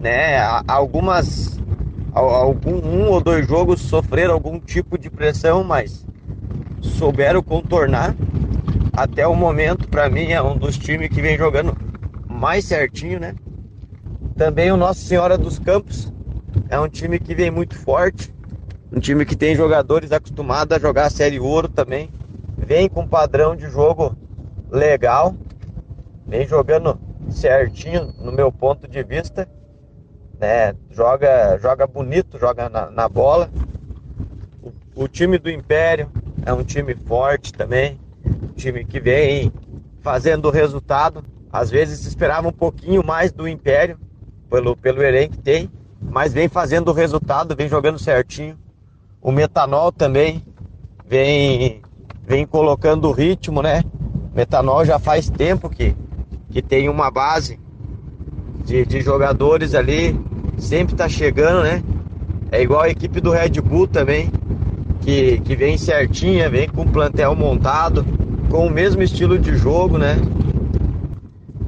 né? 0.00 0.38
Algumas 0.66 1.58
algum 2.14 2.76
um 2.76 3.10
ou 3.10 3.20
dois 3.20 3.46
jogos 3.46 3.80
sofreram 3.80 4.34
algum 4.34 4.60
tipo 4.60 4.96
de 4.96 5.10
pressão, 5.10 5.64
mas 5.64 6.06
souberam 6.80 7.42
contornar. 7.42 8.14
Até 8.92 9.26
o 9.26 9.34
momento, 9.34 9.88
para 9.88 10.08
mim, 10.08 10.30
é 10.30 10.40
um 10.40 10.56
dos 10.56 10.78
times 10.78 11.08
que 11.08 11.20
vem 11.20 11.36
jogando 11.36 11.76
mais 12.28 12.64
certinho, 12.64 13.18
né? 13.18 13.34
Também 14.36 14.70
o 14.70 14.76
Nossa 14.76 15.00
Senhora 15.00 15.36
dos 15.36 15.58
Campos 15.58 16.12
é 16.68 16.78
um 16.78 16.88
time 16.88 17.18
que 17.18 17.34
vem 17.34 17.50
muito 17.50 17.76
forte, 17.76 18.32
um 18.92 19.00
time 19.00 19.24
que 19.24 19.34
tem 19.34 19.56
jogadores 19.56 20.12
acostumados 20.12 20.76
a 20.76 20.80
jogar 20.80 21.06
a 21.06 21.10
Série 21.10 21.40
Ouro 21.40 21.68
também, 21.68 22.08
vem 22.56 22.88
com 22.88 23.06
padrão 23.06 23.56
de 23.56 23.68
jogo 23.68 24.16
legal, 24.70 25.34
vem 26.26 26.46
jogando 26.46 26.98
certinho 27.28 28.14
no 28.18 28.30
meu 28.30 28.52
ponto 28.52 28.86
de 28.86 29.02
vista, 29.02 29.48
né? 30.44 30.74
Joga, 30.90 31.58
joga 31.58 31.86
bonito, 31.86 32.38
joga 32.38 32.68
na, 32.68 32.90
na 32.90 33.08
bola. 33.08 33.50
O, 34.62 35.04
o, 35.04 35.08
time 35.08 35.38
do 35.38 35.50
Império 35.50 36.10
é 36.44 36.52
um 36.52 36.62
time 36.62 36.94
forte 36.94 37.52
também, 37.52 37.98
um 38.24 38.48
time 38.48 38.84
que 38.84 39.00
vem 39.00 39.50
fazendo 40.02 40.50
resultado. 40.50 41.24
Às 41.50 41.70
vezes 41.70 42.04
esperava 42.04 42.46
um 42.46 42.52
pouquinho 42.52 43.04
mais 43.04 43.32
do 43.32 43.48
Império 43.48 43.98
pelo, 44.50 44.76
pelo 44.76 45.02
elenco 45.02 45.36
que 45.36 45.42
tem, 45.42 45.70
mas 46.00 46.34
vem 46.34 46.48
fazendo 46.48 46.92
resultado, 46.92 47.56
vem 47.56 47.68
jogando 47.68 47.98
certinho. 47.98 48.58
O 49.22 49.32
Metanol 49.32 49.90
também 49.90 50.44
vem, 51.06 51.80
vem 52.22 52.46
colocando 52.46 53.08
o 53.08 53.12
ritmo, 53.12 53.62
né? 53.62 53.82
Metanol 54.34 54.84
já 54.84 54.98
faz 54.98 55.30
tempo 55.30 55.70
que, 55.70 55.96
que 56.50 56.60
tem 56.60 56.88
uma 56.88 57.10
base 57.10 57.58
de, 58.64 58.84
de 58.84 59.00
jogadores 59.00 59.74
ali, 59.74 60.18
sempre 60.58 60.94
tá 60.94 61.08
chegando, 61.08 61.62
né? 61.62 61.82
É 62.50 62.62
igual 62.62 62.82
a 62.82 62.88
equipe 62.88 63.20
do 63.20 63.30
Red 63.30 63.60
Bull 63.60 63.86
também, 63.86 64.30
que, 65.00 65.40
que 65.40 65.56
vem 65.56 65.76
certinha, 65.76 66.48
vem 66.48 66.68
com 66.68 66.82
o 66.82 66.88
plantel 66.88 67.34
montado, 67.34 68.04
com 68.50 68.66
o 68.66 68.70
mesmo 68.70 69.02
estilo 69.02 69.38
de 69.38 69.56
jogo, 69.56 69.98
né? 69.98 70.16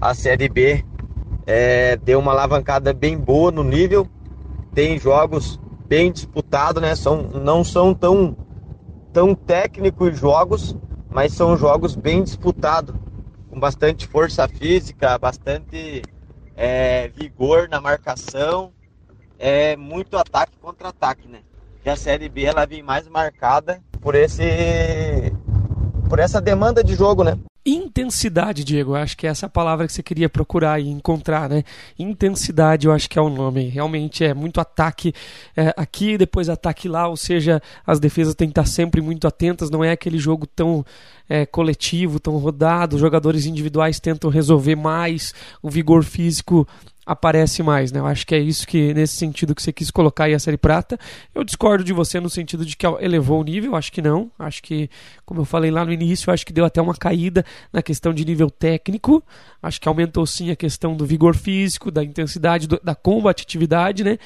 A 0.00 0.14
Série 0.14 0.48
B 0.48 0.84
é, 1.46 1.96
deu 1.96 2.18
uma 2.18 2.32
alavancada 2.32 2.92
bem 2.92 3.16
boa 3.16 3.50
no 3.50 3.62
nível, 3.62 4.06
tem 4.74 4.98
jogos 4.98 5.60
bem 5.88 6.12
disputados, 6.12 6.82
né? 6.82 6.94
São, 6.94 7.22
não 7.22 7.64
são 7.64 7.94
tão, 7.94 8.36
tão 9.12 9.34
técnicos 9.34 10.18
jogos, 10.18 10.76
mas 11.10 11.32
são 11.32 11.56
jogos 11.56 11.94
bem 11.94 12.22
disputados, 12.22 12.94
com 13.48 13.58
bastante 13.58 14.06
força 14.06 14.46
física, 14.48 15.16
bastante 15.18 16.02
é, 16.56 17.08
vigor 17.08 17.68
na 17.68 17.80
marcação, 17.80 18.72
é 19.38 19.76
muito 19.76 20.16
ataque 20.16 20.52
contra 20.60 20.88
ataque, 20.88 21.28
né? 21.28 21.40
E 21.84 21.90
a 21.90 21.96
Série 21.96 22.28
B 22.28 22.44
ela 22.44 22.66
vem 22.66 22.82
mais 22.82 23.06
marcada 23.08 23.80
por 24.00 24.14
esse 24.14 25.32
por 26.08 26.18
essa 26.18 26.40
demanda 26.40 26.82
de 26.82 26.94
jogo, 26.94 27.24
né? 27.24 27.38
Intensidade, 27.68 28.62
Diego, 28.62 28.92
eu 28.92 28.96
acho 28.96 29.16
que 29.16 29.26
é 29.26 29.30
essa 29.30 29.48
palavra 29.48 29.88
que 29.88 29.92
você 29.92 30.00
queria 30.00 30.28
procurar 30.28 30.78
e 30.80 30.88
encontrar, 30.88 31.48
né? 31.48 31.64
Intensidade, 31.98 32.86
eu 32.86 32.92
acho 32.92 33.10
que 33.10 33.18
é 33.18 33.22
o 33.22 33.28
nome. 33.28 33.68
Realmente 33.68 34.22
é 34.22 34.32
muito 34.32 34.60
ataque 34.60 35.12
é, 35.56 35.74
aqui, 35.76 36.16
depois 36.16 36.48
ataque 36.48 36.88
lá, 36.88 37.08
ou 37.08 37.16
seja, 37.16 37.60
as 37.84 37.98
defesas 37.98 38.36
têm 38.36 38.46
que 38.46 38.52
estar 38.52 38.66
sempre 38.66 39.00
muito 39.00 39.26
atentas, 39.26 39.68
não 39.68 39.82
é 39.82 39.90
aquele 39.90 40.16
jogo 40.16 40.46
tão 40.46 40.86
é, 41.28 41.44
coletivo, 41.44 42.20
tão 42.20 42.36
rodado, 42.36 42.94
os 42.94 43.00
jogadores 43.00 43.46
individuais 43.46 43.98
tentam 43.98 44.30
resolver 44.30 44.76
mais, 44.76 45.34
o 45.60 45.68
vigor 45.68 46.04
físico 46.04 46.68
aparece 47.06 47.62
mais, 47.62 47.92
né? 47.92 48.00
Eu 48.00 48.06
acho 48.06 48.26
que 48.26 48.34
é 48.34 48.38
isso 48.38 48.66
que, 48.66 48.92
nesse 48.92 49.14
sentido 49.14 49.54
que 49.54 49.62
você 49.62 49.72
quis 49.72 49.92
colocar 49.92 50.24
aí 50.24 50.34
a 50.34 50.38
Série 50.40 50.56
Prata. 50.56 50.98
Eu 51.32 51.44
discordo 51.44 51.84
de 51.84 51.92
você 51.92 52.18
no 52.18 52.28
sentido 52.28 52.66
de 52.66 52.76
que 52.76 52.84
elevou 52.84 53.40
o 53.40 53.44
nível, 53.44 53.76
acho 53.76 53.92
que 53.92 54.02
não. 54.02 54.28
Acho 54.36 54.60
que, 54.60 54.90
como 55.24 55.42
eu 55.42 55.44
falei 55.44 55.70
lá 55.70 55.84
no 55.84 55.92
início, 55.92 56.32
acho 56.32 56.44
que 56.44 56.52
deu 56.52 56.64
até 56.64 56.82
uma 56.82 56.94
caída 56.94 57.44
na 57.72 57.80
questão 57.80 58.12
de 58.12 58.24
nível 58.24 58.50
técnico. 58.50 59.22
Acho 59.62 59.80
que 59.80 59.88
aumentou 59.88 60.26
sim 60.26 60.50
a 60.50 60.56
questão 60.56 60.96
do 60.96 61.06
vigor 61.06 61.36
físico, 61.36 61.92
da 61.92 62.02
intensidade, 62.02 62.66
do, 62.66 62.80
da 62.82 62.96
combatividade, 62.96 64.02
né? 64.02 64.18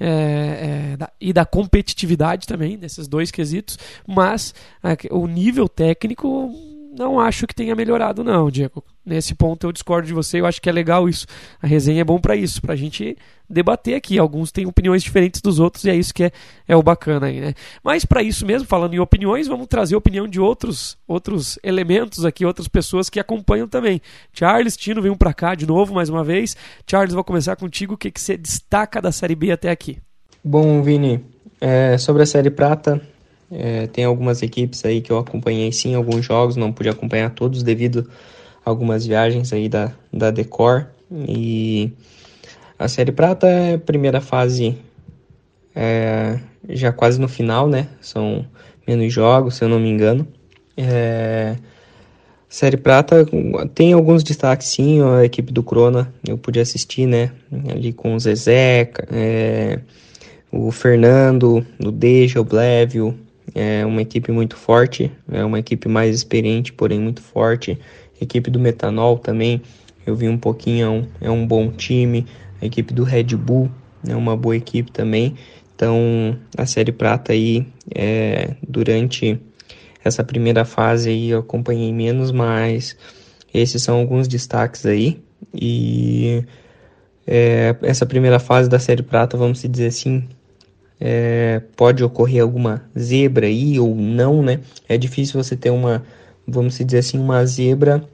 É, 0.00 0.08
é, 0.08 0.96
da, 0.96 1.12
e 1.20 1.32
da 1.32 1.46
competitividade 1.46 2.48
também, 2.48 2.76
nesses 2.76 3.06
dois 3.06 3.30
quesitos. 3.30 3.78
Mas 4.04 4.52
é, 4.82 4.96
o 5.14 5.28
nível 5.28 5.68
técnico 5.68 6.73
não 6.96 7.18
acho 7.18 7.46
que 7.46 7.54
tenha 7.54 7.74
melhorado, 7.74 8.22
não, 8.22 8.50
Diego. 8.50 8.84
Nesse 9.04 9.34
ponto 9.34 9.66
eu 9.66 9.72
discordo 9.72 10.06
de 10.06 10.14
você, 10.14 10.40
eu 10.40 10.46
acho 10.46 10.62
que 10.62 10.68
é 10.68 10.72
legal 10.72 11.08
isso. 11.08 11.26
A 11.60 11.66
resenha 11.66 12.00
é 12.00 12.04
bom 12.04 12.18
para 12.18 12.36
isso, 12.36 12.62
pra 12.62 12.76
gente 12.76 13.18
debater 13.48 13.94
aqui. 13.94 14.18
Alguns 14.18 14.50
têm 14.50 14.66
opiniões 14.66 15.02
diferentes 15.02 15.40
dos 15.42 15.58
outros 15.58 15.84
e 15.84 15.90
é 15.90 15.96
isso 15.96 16.14
que 16.14 16.24
é, 16.24 16.32
é 16.66 16.76
o 16.76 16.82
bacana 16.82 17.26
aí, 17.26 17.40
né? 17.40 17.54
Mas 17.82 18.04
para 18.04 18.22
isso 18.22 18.46
mesmo, 18.46 18.66
falando 18.66 18.94
em 18.94 18.98
opiniões, 18.98 19.46
vamos 19.46 19.66
trazer 19.66 19.94
a 19.94 19.98
opinião 19.98 20.26
de 20.26 20.40
outros, 20.40 20.96
outros 21.06 21.58
elementos 21.62 22.24
aqui, 22.24 22.46
outras 22.46 22.68
pessoas 22.68 23.10
que 23.10 23.20
acompanham 23.20 23.68
também. 23.68 24.00
Charles, 24.32 24.76
Tino, 24.76 25.02
vem 25.02 25.14
para 25.14 25.34
cá 25.34 25.54
de 25.54 25.66
novo 25.66 25.94
mais 25.94 26.08
uma 26.08 26.24
vez. 26.24 26.56
Charles, 26.86 27.14
vou 27.14 27.24
começar 27.24 27.56
contigo. 27.56 27.94
O 27.94 27.98
que, 27.98 28.10
que 28.10 28.20
você 28.20 28.36
destaca 28.36 29.02
da 29.02 29.12
Série 29.12 29.34
B 29.34 29.50
até 29.50 29.70
aqui? 29.70 29.98
Bom, 30.42 30.82
Vini, 30.82 31.24
é, 31.60 31.98
sobre 31.98 32.22
a 32.22 32.26
Série 32.26 32.50
Prata, 32.50 33.00
é, 33.50 33.86
tem 33.86 34.04
algumas 34.04 34.42
equipes 34.42 34.84
aí 34.84 35.00
que 35.00 35.10
eu 35.10 35.18
acompanhei 35.18 35.70
sim, 35.72 35.94
alguns 35.94 36.24
jogos, 36.24 36.56
não 36.56 36.72
pude 36.72 36.88
acompanhar 36.88 37.30
todos 37.30 37.62
devido 37.62 38.10
a 38.64 38.70
algumas 38.70 39.06
viagens 39.06 39.52
aí 39.52 39.68
da, 39.68 39.92
da 40.12 40.30
Decor. 40.30 40.86
E 41.10 41.92
a 42.78 42.88
Série 42.88 43.12
Prata 43.12 43.46
é 43.46 43.78
primeira 43.78 44.20
fase 44.20 44.76
é, 45.74 46.38
já 46.68 46.92
quase 46.92 47.20
no 47.20 47.28
final, 47.28 47.68
né? 47.68 47.88
São 48.00 48.46
menos 48.86 49.12
jogos, 49.12 49.56
se 49.56 49.64
eu 49.64 49.68
não 49.68 49.78
me 49.78 49.88
engano. 49.88 50.26
É, 50.76 51.56
Série 52.48 52.76
Prata 52.76 53.26
tem 53.74 53.92
alguns 53.92 54.22
destaques 54.22 54.68
sim, 54.68 55.00
a 55.02 55.24
equipe 55.24 55.52
do 55.52 55.62
Crona 55.62 56.12
eu 56.26 56.38
pude 56.38 56.60
assistir, 56.60 57.06
né? 57.06 57.32
Ali 57.68 57.92
com 57.92 58.14
o 58.14 58.20
Zezé, 58.20 58.90
é, 59.12 59.80
o 60.52 60.70
Fernando, 60.70 61.66
o 61.84 61.90
Deja, 61.90 62.40
o 62.40 62.44
Blevio, 62.44 63.18
é 63.54 63.84
uma 63.84 64.02
equipe 64.02 64.30
muito 64.30 64.56
forte, 64.56 65.10
é 65.30 65.44
uma 65.44 65.58
equipe 65.58 65.88
mais 65.88 66.14
experiente, 66.14 66.72
porém 66.72 67.00
muito 67.00 67.20
forte. 67.20 67.78
Equipe 68.20 68.50
do 68.50 68.60
Metanol 68.60 69.18
também, 69.18 69.60
eu 70.06 70.14
vi 70.14 70.28
um 70.28 70.38
pouquinho, 70.38 70.86
é 70.86 70.90
um, 70.90 71.06
é 71.22 71.30
um 71.30 71.46
bom 71.46 71.70
time. 71.70 72.26
A 72.62 72.66
equipe 72.66 72.94
do 72.94 73.02
Red 73.02 73.36
Bull 73.36 73.70
é 74.06 74.14
uma 74.14 74.36
boa 74.36 74.56
equipe 74.56 74.90
também. 74.90 75.34
Então, 75.74 76.38
a 76.56 76.64
Série 76.66 76.92
Prata 76.92 77.32
aí, 77.32 77.66
é, 77.94 78.54
durante 78.66 79.40
essa 80.04 80.22
primeira 80.22 80.64
fase 80.64 81.10
aí, 81.10 81.30
eu 81.30 81.40
acompanhei 81.40 81.92
menos, 81.92 82.30
mas 82.30 82.96
esses 83.52 83.82
são 83.82 83.98
alguns 83.98 84.28
destaques 84.28 84.86
aí. 84.86 85.20
E 85.52 86.44
é, 87.26 87.74
essa 87.82 88.06
primeira 88.06 88.38
fase 88.38 88.68
da 88.68 88.78
Série 88.78 89.02
Prata, 89.02 89.36
vamos 89.36 89.62
dizer 89.62 89.86
assim, 89.86 90.28
é, 91.00 91.60
pode 91.76 92.02
ocorrer 92.02 92.42
alguma 92.42 92.82
zebra 92.98 93.46
aí 93.46 93.78
ou 93.78 93.94
não, 93.94 94.42
né? 94.42 94.60
É 94.88 94.96
difícil 94.96 95.42
você 95.42 95.56
ter 95.56 95.70
uma, 95.70 96.02
vamos 96.46 96.78
dizer 96.78 96.98
assim, 96.98 97.18
uma 97.18 97.44
zebra 97.44 98.04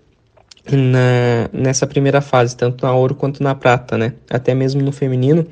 na, 0.71 1.49
nessa 1.53 1.87
primeira 1.87 2.21
fase, 2.21 2.57
tanto 2.57 2.85
na 2.85 2.95
ouro 2.95 3.15
quanto 3.15 3.43
na 3.43 3.55
prata, 3.55 3.97
né? 3.97 4.15
Até 4.29 4.55
mesmo 4.55 4.83
no 4.83 4.93
feminino, 4.93 5.47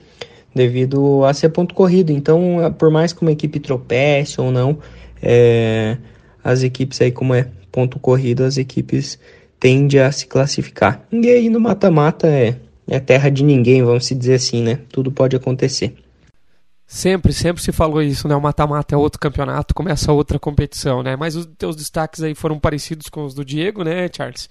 devido 0.54 1.24
a 1.24 1.32
ser 1.34 1.50
ponto 1.50 1.74
corrido. 1.74 2.10
Então, 2.10 2.74
por 2.78 2.90
mais 2.90 3.12
que 3.12 3.22
uma 3.22 3.32
equipe 3.32 3.60
tropece 3.60 4.40
ou 4.40 4.50
não, 4.50 4.78
é, 5.22 5.96
as 6.42 6.62
equipes 6.62 7.00
aí, 7.00 7.10
como 7.10 7.34
é 7.34 7.48
ponto 7.70 7.98
corrido, 7.98 8.44
as 8.44 8.56
equipes 8.56 9.18
tendem 9.60 10.00
a 10.00 10.10
se 10.12 10.26
classificar. 10.26 11.06
E 11.12 11.28
aí 11.28 11.48
no 11.48 11.60
mata-mata 11.60 12.26
é, 12.28 12.56
é 12.88 12.98
terra 13.00 13.28
de 13.28 13.44
ninguém, 13.44 13.82
vamos 13.82 14.08
dizer 14.08 14.34
assim, 14.34 14.62
né? 14.62 14.80
Tudo 14.90 15.10
pode 15.10 15.36
acontecer. 15.36 15.94
Sempre, 16.90 17.34
sempre 17.34 17.62
se 17.62 17.70
falou 17.70 18.00
isso, 18.00 18.26
né? 18.26 18.34
O 18.34 18.40
mata-mata 18.40 18.94
é 18.94 18.98
outro 18.98 19.20
campeonato, 19.20 19.74
começa 19.74 20.10
outra 20.10 20.38
competição, 20.38 21.02
né? 21.02 21.16
Mas 21.16 21.36
os 21.36 21.44
teus 21.44 21.76
destaques 21.76 22.22
aí 22.22 22.34
foram 22.34 22.58
parecidos 22.58 23.10
com 23.10 23.26
os 23.26 23.34
do 23.34 23.44
Diego, 23.44 23.84
né, 23.84 24.08
Charles? 24.10 24.48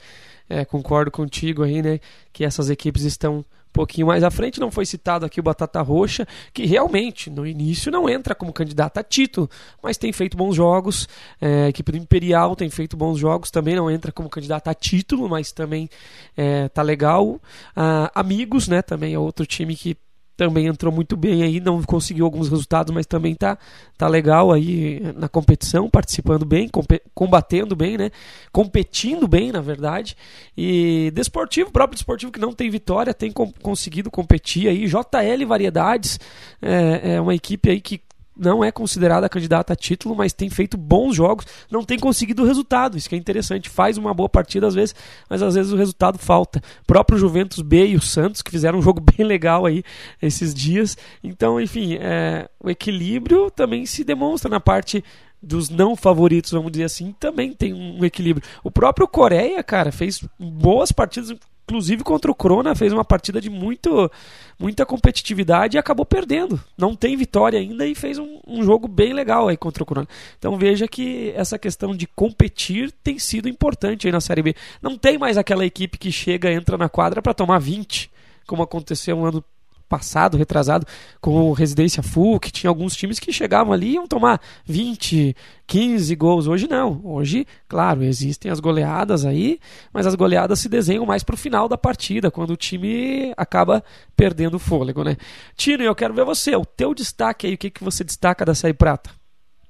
É, 0.47 0.63
concordo 0.63 1.09
contigo 1.09 1.63
aí, 1.63 1.81
né? 1.81 1.99
Que 2.31 2.45
essas 2.45 2.69
equipes 2.69 3.01
estão 3.01 3.39
um 3.39 3.43
pouquinho 3.73 4.05
mais 4.05 4.23
à 4.23 4.29
frente. 4.29 4.59
Não 4.59 4.69
foi 4.69 4.85
citado 4.85 5.25
aqui 5.25 5.39
o 5.39 5.43
Batata 5.43 5.81
Roxa, 5.81 6.27
que 6.53 6.63
realmente 6.67 7.27
no 7.31 7.45
início 7.45 7.91
não 7.91 8.07
entra 8.07 8.35
como 8.35 8.53
candidato 8.53 8.99
a 8.99 9.03
título, 9.03 9.49
mas 9.81 9.97
tem 9.97 10.13
feito 10.13 10.37
bons 10.37 10.55
jogos. 10.55 11.09
É, 11.41 11.63
a 11.63 11.69
equipe 11.69 11.91
do 11.91 11.97
Imperial 11.97 12.55
tem 12.55 12.69
feito 12.69 12.95
bons 12.95 13.17
jogos, 13.17 13.49
também 13.49 13.75
não 13.75 13.89
entra 13.89 14.11
como 14.11 14.29
candidato 14.29 14.67
a 14.67 14.75
título, 14.75 15.27
mas 15.27 15.51
também 15.51 15.89
é, 16.37 16.69
tá 16.69 16.83
legal. 16.83 17.41
Ah, 17.75 18.11
Amigos, 18.13 18.67
né? 18.67 18.83
Também 18.83 19.15
é 19.15 19.19
outro 19.19 19.43
time 19.43 19.75
que 19.75 19.97
também 20.37 20.67
entrou 20.67 20.93
muito 20.93 21.17
bem 21.17 21.41
aí, 21.41 21.59
não 21.59 21.81
conseguiu 21.81 22.23
alguns 22.23 22.47
resultados, 22.47 22.93
mas 22.93 23.07
também 23.07 23.33
tá, 23.33 23.57
tá 23.97 24.07
legal 24.07 24.53
aí 24.53 25.01
na 25.15 25.27
competição, 25.27 25.89
participando 25.89 26.45
bem, 26.45 26.69
combatendo 27.13 27.75
bem, 27.75 27.97
né? 27.97 28.11
Competindo 28.51 29.27
bem, 29.27 29.51
na 29.51 29.59
verdade. 29.59 30.15
E 30.55 31.11
desportivo, 31.15 31.71
próprio 31.71 31.95
desportivo 31.95 32.31
que 32.31 32.39
não 32.39 32.53
tem 32.53 32.69
vitória, 32.69 33.13
tem 33.13 33.31
conseguido 33.31 34.11
competir 34.11 34.69
aí. 34.69 34.85
JL 34.85 35.47
Variedades 35.47 36.19
é, 36.61 37.15
é 37.15 37.21
uma 37.21 37.33
equipe 37.33 37.71
aí 37.71 37.81
que 37.81 37.99
não 38.37 38.63
é 38.63 38.71
considerada 38.71 39.29
candidata 39.29 39.73
a 39.73 39.75
título, 39.75 40.15
mas 40.15 40.33
tem 40.33 40.49
feito 40.49 40.77
bons 40.77 41.15
jogos, 41.15 41.45
não 41.69 41.83
tem 41.83 41.97
conseguido 41.97 42.45
resultado. 42.45 42.97
Isso 42.97 43.09
que 43.09 43.15
é 43.15 43.17
interessante. 43.17 43.69
Faz 43.69 43.97
uma 43.97 44.13
boa 44.13 44.29
partida 44.29 44.67
às 44.67 44.75
vezes, 44.75 44.95
mas 45.29 45.41
às 45.41 45.55
vezes 45.55 45.71
o 45.71 45.77
resultado 45.77 46.17
falta. 46.17 46.59
O 46.83 46.85
próprio 46.85 47.17
Juventus 47.17 47.61
B 47.61 47.87
e 47.87 47.95
o 47.95 48.01
Santos, 48.01 48.41
que 48.41 48.51
fizeram 48.51 48.79
um 48.79 48.81
jogo 48.83 49.01
bem 49.01 49.25
legal 49.25 49.65
aí 49.65 49.83
esses 50.21 50.53
dias. 50.53 50.97
Então, 51.23 51.59
enfim, 51.59 51.95
é, 51.99 52.49
o 52.59 52.69
equilíbrio 52.69 53.49
também 53.51 53.85
se 53.85 54.03
demonstra 54.03 54.49
na 54.49 54.59
parte 54.59 55.03
dos 55.41 55.69
não 55.69 55.95
favoritos, 55.95 56.51
vamos 56.51 56.71
dizer 56.71 56.85
assim, 56.85 57.15
também 57.19 57.53
tem 57.53 57.73
um 57.73 58.03
equilíbrio. 58.03 58.45
O 58.63 58.71
próprio 58.71 59.07
Coreia, 59.07 59.61
cara, 59.63 59.91
fez 59.91 60.23
boas 60.39 60.91
partidas, 60.91 61.33
inclusive 61.67 62.01
contra 62.01 62.31
o 62.31 62.35
Crona, 62.35 62.73
fez 62.73 62.93
uma 62.93 63.03
partida 63.03 63.41
de 63.41 63.49
muito, 63.49 64.09
muita 64.57 64.85
competitividade 64.85 65.75
e 65.75 65.79
acabou 65.79 66.05
perdendo. 66.05 66.59
Não 66.77 66.95
tem 66.95 67.17
vitória 67.17 67.59
ainda 67.59 67.85
e 67.85 67.93
fez 67.93 68.17
um, 68.17 68.39
um, 68.47 68.63
jogo 68.63 68.87
bem 68.87 69.11
legal 69.11 69.49
aí 69.49 69.57
contra 69.57 69.83
o 69.83 69.85
Crona. 69.85 70.07
Então 70.39 70.55
veja 70.55 70.87
que 70.87 71.33
essa 71.35 71.59
questão 71.59 71.93
de 71.93 72.07
competir 72.07 72.89
tem 73.03 73.19
sido 73.19 73.49
importante 73.49 74.07
aí 74.07 74.13
na 74.13 74.21
Série 74.21 74.41
B. 74.41 74.55
Não 74.81 74.97
tem 74.97 75.17
mais 75.17 75.37
aquela 75.37 75.65
equipe 75.65 75.97
que 75.97 76.09
chega, 76.09 76.49
entra 76.51 76.77
na 76.77 76.87
quadra 76.87 77.21
para 77.21 77.33
tomar 77.33 77.59
20, 77.59 78.09
como 78.47 78.63
aconteceu 78.63 79.17
no 79.17 79.25
ano 79.25 79.43
passado, 79.87 80.37
retrasado, 80.37 80.85
com 81.21 81.49
o 81.49 81.53
Residência 81.53 82.03
Full, 82.03 82.39
que 82.39 82.51
tinha 82.51 82.69
alguns 82.69 82.95
times 82.95 83.19
que 83.19 83.31
chegavam 83.31 83.73
ali 83.73 83.87
e 83.87 83.93
iam 83.93 84.07
tomar 84.07 84.41
20, 84.65 85.35
15 85.65 86.15
gols. 86.15 86.47
Hoje 86.47 86.67
não. 86.67 87.01
Hoje, 87.03 87.47
claro, 87.67 88.03
existem 88.03 88.51
as 88.51 88.59
goleadas 88.59 89.25
aí, 89.25 89.59
mas 89.93 90.05
as 90.05 90.15
goleadas 90.15 90.59
se 90.59 90.69
desenham 90.69 91.05
mais 91.05 91.23
pro 91.23 91.37
final 91.37 91.67
da 91.67 91.77
partida, 91.77 92.31
quando 92.31 92.51
o 92.51 92.57
time 92.57 93.33
acaba 93.37 93.83
perdendo 94.15 94.55
o 94.55 94.59
fôlego, 94.59 95.03
né? 95.03 95.17
Tino, 95.55 95.83
eu 95.83 95.95
quero 95.95 96.13
ver 96.13 96.25
você, 96.25 96.55
o 96.55 96.65
teu 96.65 96.93
destaque 96.93 97.47
aí, 97.47 97.53
o 97.53 97.57
que, 97.57 97.69
que 97.69 97.83
você 97.83 98.03
destaca 98.03 98.45
da 98.45 98.55
Série 98.55 98.73
Prata? 98.73 99.09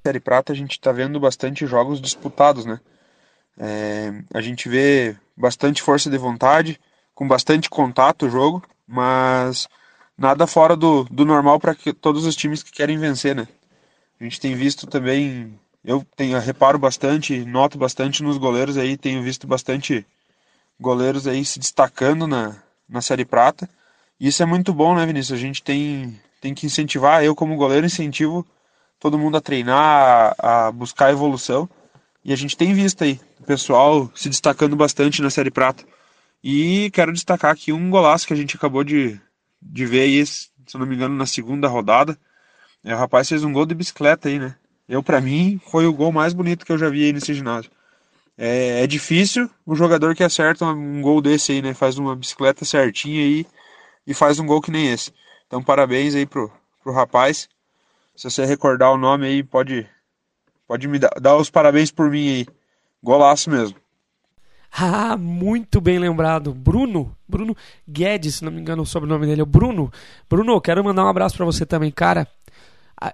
Série 0.06 0.20
Prata 0.20 0.52
a 0.52 0.56
gente 0.56 0.72
está 0.72 0.92
vendo 0.92 1.18
bastante 1.20 1.66
jogos 1.66 2.00
disputados, 2.00 2.64
né? 2.64 2.80
É, 3.58 4.12
a 4.32 4.40
gente 4.40 4.68
vê 4.68 5.16
bastante 5.36 5.82
força 5.82 6.08
de 6.08 6.16
vontade, 6.16 6.80
com 7.14 7.26
bastante 7.26 7.68
contato 7.68 8.26
o 8.26 8.30
jogo, 8.30 8.62
mas 8.86 9.68
nada 10.18 10.46
fora 10.46 10.76
do, 10.76 11.04
do 11.04 11.24
normal 11.24 11.60
para 11.60 11.76
todos 12.00 12.26
os 12.26 12.34
times 12.34 12.62
que 12.62 12.72
querem 12.72 12.98
vencer, 12.98 13.36
né? 13.36 13.46
A 14.20 14.24
gente 14.24 14.40
tem 14.40 14.54
visto 14.56 14.86
também, 14.86 15.56
eu 15.84 16.04
tenho 16.16 16.38
reparo 16.40 16.76
bastante, 16.76 17.44
noto 17.44 17.78
bastante 17.78 18.22
nos 18.22 18.36
goleiros 18.36 18.76
aí, 18.76 18.96
tenho 18.96 19.22
visto 19.22 19.46
bastante 19.46 20.04
goleiros 20.80 21.28
aí 21.28 21.44
se 21.44 21.60
destacando 21.60 22.26
na, 22.26 22.56
na 22.88 23.00
Série 23.00 23.24
Prata. 23.24 23.70
E 24.18 24.26
isso 24.26 24.42
é 24.42 24.46
muito 24.46 24.74
bom, 24.74 24.96
né, 24.96 25.06
Vinícius? 25.06 25.38
A 25.38 25.40
gente 25.40 25.62
tem, 25.62 26.20
tem 26.40 26.52
que 26.52 26.66
incentivar, 26.66 27.22
eu 27.22 27.34
como 27.34 27.56
goleiro 27.56 27.86
incentivo 27.86 28.44
todo 28.98 29.18
mundo 29.18 29.36
a 29.36 29.40
treinar, 29.40 30.34
a, 30.36 30.66
a 30.66 30.72
buscar 30.72 31.12
evolução. 31.12 31.68
E 32.24 32.32
a 32.32 32.36
gente 32.36 32.56
tem 32.56 32.74
visto 32.74 33.04
aí 33.04 33.20
o 33.38 33.44
pessoal 33.44 34.10
se 34.16 34.28
destacando 34.28 34.74
bastante 34.74 35.22
na 35.22 35.30
Série 35.30 35.52
Prata. 35.52 35.84
E 36.42 36.90
quero 36.92 37.12
destacar 37.12 37.52
aqui 37.52 37.72
um 37.72 37.88
golaço 37.88 38.26
que 38.26 38.32
a 38.32 38.36
gente 38.36 38.56
acabou 38.56 38.82
de, 38.82 39.20
de 39.60 39.86
ver 39.86 40.02
aí, 40.02 40.26
se 40.26 40.48
não 40.74 40.86
me 40.86 40.94
engano, 40.94 41.14
na 41.14 41.26
segunda 41.26 41.68
rodada. 41.68 42.18
É, 42.84 42.94
o 42.94 42.98
rapaz 42.98 43.28
fez 43.28 43.44
um 43.44 43.52
gol 43.52 43.66
de 43.66 43.74
bicicleta 43.74 44.28
aí, 44.28 44.38
né? 44.38 44.56
Eu, 44.88 45.02
para 45.02 45.20
mim, 45.20 45.60
foi 45.70 45.86
o 45.86 45.92
gol 45.92 46.10
mais 46.10 46.32
bonito 46.32 46.64
que 46.64 46.72
eu 46.72 46.78
já 46.78 46.88
vi 46.88 47.04
aí 47.04 47.12
nesse 47.12 47.34
ginásio. 47.34 47.70
É, 48.36 48.84
é 48.84 48.86
difícil 48.86 49.50
o 49.66 49.74
jogador 49.74 50.14
que 50.14 50.22
acerta 50.22 50.64
um 50.64 51.02
gol 51.02 51.20
desse 51.20 51.52
aí, 51.52 51.60
né? 51.60 51.74
Faz 51.74 51.98
uma 51.98 52.14
bicicleta 52.14 52.64
certinha 52.64 53.20
aí 53.20 53.46
e 54.06 54.14
faz 54.14 54.38
um 54.38 54.46
gol 54.46 54.62
que 54.62 54.70
nem 54.70 54.90
esse. 54.92 55.12
Então, 55.46 55.62
parabéns 55.62 56.14
aí 56.14 56.24
pro, 56.24 56.50
pro 56.82 56.92
rapaz. 56.92 57.48
Se 58.16 58.30
você 58.30 58.44
recordar 58.44 58.92
o 58.92 58.96
nome 58.96 59.26
aí, 59.26 59.42
pode, 59.42 59.88
pode 60.66 60.88
me 60.88 60.98
dar, 60.98 61.10
dar 61.20 61.36
os 61.36 61.50
parabéns 61.50 61.90
por 61.90 62.10
mim 62.10 62.28
aí. 62.28 62.46
Golaço 63.02 63.50
mesmo. 63.50 63.76
Ah, 64.80 65.16
muito 65.16 65.80
bem 65.80 65.98
lembrado. 65.98 66.52
Bruno, 66.52 67.16
Bruno 67.26 67.56
Guedes, 67.88 68.36
se 68.36 68.44
não 68.44 68.52
me 68.52 68.60
engano 68.60 68.82
o 68.82 68.86
sobrenome 68.86 69.26
dele 69.26 69.40
é 69.40 69.42
o 69.42 69.46
Bruno. 69.46 69.90
Bruno, 70.28 70.60
quero 70.60 70.84
mandar 70.84 71.04
um 71.04 71.08
abraço 71.08 71.36
para 71.36 71.46
você 71.46 71.66
também, 71.66 71.90
cara. 71.90 72.28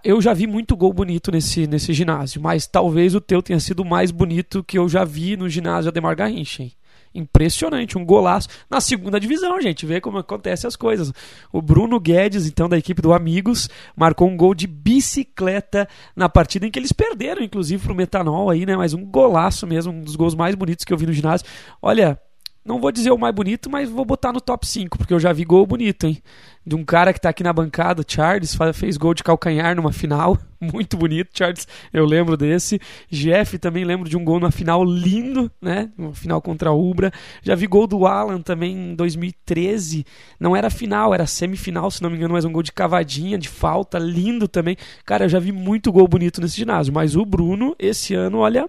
Eu 0.02 0.20
já 0.20 0.32
vi 0.32 0.46
muito 0.46 0.76
gol 0.76 0.92
bonito 0.92 1.30
nesse, 1.30 1.66
nesse 1.66 1.92
ginásio, 1.92 2.40
mas 2.40 2.66
talvez 2.66 3.14
o 3.14 3.20
teu 3.20 3.42
tenha 3.42 3.61
sido 3.61 3.80
o 3.80 3.84
mais 3.84 4.11
bonito 4.11 4.64
que 4.64 4.78
eu 4.78 4.88
já 4.88 5.05
vi 5.05 5.36
no 5.36 5.48
ginásio 5.48 5.90
Ademar 5.90 6.16
Garrincha, 6.16 6.62
hein? 6.62 6.72
Impressionante, 7.15 7.97
um 7.97 8.05
golaço 8.05 8.49
na 8.69 8.81
segunda 8.81 9.21
divisão, 9.21 9.61
gente. 9.61 9.87
Vê 9.87 10.01
como 10.01 10.19
acontecem 10.19 10.67
as 10.67 10.77
coisas. 10.77 11.12
O 11.53 11.62
Bruno 11.62 12.01
Guedes, 12.01 12.47
então, 12.47 12.69
da 12.69 12.77
equipe 12.77 13.01
do 13.01 13.12
Amigos, 13.12 13.69
marcou 13.97 14.29
um 14.29 14.37
gol 14.37 14.55
de 14.55 14.67
bicicleta 14.67 15.89
na 16.17 16.29
partida 16.29 16.67
em 16.67 16.71
que 16.71 16.79
eles 16.79 16.93
perderam, 16.93 17.43
inclusive, 17.43 17.83
pro 17.83 17.95
Metanol 17.95 18.51
aí, 18.51 18.67
né? 18.67 18.77
Mas 18.77 18.95
um 18.95 19.05
golaço 19.05 19.67
mesmo, 19.67 19.93
um 19.93 20.01
dos 20.01 20.17
gols 20.17 20.35
mais 20.35 20.55
bonitos 20.55 20.85
que 20.85 20.93
eu 20.93 20.99
vi 20.99 21.07
no 21.07 21.12
ginásio. 21.12 21.47
Olha, 21.81 22.21
não 22.65 22.81
vou 22.81 22.91
dizer 22.91 23.11
o 23.11 23.19
mais 23.19 23.35
bonito, 23.35 23.69
mas 23.69 23.91
vou 23.91 24.05
botar 24.05 24.33
no 24.33 24.41
top 24.41 24.67
5, 24.67 24.97
porque 24.97 25.12
eu 25.12 25.21
já 25.21 25.33
vi 25.33 25.45
gol 25.45 25.67
bonito, 25.67 26.07
hein? 26.07 26.23
De 26.67 26.75
um 26.75 26.83
cara 26.83 27.12
que 27.12 27.21
tá 27.21 27.29
aqui 27.29 27.43
na 27.43 27.53
bancada, 27.53 28.03
Charles, 28.09 28.57
fez 28.73 28.97
gol 28.97 29.12
de 29.12 29.23
calcanhar 29.23 29.77
numa 29.77 29.93
final, 29.93 30.39
muito 30.59 30.97
bonito, 30.97 31.29
Charles, 31.35 31.69
eu 31.93 32.07
lembro 32.07 32.39
desse. 32.39 32.81
Jeff 33.11 33.59
também 33.59 33.85
lembro 33.85 34.09
de 34.09 34.17
um 34.17 34.25
gol 34.25 34.41
na 34.41 34.51
final 34.51 34.83
lindo, 34.83 35.51
né? 35.61 35.91
Uma 35.99 36.15
final 36.15 36.41
contra 36.41 36.71
a 36.71 36.73
Ubra. 36.73 37.12
Já 37.43 37.55
vi 37.55 37.67
gol 37.67 37.87
do 37.87 38.07
Alan 38.07 38.41
também 38.41 38.75
em 38.75 38.95
2013. 38.95 40.07
Não 40.41 40.57
era 40.57 40.71
final, 40.71 41.12
era 41.12 41.27
semifinal, 41.27 41.91
se 41.91 42.03
não 42.03 42.09
me 42.09 42.17
engano, 42.17 42.33
mas 42.33 42.47
um 42.47 42.53
gol 42.53 42.62
de 42.62 42.73
cavadinha, 42.73 43.37
de 43.37 43.49
falta, 43.49 43.99
lindo 43.99 44.49
também. 44.49 44.75
Cara, 45.05 45.27
eu 45.27 45.29
já 45.29 45.39
vi 45.39 45.53
muito 45.53 45.93
gol 45.93 46.09
bonito 46.09 46.41
nesse 46.41 46.57
ginásio, 46.57 46.95
mas 46.95 47.15
o 47.15 47.27
Bruno, 47.27 47.77
esse 47.79 48.15
ano, 48.15 48.39
olha, 48.39 48.67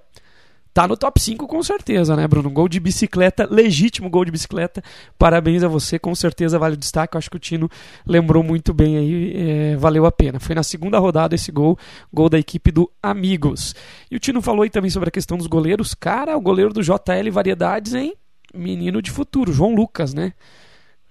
tá 0.76 0.86
no 0.86 0.98
top 0.98 1.22
5 1.22 1.48
com 1.48 1.64
certeza, 1.64 2.18
né, 2.18 2.28
Bruno? 2.28 2.50
Gol 2.50 2.68
de 2.68 2.82
bicicleta, 2.82 3.48
legítimo 3.50 4.10
gol 4.10 4.26
de 4.26 4.32
bicicleta. 4.32 4.84
Parabéns 5.18 5.64
a 5.64 5.70
você, 5.70 5.98
com 5.98 6.14
certeza 6.14 6.60
vale 6.60 6.74
o 6.74 6.78
destaque. 6.78 7.16
Eu 7.16 7.18
acho 7.18 7.30
que 7.30 7.38
o 7.38 7.40
Tino 7.40 7.70
lembrou 8.06 8.44
muito 8.44 8.74
bem 8.74 8.98
aí, 8.98 9.34
é, 9.38 9.76
valeu 9.78 10.06
a 10.06 10.12
pena. 10.12 10.38
Foi 10.38 10.54
na 10.54 10.64
segunda 10.64 11.00
rodada 11.00 11.34
esse 11.34 11.50
gol, 11.50 11.80
gol 12.14 12.28
da 12.28 12.38
equipe 12.38 12.72
do 12.72 12.92
Amigos. 13.02 13.74
E 14.12 14.18
o 14.18 14.20
Tino 14.20 14.42
falou 14.42 14.64
aí 14.64 14.70
também 14.70 14.92
sobre 14.92 15.08
a 15.08 15.12
questão 15.12 15.38
dos 15.38 15.48
goleiros. 15.48 15.94
Cara, 15.94 16.36
o 16.36 16.42
goleiro 16.42 16.74
do 16.74 16.84
JL 16.84 17.32
Variedades, 17.32 17.94
hein? 17.94 18.14
Menino 18.54 19.02
de 19.02 19.12
futuro, 19.12 19.54
João 19.54 19.74
Lucas, 19.74 20.14
né? 20.14 20.34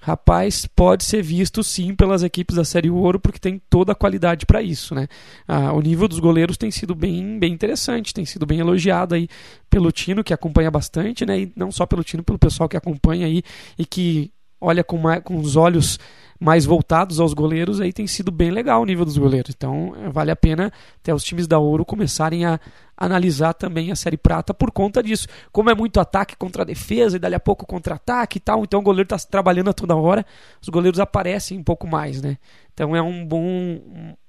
Rapaz, 0.04 0.66
pode 0.66 1.02
ser 1.02 1.22
visto 1.22 1.64
sim 1.64 1.94
pelas 1.94 2.22
equipes 2.22 2.56
da 2.56 2.64
Série 2.64 2.90
Ouro, 2.90 3.18
porque 3.18 3.38
tem 3.38 3.58
toda 3.70 3.92
a 3.92 3.94
qualidade 3.94 4.44
para 4.44 4.60
isso, 4.60 4.94
né? 4.94 5.08
Ah, 5.48 5.72
o 5.72 5.80
nível 5.80 6.06
dos 6.06 6.18
goleiros 6.18 6.58
tem 6.58 6.70
sido 6.70 6.94
bem, 6.94 7.38
bem 7.38 7.54
interessante, 7.54 8.12
tem 8.12 8.26
sido 8.26 8.44
bem 8.44 8.58
elogiado 8.58 9.14
aí 9.14 9.26
pelo 9.70 9.90
Tino, 9.90 10.22
que 10.22 10.34
acompanha 10.34 10.70
bastante, 10.70 11.24
né? 11.24 11.40
E 11.40 11.52
não 11.56 11.72
só 11.72 11.86
pelo 11.86 12.04
Tino, 12.04 12.22
pelo 12.22 12.38
pessoal 12.38 12.68
que 12.68 12.76
acompanha 12.76 13.26
aí 13.26 13.42
e 13.78 13.86
que 13.86 14.30
olha 14.60 14.82
com, 14.84 14.98
mais, 14.98 15.22
com 15.22 15.38
os 15.38 15.56
olhos 15.56 15.98
mais 16.40 16.64
voltados 16.64 17.20
aos 17.20 17.32
goleiros, 17.32 17.80
aí 17.80 17.92
tem 17.92 18.06
sido 18.06 18.30
bem 18.30 18.50
legal 18.50 18.82
o 18.82 18.84
nível 18.84 19.04
dos 19.04 19.16
goleiros. 19.16 19.54
Então 19.56 19.94
vale 20.12 20.30
a 20.30 20.36
pena 20.36 20.72
até 21.00 21.14
os 21.14 21.24
times 21.24 21.46
da 21.46 21.58
Ouro 21.58 21.84
começarem 21.84 22.44
a 22.44 22.58
analisar 22.96 23.54
também 23.54 23.90
a 23.90 23.96
Série 23.96 24.16
Prata 24.16 24.52
por 24.52 24.70
conta 24.70 25.02
disso. 25.02 25.26
Como 25.52 25.70
é 25.70 25.74
muito 25.74 26.00
ataque 26.00 26.36
contra 26.36 26.64
defesa 26.64 27.16
e 27.16 27.18
dali 27.18 27.34
a 27.34 27.40
pouco 27.40 27.66
contra-ataque 27.66 28.38
e 28.38 28.40
tal, 28.40 28.62
então 28.62 28.80
o 28.80 28.82
goleiro 28.82 29.06
está 29.14 29.18
trabalhando 29.28 29.70
a 29.70 29.72
toda 29.72 29.96
hora, 29.96 30.24
os 30.60 30.68
goleiros 30.68 31.00
aparecem 31.00 31.58
um 31.58 31.64
pouco 31.64 31.86
mais, 31.86 32.20
né? 32.20 32.36
Então 32.72 32.94
é 32.94 33.02
um 33.02 33.24
bom, 33.24 33.46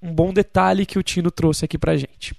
um 0.02 0.14
bom 0.14 0.32
detalhe 0.32 0.86
que 0.86 1.00
o 1.00 1.04
Tino 1.04 1.32
trouxe 1.32 1.66
aqui 1.66 1.78
pra 1.78 1.98
gente. 1.98 2.36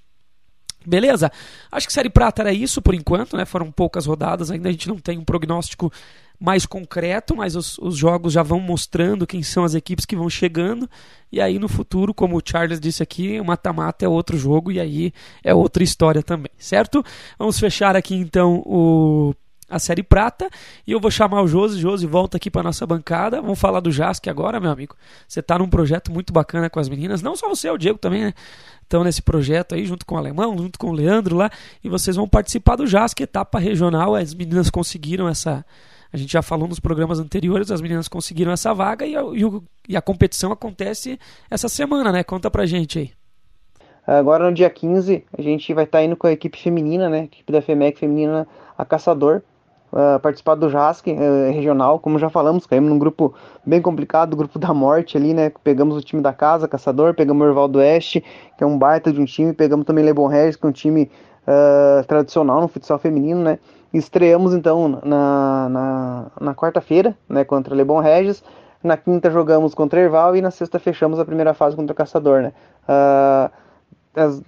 Beleza? 0.85 1.29
Acho 1.69 1.85
que 1.85 1.91
Série 1.91 2.09
Prata 2.09 2.41
era 2.41 2.53
isso 2.53 2.81
por 2.81 2.93
enquanto, 2.93 3.35
né? 3.35 3.43
Foram 3.43 3.69
poucas 3.69 4.05
rodadas, 4.05 4.49
ainda 4.49 4.69
a 4.69 4.71
gente 4.71 4.87
não 4.87 4.97
tem 4.97 5.17
um 5.17 5.23
prognóstico 5.25 5.91
mais 6.39 6.65
concreto, 6.65 7.35
mas 7.35 7.55
os, 7.55 7.77
os 7.79 7.97
jogos 7.97 8.33
já 8.33 8.43
vão 8.43 8.59
mostrando 8.59 9.25
quem 9.25 9.41
são 9.41 9.63
as 9.63 9.73
equipes 9.73 10.05
que 10.05 10.15
vão 10.15 10.29
chegando. 10.29 10.89
E 11.31 11.41
aí 11.41 11.57
no 11.57 11.67
futuro, 11.67 12.13
como 12.13 12.37
o 12.37 12.41
Charles 12.43 12.79
disse 12.79 13.01
aqui, 13.01 13.39
o 13.39 13.45
mata-mata 13.45 14.05
é 14.05 14.07
outro 14.07 14.37
jogo 14.37 14.71
e 14.71 14.79
aí 14.79 15.11
é 15.43 15.53
outra 15.53 15.83
história 15.83 16.21
também, 16.21 16.51
certo? 16.57 17.03
Vamos 17.37 17.59
fechar 17.59 17.95
aqui 17.95 18.15
então 18.15 18.61
o 18.65 19.33
a 19.69 19.79
série 19.79 20.01
prata 20.01 20.49
e 20.85 20.93
eu 20.93 20.99
vou 20.99 21.11
chamar 21.11 21.41
o 21.41 21.47
Josi. 21.47 21.79
Josi, 21.79 22.05
volta 22.05 22.37
aqui 22.37 22.49
para 22.49 22.63
nossa 22.63 22.85
bancada. 22.85 23.41
Vamos 23.41 23.59
falar 23.59 23.81
do 23.81 23.91
Jask 23.91 24.25
agora, 24.27 24.59
meu 24.59 24.71
amigo. 24.71 24.95
Você 25.27 25.41
está 25.41 25.59
num 25.59 25.67
projeto 25.67 26.11
muito 26.11 26.31
bacana 26.31 26.69
com 26.69 26.79
as 26.79 26.87
meninas, 26.87 27.21
não 27.21 27.35
só 27.35 27.49
você, 27.49 27.69
o 27.69 27.77
Diego 27.77 27.99
também, 27.99 28.25
né? 28.25 28.33
Estão 28.81 29.03
nesse 29.03 29.21
projeto 29.21 29.75
aí, 29.75 29.85
junto 29.85 30.05
com 30.05 30.15
o 30.15 30.17
Alemão, 30.17 30.57
junto 30.57 30.79
com 30.79 30.87
o 30.87 30.93
Leandro 30.93 31.35
lá, 31.35 31.51
e 31.83 31.89
vocês 31.89 32.15
vão 32.15 32.25
participar 32.25 32.77
do 32.77 32.87
Jask, 32.87 33.19
etapa 33.19 33.59
regional. 33.59 34.15
As 34.15 34.33
meninas 34.33 34.69
conseguiram 34.69 35.27
essa, 35.27 35.65
a 36.17 36.19
gente 36.19 36.33
já 36.33 36.41
falou 36.41 36.67
nos 36.67 36.79
programas 36.79 37.19
anteriores, 37.19 37.71
as 37.71 37.81
meninas 37.81 38.07
conseguiram 38.07 38.51
essa 38.51 38.73
vaga 38.73 39.05
e 39.05 39.15
a, 39.15 39.21
e 39.87 39.95
a 39.95 40.01
competição 40.01 40.51
acontece 40.51 41.19
essa 41.49 41.69
semana, 41.69 42.11
né? 42.11 42.23
Conta 42.23 42.49
pra 42.49 42.65
gente 42.65 42.99
aí. 42.99 43.11
Agora 44.05 44.45
no 44.45 44.53
dia 44.53 44.69
15, 44.69 45.25
a 45.37 45.41
gente 45.41 45.73
vai 45.73 45.83
estar 45.83 45.99
tá 45.99 46.03
indo 46.03 46.15
com 46.15 46.27
a 46.27 46.31
equipe 46.31 46.57
feminina, 46.57 47.09
né? 47.09 47.19
A 47.19 47.23
equipe 47.25 47.51
da 47.51 47.61
FEMEC 47.61 47.99
feminina, 47.99 48.47
a 48.77 48.85
Caçador, 48.85 49.41
uh, 49.91 50.19
participar 50.19 50.55
do 50.55 50.69
JASC 50.69 51.07
uh, 51.07 51.51
regional. 51.51 51.99
Como 51.99 52.17
já 52.17 52.29
falamos, 52.29 52.65
caímos 52.65 52.89
num 52.89 52.97
grupo 52.97 53.33
bem 53.65 53.81
complicado, 53.81 54.33
o 54.33 54.37
grupo 54.37 54.57
da 54.57 54.73
morte 54.73 55.17
ali, 55.17 55.33
né? 55.33 55.51
Pegamos 55.63 55.97
o 55.97 56.01
time 56.01 56.21
da 56.21 56.33
casa, 56.33 56.67
Caçador, 56.67 57.13
pegamos 57.13 57.45
o 57.45 57.49
Orval 57.49 57.67
do 57.67 57.79
Oeste, 57.79 58.23
que 58.57 58.63
é 58.63 58.67
um 58.67 58.77
baita 58.77 59.11
de 59.11 59.19
um 59.19 59.25
time, 59.25 59.53
pegamos 59.53 59.85
também 59.85 60.03
Lebon 60.03 60.27
Regis, 60.27 60.55
que 60.55 60.65
é 60.65 60.69
um 60.69 60.71
time 60.73 61.11
uh, 61.43 62.05
tradicional 62.07 62.61
no 62.61 62.67
futsal 62.67 62.97
feminino, 62.97 63.41
né? 63.43 63.59
Estreamos 63.93 64.53
então 64.53 64.99
na, 65.03 65.69
na, 65.69 66.25
na 66.39 66.55
quarta-feira, 66.55 67.17
né, 67.27 67.43
contra 67.43 67.75
Lebon 67.75 67.99
Regis. 67.99 68.43
Na 68.83 68.95
quinta 68.95 69.31
jogamos 69.31 69.73
contra 69.73 69.99
Erval 69.99 70.35
e 70.35 70.41
na 70.41 70.51
sexta 70.51 70.77
fechamos 70.79 71.19
a 71.19 71.25
primeira 71.25 71.53
fase 71.53 71.75
contra 71.75 71.93
o 71.93 71.95
Caçador, 71.95 72.41
né? 72.41 72.53
Uh, 72.87 73.51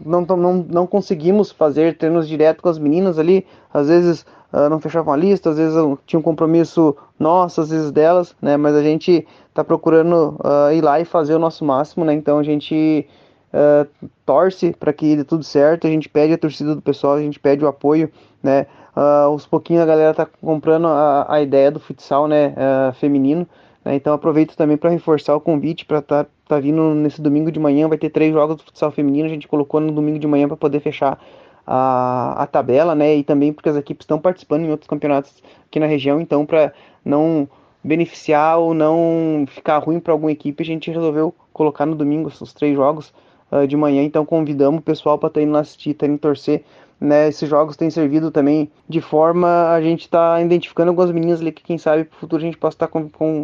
não, 0.04 0.22
não, 0.22 0.54
não 0.68 0.88
conseguimos 0.88 1.52
fazer 1.52 1.98
treinos 1.98 2.28
direto 2.28 2.62
com 2.62 2.70
as 2.70 2.80
meninas 2.80 3.20
ali, 3.20 3.46
às 3.72 3.88
vezes 3.88 4.26
uh, 4.52 4.70
não 4.70 4.80
fechavam 4.80 5.14
a 5.14 5.18
lista, 5.18 5.52
às 5.52 5.58
vezes 5.58 5.76
tinha 6.06 6.20
um 6.20 6.24
compromisso 6.24 6.96
nosso, 7.20 7.62
às 7.62 7.70
vezes 7.70 7.92
delas, 7.92 8.36
né? 8.42 8.58
Mas 8.58 8.76
a 8.76 8.82
gente 8.82 9.28
está 9.48 9.64
procurando 9.64 10.38
uh, 10.44 10.72
ir 10.74 10.82
lá 10.82 11.00
e 11.00 11.06
fazer 11.06 11.36
o 11.36 11.40
nosso 11.40 11.64
máximo, 11.64 12.04
né? 12.04 12.14
Então 12.14 12.40
a 12.40 12.44
gente 12.44 13.08
uh, 13.54 14.10
torce 14.26 14.72
para 14.72 14.94
que 14.94 15.16
dê 15.16 15.24
tudo 15.24 15.44
certo, 15.44 15.86
a 15.86 15.90
gente 15.90 16.10
pede 16.10 16.34
a 16.34 16.38
torcida 16.38 16.76
do 16.76 16.82
pessoal, 16.82 17.16
a 17.16 17.22
gente 17.22 17.40
pede 17.40 17.64
o 17.64 17.68
apoio, 17.68 18.12
né? 18.42 18.66
Uh, 19.00 19.28
aos 19.28 19.48
pouquinhos 19.48 19.82
a 19.82 19.86
galera 19.86 20.14
tá 20.14 20.26
comprando 20.26 20.88
a, 20.88 21.26
a 21.34 21.42
ideia 21.42 21.72
do 21.72 21.80
futsal, 21.80 22.28
né? 22.28 22.54
feminino. 22.96 23.48
Né? 23.86 23.96
Então 23.96 24.14
aproveito 24.14 24.58
também 24.58 24.76
para 24.76 24.90
reforçar 24.90 25.34
o 25.36 25.40
convite 25.40 25.86
para 25.86 26.00
estar 26.00 26.26
tá, 26.26 26.30
tá 26.50 26.60
vindo 26.60 26.94
nesse 26.96 27.22
domingo 27.22 27.50
de 27.50 27.62
manhã. 27.62 27.88
Vai 27.88 27.98
ter 27.98 28.10
três 28.10 28.34
jogos 28.34 28.58
do 28.58 28.64
futsal 28.64 28.92
feminino. 28.92 29.26
A 29.26 29.30
gente 29.30 29.48
colocou 29.48 29.80
no 29.80 29.94
domingo 29.94 30.20
de 30.20 30.28
manhã 30.28 30.50
para 30.50 30.58
poder 30.58 30.82
fechar 30.82 31.18
a, 31.66 32.44
a 32.44 32.48
tabela, 32.48 32.94
né? 32.94 33.16
E 33.16 33.24
também 33.24 33.54
porque 33.54 33.70
as 33.70 33.78
equipes 33.78 34.04
estão 34.04 34.20
participando 34.20 34.66
em 34.66 34.72
outros 34.72 34.90
campeonatos 34.90 35.42
aqui 35.66 35.80
na 35.80 35.86
região. 35.86 36.20
Então, 36.20 36.46
para 36.46 36.74
não 37.06 37.48
beneficiar 37.82 38.58
ou 38.58 38.74
não 38.74 39.46
ficar 39.48 39.78
ruim 39.78 40.02
para 40.02 40.12
alguma 40.12 40.32
equipe, 40.32 40.62
a 40.62 40.66
gente 40.66 40.92
resolveu 40.92 41.34
colocar 41.54 41.86
no 41.86 41.96
domingo 41.96 42.28
os 42.28 42.54
três 42.54 42.76
jogos 42.76 43.14
uh, 43.52 43.66
de 43.66 43.78
manhã. 43.78 44.04
Então, 44.04 44.26
convidamos 44.26 44.80
o 44.80 44.84
pessoal 44.84 45.18
para 45.18 45.28
estar 45.28 45.40
tá 45.40 45.46
indo 45.46 45.56
assistir, 45.56 45.92
estar 45.92 46.06
tá 46.06 46.12
indo 46.12 46.20
torcer 46.20 46.64
né, 47.00 47.30
esses 47.30 47.48
jogos 47.48 47.78
têm 47.78 47.90
servido 47.90 48.30
também 48.30 48.70
de 48.88 49.00
forma 49.00 49.70
a 49.72 49.82
gente 49.82 50.02
está 50.02 50.42
identificando 50.42 50.90
algumas 50.90 51.12
meninas 51.12 51.40
ali 51.40 51.52
que 51.52 51.64
quem 51.64 51.78
sabe 51.78 52.04
para 52.04 52.18
o 52.18 52.20
futuro 52.20 52.42
a 52.42 52.46
gente 52.46 52.58
possa 52.58 52.76
estar 52.76 52.88
tá 52.88 53.00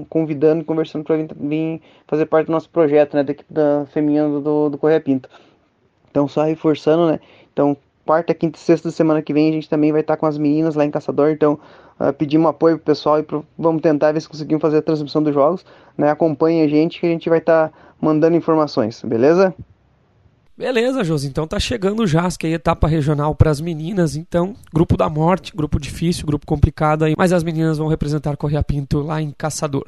convidando 0.09 0.61
e 0.61 0.65
conversando 0.65 1.05
para 1.05 1.15
vir, 1.15 1.27
vir, 1.39 1.81
fazer 2.05 2.25
parte 2.25 2.47
do 2.47 2.51
nosso 2.51 2.69
projeto, 2.69 3.15
né, 3.15 3.23
da 3.23 3.31
equipe 3.31 3.53
da 3.53 3.85
feminina 3.93 4.27
do, 4.41 4.69
do 4.69 4.77
Correia 4.77 4.99
Pinto. 4.99 5.29
Então 6.11 6.27
só 6.27 6.43
reforçando, 6.43 7.07
né? 7.07 7.19
Então 7.53 7.77
quarta, 8.05 8.33
quinta 8.33 8.57
e 8.57 8.61
sexta 8.61 8.89
da 8.89 8.93
semana 8.93 9.21
que 9.21 9.33
vem 9.33 9.49
a 9.49 9.53
gente 9.53 9.69
também 9.69 9.91
vai 9.91 10.01
estar 10.01 10.15
tá 10.15 10.19
com 10.19 10.25
as 10.25 10.37
meninas 10.37 10.75
lá 10.75 10.85
em 10.85 10.91
Caçador, 10.91 11.31
então 11.31 11.57
uh, 11.99 12.11
pedimos 12.13 12.49
apoio 12.49 12.77
pro 12.77 12.85
pessoal 12.85 13.19
e 13.19 13.23
pro, 13.23 13.45
vamos 13.57 13.81
tentar 13.81 14.11
ver 14.11 14.21
se 14.21 14.29
conseguimos 14.29 14.61
fazer 14.61 14.77
a 14.77 14.81
transmissão 14.81 15.23
dos 15.23 15.33
jogos, 15.33 15.65
né? 15.97 16.09
Acompanhe 16.09 16.61
a 16.61 16.67
gente 16.67 16.99
que 16.99 17.05
a 17.05 17.09
gente 17.09 17.29
vai 17.29 17.39
estar 17.39 17.69
tá 17.69 17.77
mandando 18.01 18.35
informações, 18.35 19.01
beleza? 19.03 19.55
Beleza, 20.57 21.03
Josi. 21.03 21.27
Então 21.27 21.45
tá 21.45 21.59
chegando 21.59 22.07
já 22.07 22.29
que 22.31 22.47
é 22.47 22.51
a 22.51 22.53
etapa 22.53 22.87
regional 22.87 23.35
para 23.35 23.51
as 23.51 23.59
meninas. 23.59 24.15
Então, 24.15 24.55
grupo 24.73 24.95
da 24.95 25.09
morte, 25.09 25.53
grupo 25.53 25.77
difícil, 25.77 26.25
grupo 26.25 26.45
complicado 26.45 27.03
aí. 27.03 27.13
Mas 27.17 27.33
as 27.33 27.43
meninas 27.43 27.77
vão 27.77 27.87
representar 27.87 28.37
Correia 28.37 28.63
Pinto 28.63 29.01
lá 29.01 29.21
em 29.21 29.31
Caçador. 29.31 29.85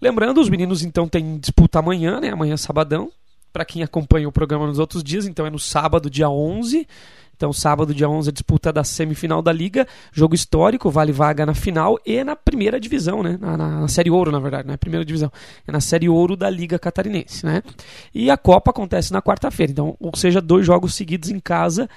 Lembrando, 0.00 0.40
os 0.40 0.48
meninos 0.48 0.82
então 0.82 1.06
têm 1.06 1.36
disputa 1.38 1.80
amanhã, 1.80 2.18
né? 2.18 2.30
Amanhã 2.30 2.56
sabadão. 2.56 3.10
Para 3.52 3.64
quem 3.64 3.82
acompanha 3.82 4.28
o 4.28 4.32
programa 4.32 4.66
nos 4.66 4.78
outros 4.78 5.02
dias, 5.02 5.26
então 5.26 5.46
é 5.46 5.50
no 5.50 5.58
sábado, 5.58 6.10
dia 6.10 6.28
11. 6.28 6.86
Então, 7.36 7.52
sábado, 7.52 7.94
dia 7.94 8.08
11, 8.08 8.30
a 8.30 8.32
disputa 8.32 8.72
da 8.72 8.82
semifinal 8.82 9.42
da 9.42 9.52
Liga. 9.52 9.86
Jogo 10.10 10.34
histórico, 10.34 10.90
vale 10.90 11.12
vaga 11.12 11.44
na 11.44 11.54
final 11.54 11.98
e 12.04 12.24
na 12.24 12.34
primeira 12.34 12.80
divisão, 12.80 13.22
né? 13.22 13.38
Na, 13.38 13.56
na, 13.56 13.80
na, 13.82 13.88
Série 13.88 14.10
Ouro, 14.10 14.32
na 14.32 14.38
verdade, 14.38 14.66
não 14.66 14.74
é 14.74 14.76
primeira 14.76 15.04
divisão. 15.04 15.30
É 15.66 15.70
na 15.70 15.80
Série 15.80 16.08
Ouro 16.08 16.34
da 16.34 16.48
Liga 16.48 16.78
Catarinense, 16.78 17.44
né? 17.44 17.62
E 18.14 18.30
a 18.30 18.36
Copa 18.38 18.70
acontece 18.70 19.12
na 19.12 19.20
quarta-feira. 19.20 19.70
Então, 19.70 19.96
ou 20.00 20.16
seja, 20.16 20.40
dois 20.40 20.64
jogos 20.64 20.94
seguidos 20.94 21.28
em 21.28 21.38
casa 21.38 21.88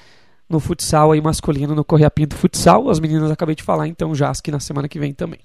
no 0.50 0.60
futsal 0.60 1.12
aí 1.12 1.22
masculino, 1.22 1.74
no 1.74 1.86
Correia 1.86 2.12
Pinto 2.12 2.36
Futsal. 2.36 2.90
As 2.90 3.00
meninas 3.00 3.32
acabei 3.32 3.56
de 3.56 3.64
falar, 3.64 3.88
então, 3.88 4.14
já 4.14 4.32
que 4.44 4.52
na 4.52 4.60
semana 4.60 4.90
que 4.90 5.00
vem 5.00 5.14
também. 5.14 5.40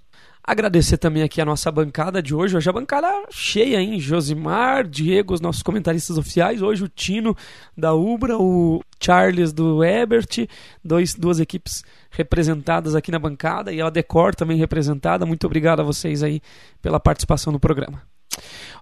Agradecer 0.47 0.99
também 0.99 1.23
aqui 1.23 1.41
a 1.41 1.45
nossa 1.45 1.73
bancada 1.73 2.23
de 2.23 2.35
hoje. 2.35 2.55
Hoje 2.55 2.69
a 2.69 2.73
bancada 2.73 3.09
cheia, 3.31 3.81
hein? 3.81 3.99
Josimar, 3.99 4.87
Diego, 4.87 5.33
os 5.33 5.41
nossos 5.41 5.63
comentaristas 5.63 6.19
oficiais. 6.19 6.61
Hoje 6.61 6.85
o 6.85 6.89
Tino 6.89 7.35
da 7.75 7.95
Ubra, 7.95 8.37
o 8.37 8.83
Charles 9.03 9.55
do 9.55 9.83
Ebert, 9.83 10.47
dois, 10.85 11.15
duas 11.15 11.41
equipes 11.41 11.83
representadas 12.11 12.95
aqui 12.95 13.11
na 13.11 13.19
bancada 13.19 13.73
e 13.73 13.81
a 13.81 13.89
Decor 13.89 14.35
também 14.35 14.59
representada. 14.59 15.25
Muito 15.25 15.47
obrigado 15.47 15.81
a 15.81 15.83
vocês 15.83 16.23
aí 16.23 16.43
pela 16.83 17.01
participação 17.01 17.51
no 17.51 17.59
programa. 17.59 18.03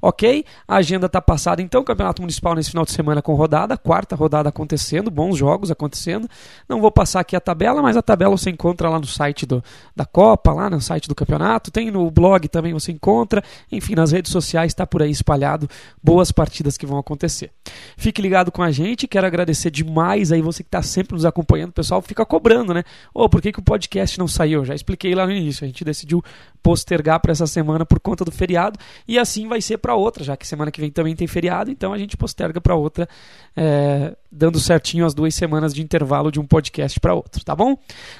Ok, 0.05 0.45
a 0.67 0.77
agenda 0.77 1.07
está 1.07 1.23
passada 1.23 1.63
então. 1.63 1.85
Campeonato 1.85 2.21
Municipal 2.23 2.57
nesse 2.57 2.71
final 2.71 2.85
de 2.85 2.91
semana 2.91 3.23
com 3.23 3.35
rodada, 3.35 3.77
quarta 3.77 4.17
rodada 4.17 4.49
acontecendo, 4.49 5.11
bons 5.11 5.37
jogos 5.37 5.71
acontecendo. 5.71 6.29
Não 6.69 6.81
vou 6.81 6.91
passar 6.91 7.21
aqui 7.21 7.37
a 7.37 7.41
tabela, 7.41 7.81
mas 7.81 7.97
a 7.97 8.03
tabela 8.03 8.37
você 8.37 8.51
encontra 8.51 8.89
lá 8.89 8.99
no 8.99 9.07
site 9.07 9.47
do, 9.47 9.63
da 9.95 10.05
Copa, 10.05 10.53
lá 10.53 10.69
no 10.69 10.81
site 10.81 11.09
do 11.09 11.15
campeonato. 11.15 11.71
Tem 11.71 11.89
no 11.91 12.11
blog 12.11 12.49
também 12.49 12.73
você 12.73 12.91
encontra. 12.91 13.45
Enfim, 13.71 13.95
nas 13.95 14.11
redes 14.11 14.33
sociais 14.33 14.73
está 14.73 14.85
por 14.85 15.03
aí 15.03 15.11
espalhado. 15.11 15.69
Boas 16.03 16.33
partidas 16.33 16.77
que 16.77 16.85
vão 16.85 16.99
acontecer. 16.99 17.53
Fique 17.97 18.21
ligado 18.21 18.51
com 18.51 18.63
a 18.63 18.73
gente. 18.73 19.07
Quero 19.07 19.27
agradecer 19.27 19.71
demais 19.71 20.33
aí 20.33 20.43
você 20.43 20.65
que 20.65 20.69
está 20.69 20.83
sempre 20.83 21.15
nos 21.15 21.25
acompanhando. 21.25 21.71
O 21.71 21.75
pessoal 21.75 22.03
fica 22.03 22.27
cobrando, 22.27 22.75
né? 22.75 22.83
Ô, 23.15 23.25
oh, 23.25 23.29
por 23.29 23.41
que, 23.41 23.53
que 23.53 23.61
o 23.61 23.63
podcast 23.63 24.19
não 24.19 24.27
saiu? 24.27 24.65
Já 24.65 24.75
expliquei 24.75 25.15
lá 25.15 25.25
no 25.27 25.33
início. 25.33 25.65
A 25.65 25.67
gente 25.69 25.85
decidiu 25.85 26.23
postergar 26.63 27.21
para 27.21 27.33
essa 27.33 27.47
semana 27.47 27.85
por 27.85 27.99
conta 27.99 28.25
do 28.25 28.31
feriado 28.31 28.79
e 29.07 29.19
assim 29.19 29.49
vai 29.49 29.61
ser 29.61 29.79
para 29.79 29.95
outra, 29.95 30.23
já 30.23 30.37
que 30.37 30.47
semana 30.47 30.71
que 30.71 30.81
vem 30.81 30.91
também 30.91 31.17
tem 31.17 31.27
feriado, 31.27 31.71
então 31.71 31.93
a 31.93 31.99
gente 31.99 32.17
posterga 32.17 32.61
para 32.61 32.75
outra, 32.75 33.09
é, 33.57 34.17
dando 34.31 34.61
certinho 34.61 35.05
as 35.05 35.13
duas 35.13 35.35
semanas 35.35 35.75
de 35.75 35.83
intervalo 35.83 36.31
de 36.31 36.39
um 36.39 36.47
podcast 36.47 36.99
para 37.01 37.15
outro, 37.15 37.45
tá 37.45 37.55
bom? 37.57 37.77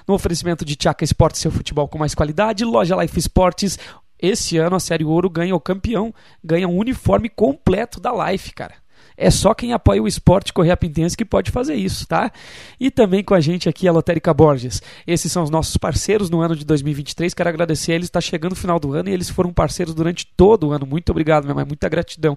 No 0.07 0.15
oferecimento 0.15 0.65
de 0.65 0.75
Tchaca 0.75 1.05
Esportes, 1.05 1.41
seu 1.41 1.51
futebol 1.51 1.87
com 1.87 1.99
mais 1.99 2.15
qualidade, 2.15 2.65
loja 2.65 3.01
Life 3.01 3.19
Esportes. 3.19 3.79
Esse 4.19 4.57
ano 4.57 4.77
a 4.77 4.81
Série 4.81 5.05
Ouro 5.05 5.29
ganha 5.29 5.55
o 5.55 5.61
campeão, 5.61 6.15
ganha 6.45 6.69
um 6.69 6.77
uniforme 6.77 7.29
completo 7.29 8.01
da 8.01 8.31
Life, 8.31 8.53
cara. 8.53 8.82
É 9.23 9.31
só 9.31 9.55
quem 9.55 9.73
apoia 9.73 10.03
o 10.03 10.09
esporte 10.09 10.53
Correia 10.53 10.77
Pintense 10.77 11.17
que 11.17 11.25
pode 11.25 11.51
fazer 11.51 11.75
isso, 11.75 12.07
tá? 12.07 12.33
E 12.81 12.91
também 12.91 13.23
com 13.23 13.35
a 13.35 13.41
gente 13.41 13.69
aqui 13.69 13.87
a 13.87 13.93
Lotérica 13.93 14.35
Borges. 14.35 14.83
Esses 15.07 15.31
são 15.31 15.45
os 15.45 15.51
nossos 15.51 15.77
parceiros 15.77 16.29
no 16.29 16.41
ano 16.41 16.57
de 16.57 16.65
2023. 16.65 17.33
Quero 17.33 17.49
agradecer 17.49 17.93
a 17.93 17.95
eles. 17.95 18.07
Está 18.07 18.21
chegando 18.21 18.53
o 18.53 18.57
final 18.57 18.81
do 18.81 18.93
ano 18.93 19.09
e 19.09 19.13
eles 19.13 19.31
foram 19.31 19.53
parceiros 19.53 19.95
durante 19.95 20.27
todo 20.27 20.69
o 20.69 20.73
ano. 20.73 20.85
Muito 20.85 21.11
obrigado, 21.11 21.45
minha 21.45 21.55
mãe. 21.55 21.65
Muita 21.65 21.89
gratidão 21.89 22.37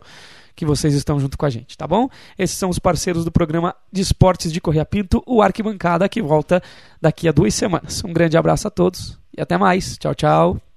que 0.56 0.66
vocês 0.66 0.94
estão 0.94 1.20
junto 1.20 1.38
com 1.38 1.46
a 1.46 1.50
gente, 1.50 1.78
tá 1.78 1.88
bom? 1.88 2.08
Esses 2.38 2.58
são 2.58 2.70
os 2.70 2.80
parceiros 2.80 3.26
do 3.26 3.32
programa 3.32 3.76
de 3.92 4.02
esportes 4.02 4.54
de 4.54 4.62
Correia 4.62 4.86
Pinto, 4.86 5.22
o 5.26 5.42
Arquibancada, 5.42 6.08
que 6.08 6.22
volta 6.22 6.62
daqui 7.02 7.28
a 7.28 7.32
duas 7.32 7.54
semanas. 7.54 8.04
Um 8.06 8.14
grande 8.14 8.38
abraço 8.38 8.68
a 8.68 8.72
todos 8.72 9.20
e 9.36 9.42
até 9.42 9.58
mais. 9.58 9.98
Tchau, 9.98 10.16
tchau. 10.16 10.75